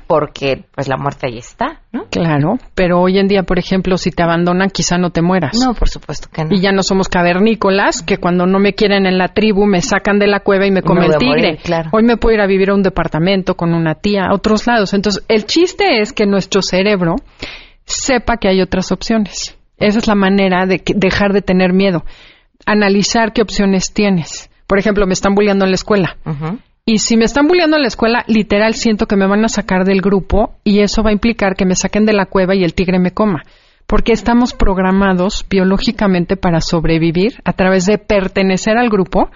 Porque 0.06 0.64
pues 0.74 0.88
la 0.88 0.96
muerte 0.96 1.26
ahí 1.26 1.36
está, 1.36 1.82
¿no? 1.92 2.06
Claro, 2.10 2.56
pero 2.74 3.00
hoy 3.02 3.18
en 3.18 3.28
día, 3.28 3.42
por 3.42 3.58
ejemplo, 3.58 3.98
si 3.98 4.10
te 4.10 4.22
abandonan, 4.22 4.70
quizá 4.70 4.96
no 4.96 5.10
te 5.10 5.20
mueras. 5.20 5.58
No, 5.62 5.74
por 5.74 5.90
supuesto 5.90 6.28
que 6.32 6.44
no. 6.44 6.54
Y 6.56 6.60
ya 6.62 6.72
no 6.72 6.82
somos 6.82 7.10
cavernícolas, 7.10 8.00
que 8.00 8.16
cuando 8.16 8.46
no 8.46 8.58
me 8.58 8.72
quieren 8.72 9.04
en 9.04 9.18
la 9.18 9.28
tribu 9.34 9.66
me 9.66 9.82
sacan 9.82 10.18
de 10.18 10.26
la 10.26 10.40
cueva 10.40 10.66
y 10.66 10.70
me 10.70 10.80
come 10.80 11.00
Me 11.00 11.06
el 11.08 11.18
tigre. 11.18 11.28
morir, 11.42 11.58
claro. 11.62 11.90
Hoy 11.92 12.02
me 12.02 12.16
puedo 12.16 12.34
ir 12.34 12.40
a 12.40 12.46
vivir 12.46 12.70
a 12.70 12.74
un 12.74 12.82
departamento 12.82 13.54
con 13.54 13.74
una 13.74 13.94
tía, 13.94 14.24
a 14.30 14.34
otros 14.34 14.66
lados. 14.66 14.94
Entonces, 14.94 15.22
el 15.28 15.44
chiste 15.44 16.00
es 16.00 16.14
que 16.14 16.24
nuestro 16.24 16.62
cerebro 16.62 17.16
sepa 17.84 18.38
que 18.38 18.48
hay 18.48 18.62
otras 18.62 18.90
opciones. 18.90 19.58
Esa 19.76 19.98
es 19.98 20.06
la 20.06 20.14
manera 20.14 20.64
de 20.64 20.78
que- 20.78 20.94
dejar 20.96 21.34
de 21.34 21.42
tener 21.42 21.74
miedo. 21.74 22.04
Analizar 22.64 23.34
qué 23.34 23.42
opciones 23.42 23.92
tienes. 23.92 24.48
Por 24.66 24.78
ejemplo, 24.78 25.06
me 25.06 25.12
están 25.12 25.34
bulleando 25.34 25.64
en 25.64 25.70
la 25.70 25.76
escuela. 25.76 26.16
Y 26.84 26.98
si 26.98 27.16
me 27.16 27.24
están 27.24 27.46
bulleando 27.46 27.76
en 27.76 27.82
la 27.82 27.88
escuela, 27.88 28.24
literal 28.26 28.74
siento 28.74 29.06
que 29.06 29.16
me 29.16 29.28
van 29.28 29.44
a 29.44 29.48
sacar 29.48 29.84
del 29.84 30.00
grupo 30.00 30.54
y 30.64 30.80
eso 30.80 31.02
va 31.02 31.10
a 31.10 31.12
implicar 31.12 31.54
que 31.54 31.64
me 31.64 31.76
saquen 31.76 32.06
de 32.06 32.12
la 32.12 32.26
cueva 32.26 32.54
y 32.54 32.64
el 32.64 32.74
tigre 32.74 32.98
me 32.98 33.12
coma. 33.12 33.42
Porque 33.86 34.12
estamos 34.12 34.52
programados 34.52 35.44
biológicamente 35.48 36.36
para 36.36 36.60
sobrevivir 36.60 37.40
a 37.44 37.52
través 37.52 37.86
de 37.86 37.98
pertenecer 37.98 38.78
al 38.78 38.88
grupo 38.88 39.30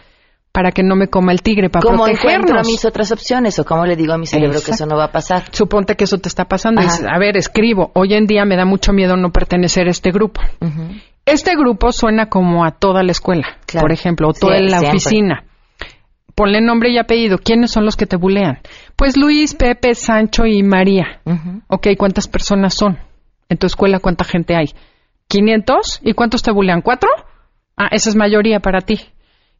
para 0.56 0.72
que 0.72 0.82
no 0.82 0.96
me 0.96 1.08
coma 1.08 1.32
el 1.32 1.42
tigre, 1.42 1.68
para 1.68 1.82
¿Cómo 1.82 2.08
encuentro 2.08 2.58
mis 2.64 2.82
otras 2.86 3.12
opciones 3.12 3.58
o 3.58 3.64
cómo 3.66 3.84
le 3.84 3.94
digo 3.94 4.14
a 4.14 4.18
mi 4.18 4.26
cerebro 4.26 4.58
que 4.64 4.70
eso 4.70 4.86
no 4.86 4.96
va 4.96 5.04
a 5.04 5.12
pasar? 5.12 5.44
Suponte 5.52 5.96
que 5.96 6.04
eso 6.04 6.16
te 6.16 6.30
está 6.30 6.46
pasando. 6.46 6.80
dices, 6.80 7.04
a 7.06 7.18
ver, 7.18 7.36
escribo. 7.36 7.90
Hoy 7.92 8.14
en 8.14 8.24
día 8.24 8.46
me 8.46 8.56
da 8.56 8.64
mucho 8.64 8.94
miedo 8.94 9.18
no 9.18 9.30
pertenecer 9.30 9.86
a 9.86 9.90
este 9.90 10.12
grupo. 10.12 10.40
Este 11.26 11.56
grupo 11.56 11.92
suena 11.92 12.28
como 12.28 12.64
a 12.64 12.70
toda 12.70 13.02
la 13.02 13.10
escuela, 13.12 13.58
Claro. 13.66 13.84
por 13.84 13.92
ejemplo, 13.92 14.28
o 14.28 14.32
Sí, 14.32 14.40
toda 14.40 14.60
la 14.60 14.78
siempre. 14.78 14.88
oficina. 14.90 15.44
Ponle 16.34 16.60
nombre 16.60 16.90
y 16.90 16.98
apellido. 16.98 17.38
¿Quiénes 17.38 17.70
son 17.70 17.84
los 17.84 17.96
que 17.96 18.06
te 18.06 18.16
bulean? 18.16 18.58
Pues 18.94 19.16
Luis, 19.16 19.54
Pepe, 19.54 19.94
Sancho 19.94 20.44
y 20.46 20.62
María. 20.62 21.20
Ok, 21.68 21.88
¿cuántas 21.98 22.28
personas 22.28 22.74
son? 22.74 22.98
En 23.48 23.56
tu 23.58 23.66
escuela, 23.66 24.00
¿cuánta 24.00 24.24
gente 24.24 24.54
hay? 24.54 24.66
¿500? 25.28 26.00
¿Y 26.02 26.12
cuántos 26.12 26.42
te 26.42 26.52
bulean? 26.52 26.82
¿Cuatro? 26.82 27.08
Ah, 27.76 27.88
esa 27.90 28.10
es 28.10 28.16
mayoría 28.16 28.60
para 28.60 28.80
ti. 28.82 29.00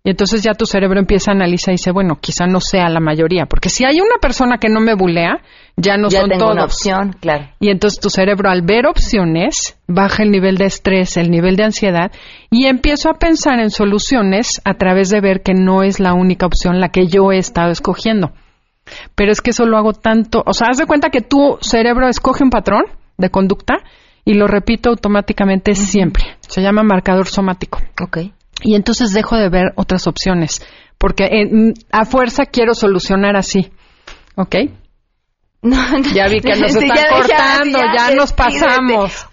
Y 0.07 0.11
entonces 0.11 0.41
ya 0.41 0.55
tu 0.55 0.67
cerebro 0.67 1.01
empieza 1.01 1.33
a 1.33 1.35
analizar 1.35 1.73
y 1.73 1.79
dice, 1.79 1.91
bueno, 1.91 2.19
quizá 2.21 2.47
no 2.47 2.61
sea 2.61 2.89
la 2.89 3.01
mayoría. 3.01 3.47
Porque 3.47 3.69
si 3.69 3.85
hay 3.85 3.99
una 3.99 4.21
persona 4.21 4.57
que 4.57 4.69
no 4.69 4.79
me 4.79 4.95
bulea, 4.95 5.41
ya 5.77 5.97
no 5.97 6.09
ya 6.09 6.21
son 6.21 6.31
tengo 6.31 6.45
todos. 6.45 6.55
una 6.55 6.65
opción, 6.65 7.17
claro. 7.21 7.49
Y 7.59 7.71
entonces 7.71 7.99
tu 7.99 8.09
cerebro 8.09 8.49
al 8.49 8.63
ver 8.63 8.87
opciones 8.87 9.77
baja 9.89 10.23
el 10.23 10.31
nivel 10.31 10.59
de 10.59 10.67
estrés, 10.67 11.17
el 11.17 11.29
nivel 11.29 11.57
de 11.57 11.65
ansiedad 11.65 12.13
y 12.53 12.67
empiezo 12.67 13.11
a 13.11 13.15
pensar 13.15 13.59
en 13.59 13.71
soluciones 13.71 14.63
a 14.65 14.75
través 14.75 15.11
de 15.11 15.21
ver 15.21 15.43
que 15.43 15.55
no 15.55 15.83
es 15.83 15.99
la 15.99 16.15
única 16.15 16.47
opción 16.47 16.79
la 16.79 16.91
que 16.91 17.09
yo 17.09 17.33
he 17.33 17.39
estado 17.39 17.73
escogiendo. 17.73 18.31
Pero 19.17 19.33
es 19.33 19.41
que 19.41 19.51
eso 19.51 19.67
lo 19.67 19.77
hago 19.77 19.93
tanto, 19.93 20.45
o 20.47 20.53
sea, 20.53 20.69
haz 20.71 20.77
de 20.77 20.87
cuenta 20.87 21.11
que 21.11 21.21
tu 21.21 21.59
cerebro 21.61 22.07
escoge 22.07 22.45
un 22.45 22.51
patrón 22.51 22.85
de 23.19 23.31
conducta 23.31 23.79
y 24.25 24.35
lo 24.35 24.47
repito 24.47 24.91
automáticamente 24.91 25.75
siempre. 25.75 26.23
Se 26.43 26.63
llama 26.63 26.85
marcador 26.85 27.27
somático. 27.27 27.81
Ok. 28.01 28.19
Y 28.63 28.75
entonces 28.75 29.13
dejo 29.13 29.37
de 29.37 29.49
ver 29.49 29.73
otras 29.77 30.07
opciones, 30.07 30.65
porque 30.99 31.25
eh, 31.25 31.75
a 31.93 32.05
fuerza 32.05 32.47
quiero 32.47 32.75
solucionar 32.75 33.37
así. 33.37 33.71
¿Ok? 34.37 34.55
Ya 36.15 36.29
vi 36.29 36.41
que 36.41 36.55
nos 36.57 36.73
Sí, 36.73 36.79
están 36.85 36.97
ya- 36.97 37.03
ya- 37.03 37.09
cortando, 37.11 37.79
ya 37.79 38.09
ya, 38.11 38.15
nos 38.15 38.33
pasamos. 38.33 39.27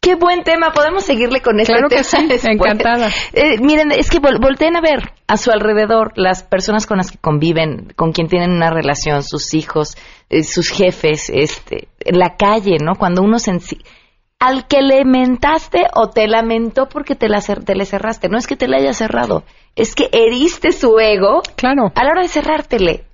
Qué 0.00 0.14
buen 0.14 0.42
tema, 0.44 0.70
podemos 0.72 1.04
seguirle 1.04 1.40
con 1.40 1.58
este 1.60 1.72
Claro 1.72 1.88
que 1.88 1.96
tema 1.96 2.04
sí, 2.08 2.26
después? 2.28 2.54
encantada. 2.54 3.10
Eh, 3.32 3.58
miren, 3.60 3.90
es 3.90 4.08
que 4.10 4.18
vol- 4.20 4.40
volteen 4.40 4.76
a 4.76 4.80
ver 4.80 5.12
a 5.26 5.36
su 5.36 5.50
alrededor 5.50 6.12
las 6.16 6.44
personas 6.44 6.86
con 6.86 6.98
las 6.98 7.10
que 7.10 7.18
conviven, 7.18 7.92
con 7.96 8.12
quien 8.12 8.28
tienen 8.28 8.52
una 8.52 8.70
relación, 8.70 9.22
sus 9.24 9.54
hijos, 9.54 9.96
eh, 10.30 10.44
sus 10.44 10.70
jefes, 10.70 11.28
este, 11.34 11.88
en 12.00 12.18
la 12.18 12.36
calle, 12.36 12.76
¿no? 12.80 12.94
Cuando 12.94 13.22
uno 13.22 13.38
se 13.40 13.50
al 14.38 14.66
que 14.66 14.82
le 14.82 15.04
mentaste 15.04 15.86
o 15.94 16.10
te 16.10 16.28
lamentó 16.28 16.88
porque 16.88 17.14
te, 17.14 17.28
la 17.28 17.40
te 17.40 17.74
le 17.74 17.84
cerraste, 17.84 18.28
no 18.28 18.38
es 18.38 18.46
que 18.46 18.56
te 18.56 18.68
le 18.68 18.76
haya 18.76 18.92
cerrado, 18.92 19.44
es 19.74 19.94
que 19.94 20.08
heriste 20.12 20.72
su 20.72 20.98
ego 21.00 21.42
claro. 21.56 21.92
a 21.94 22.04
la 22.04 22.10
hora 22.10 22.22
de 22.22 22.28
cerrártele. 22.28 23.04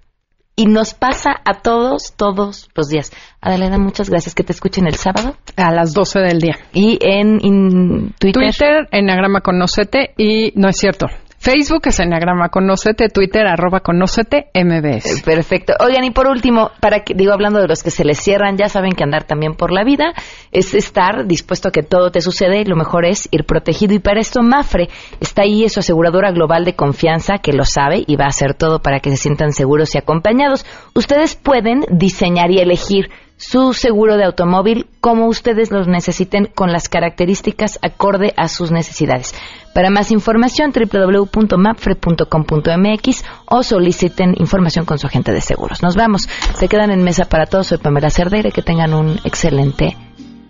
Y 0.57 0.67
nos 0.67 0.95
pasa 0.95 1.33
a 1.45 1.63
todos, 1.63 2.13
todos 2.17 2.69
los 2.77 2.87
días. 2.87 3.11
Adelaida, 3.41 3.77
muchas 3.77 4.09
gracias. 4.09 4.37
Que 4.37 4.45
te 4.45 4.53
escuchen 4.53 4.87
el 4.87 4.95
sábado. 4.95 5.35
A 5.57 5.73
las 5.73 5.93
12 5.95 6.21
del 6.21 6.39
día. 6.39 6.57
Y 6.73 6.97
en, 7.01 7.41
in- 7.45 8.15
Twitter. 8.21 8.41
Twitter, 8.53 8.89
Enneagrama 8.93 9.41
Conocete 9.41 10.15
y 10.17 10.53
no 10.55 10.69
es 10.69 10.77
cierto. 10.77 11.07
Facebook 11.45 11.83
es 11.89 12.01
Enneagrama 12.01 12.49
Conocete, 12.49 13.11
Twitter 13.11 13.47
arroba 13.47 13.81
Conocete 13.81 14.47
MBS. 14.55 15.21
Perfecto. 15.23 15.75
Oigan, 15.79 16.03
y 16.05 16.11
por 16.11 16.27
último, 16.27 16.71
para 16.81 17.01
que, 17.01 17.13
digo, 17.13 17.35
hablando 17.35 17.61
de 17.61 17.69
los 17.69 17.83
que 17.83 17.91
se 17.91 18.03
les 18.03 18.19
cierran, 18.19 18.57
ya 18.57 18.71
saben 18.71 18.93
que 18.93 19.05
andar 19.05 19.25
también 19.25 19.53
por 19.53 19.71
la 19.71 19.85
vida 19.85 20.15
es 20.53 20.73
estar 20.73 21.27
dispuesto 21.27 21.69
a 21.69 21.71
que 21.71 21.83
todo 21.83 22.11
te 22.11 22.23
sucede 22.23 22.63
y 22.63 22.65
lo 22.65 22.77
mejor 22.77 23.05
es 23.05 23.29
ir 23.31 23.45
protegido. 23.45 23.93
Y 23.93 23.99
para 23.99 24.21
esto, 24.21 24.43
Mafre 24.43 24.89
está 25.21 25.43
ahí, 25.43 25.65
es 25.65 25.75
su 25.75 25.81
aseguradora 25.81 26.31
global 26.31 26.65
de 26.65 26.77
confianza 26.77 27.37
que 27.37 27.53
lo 27.53 27.67
sabe 27.67 28.03
y 28.07 28.17
va 28.17 28.25
a 28.25 28.29
hacer 28.29 28.55
todo 28.55 28.79
para 28.81 29.01
que 29.01 29.11
se 29.11 29.19
sientan 29.19 29.53
seguros 29.53 29.95
y 29.95 29.99
acompañados. 29.99 30.65
Ustedes 30.95 31.35
pueden 31.35 31.85
diseñar 31.91 32.53
y 32.53 32.61
elegir 32.61 33.11
su 33.37 33.75
seguro 33.75 34.17
de 34.17 34.25
automóvil 34.25 34.87
como 35.03 35.27
ustedes 35.27 35.71
los 35.71 35.89
necesiten 35.89 36.47
con 36.47 36.73
las 36.73 36.89
características 36.89 37.79
acorde 37.83 38.33
a 38.37 38.49
sus 38.49 38.71
necesidades. 38.71 39.35
Para 39.75 39.91
más 39.91 40.11
información, 40.13 40.73
www.mapfre.com.mx 40.73 43.25
o 43.47 43.63
soliciten 43.65 44.37
información 44.39 44.87
con 44.87 44.99
su 44.99 45.09
agente 45.09 45.33
de 45.33 45.41
seguros. 45.41 45.83
Nos 45.83 45.97
vamos. 45.97 46.29
Se 46.55 46.69
quedan 46.69 46.93
en 46.93 47.03
mesa 47.03 47.25
para 47.27 47.47
todos. 47.47 47.67
Soy 47.67 47.79
Pamela 47.79 48.09
Cerdeira. 48.09 48.53
Que 48.53 48.63
tengan 48.63 48.95
un 48.95 49.19
excelente 49.25 49.97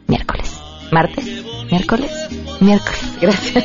miércoles. 0.06 0.60
Martes, 0.92 1.24
miércoles, 1.70 2.12
miércoles. 2.60 3.00
Gracias. 3.20 3.64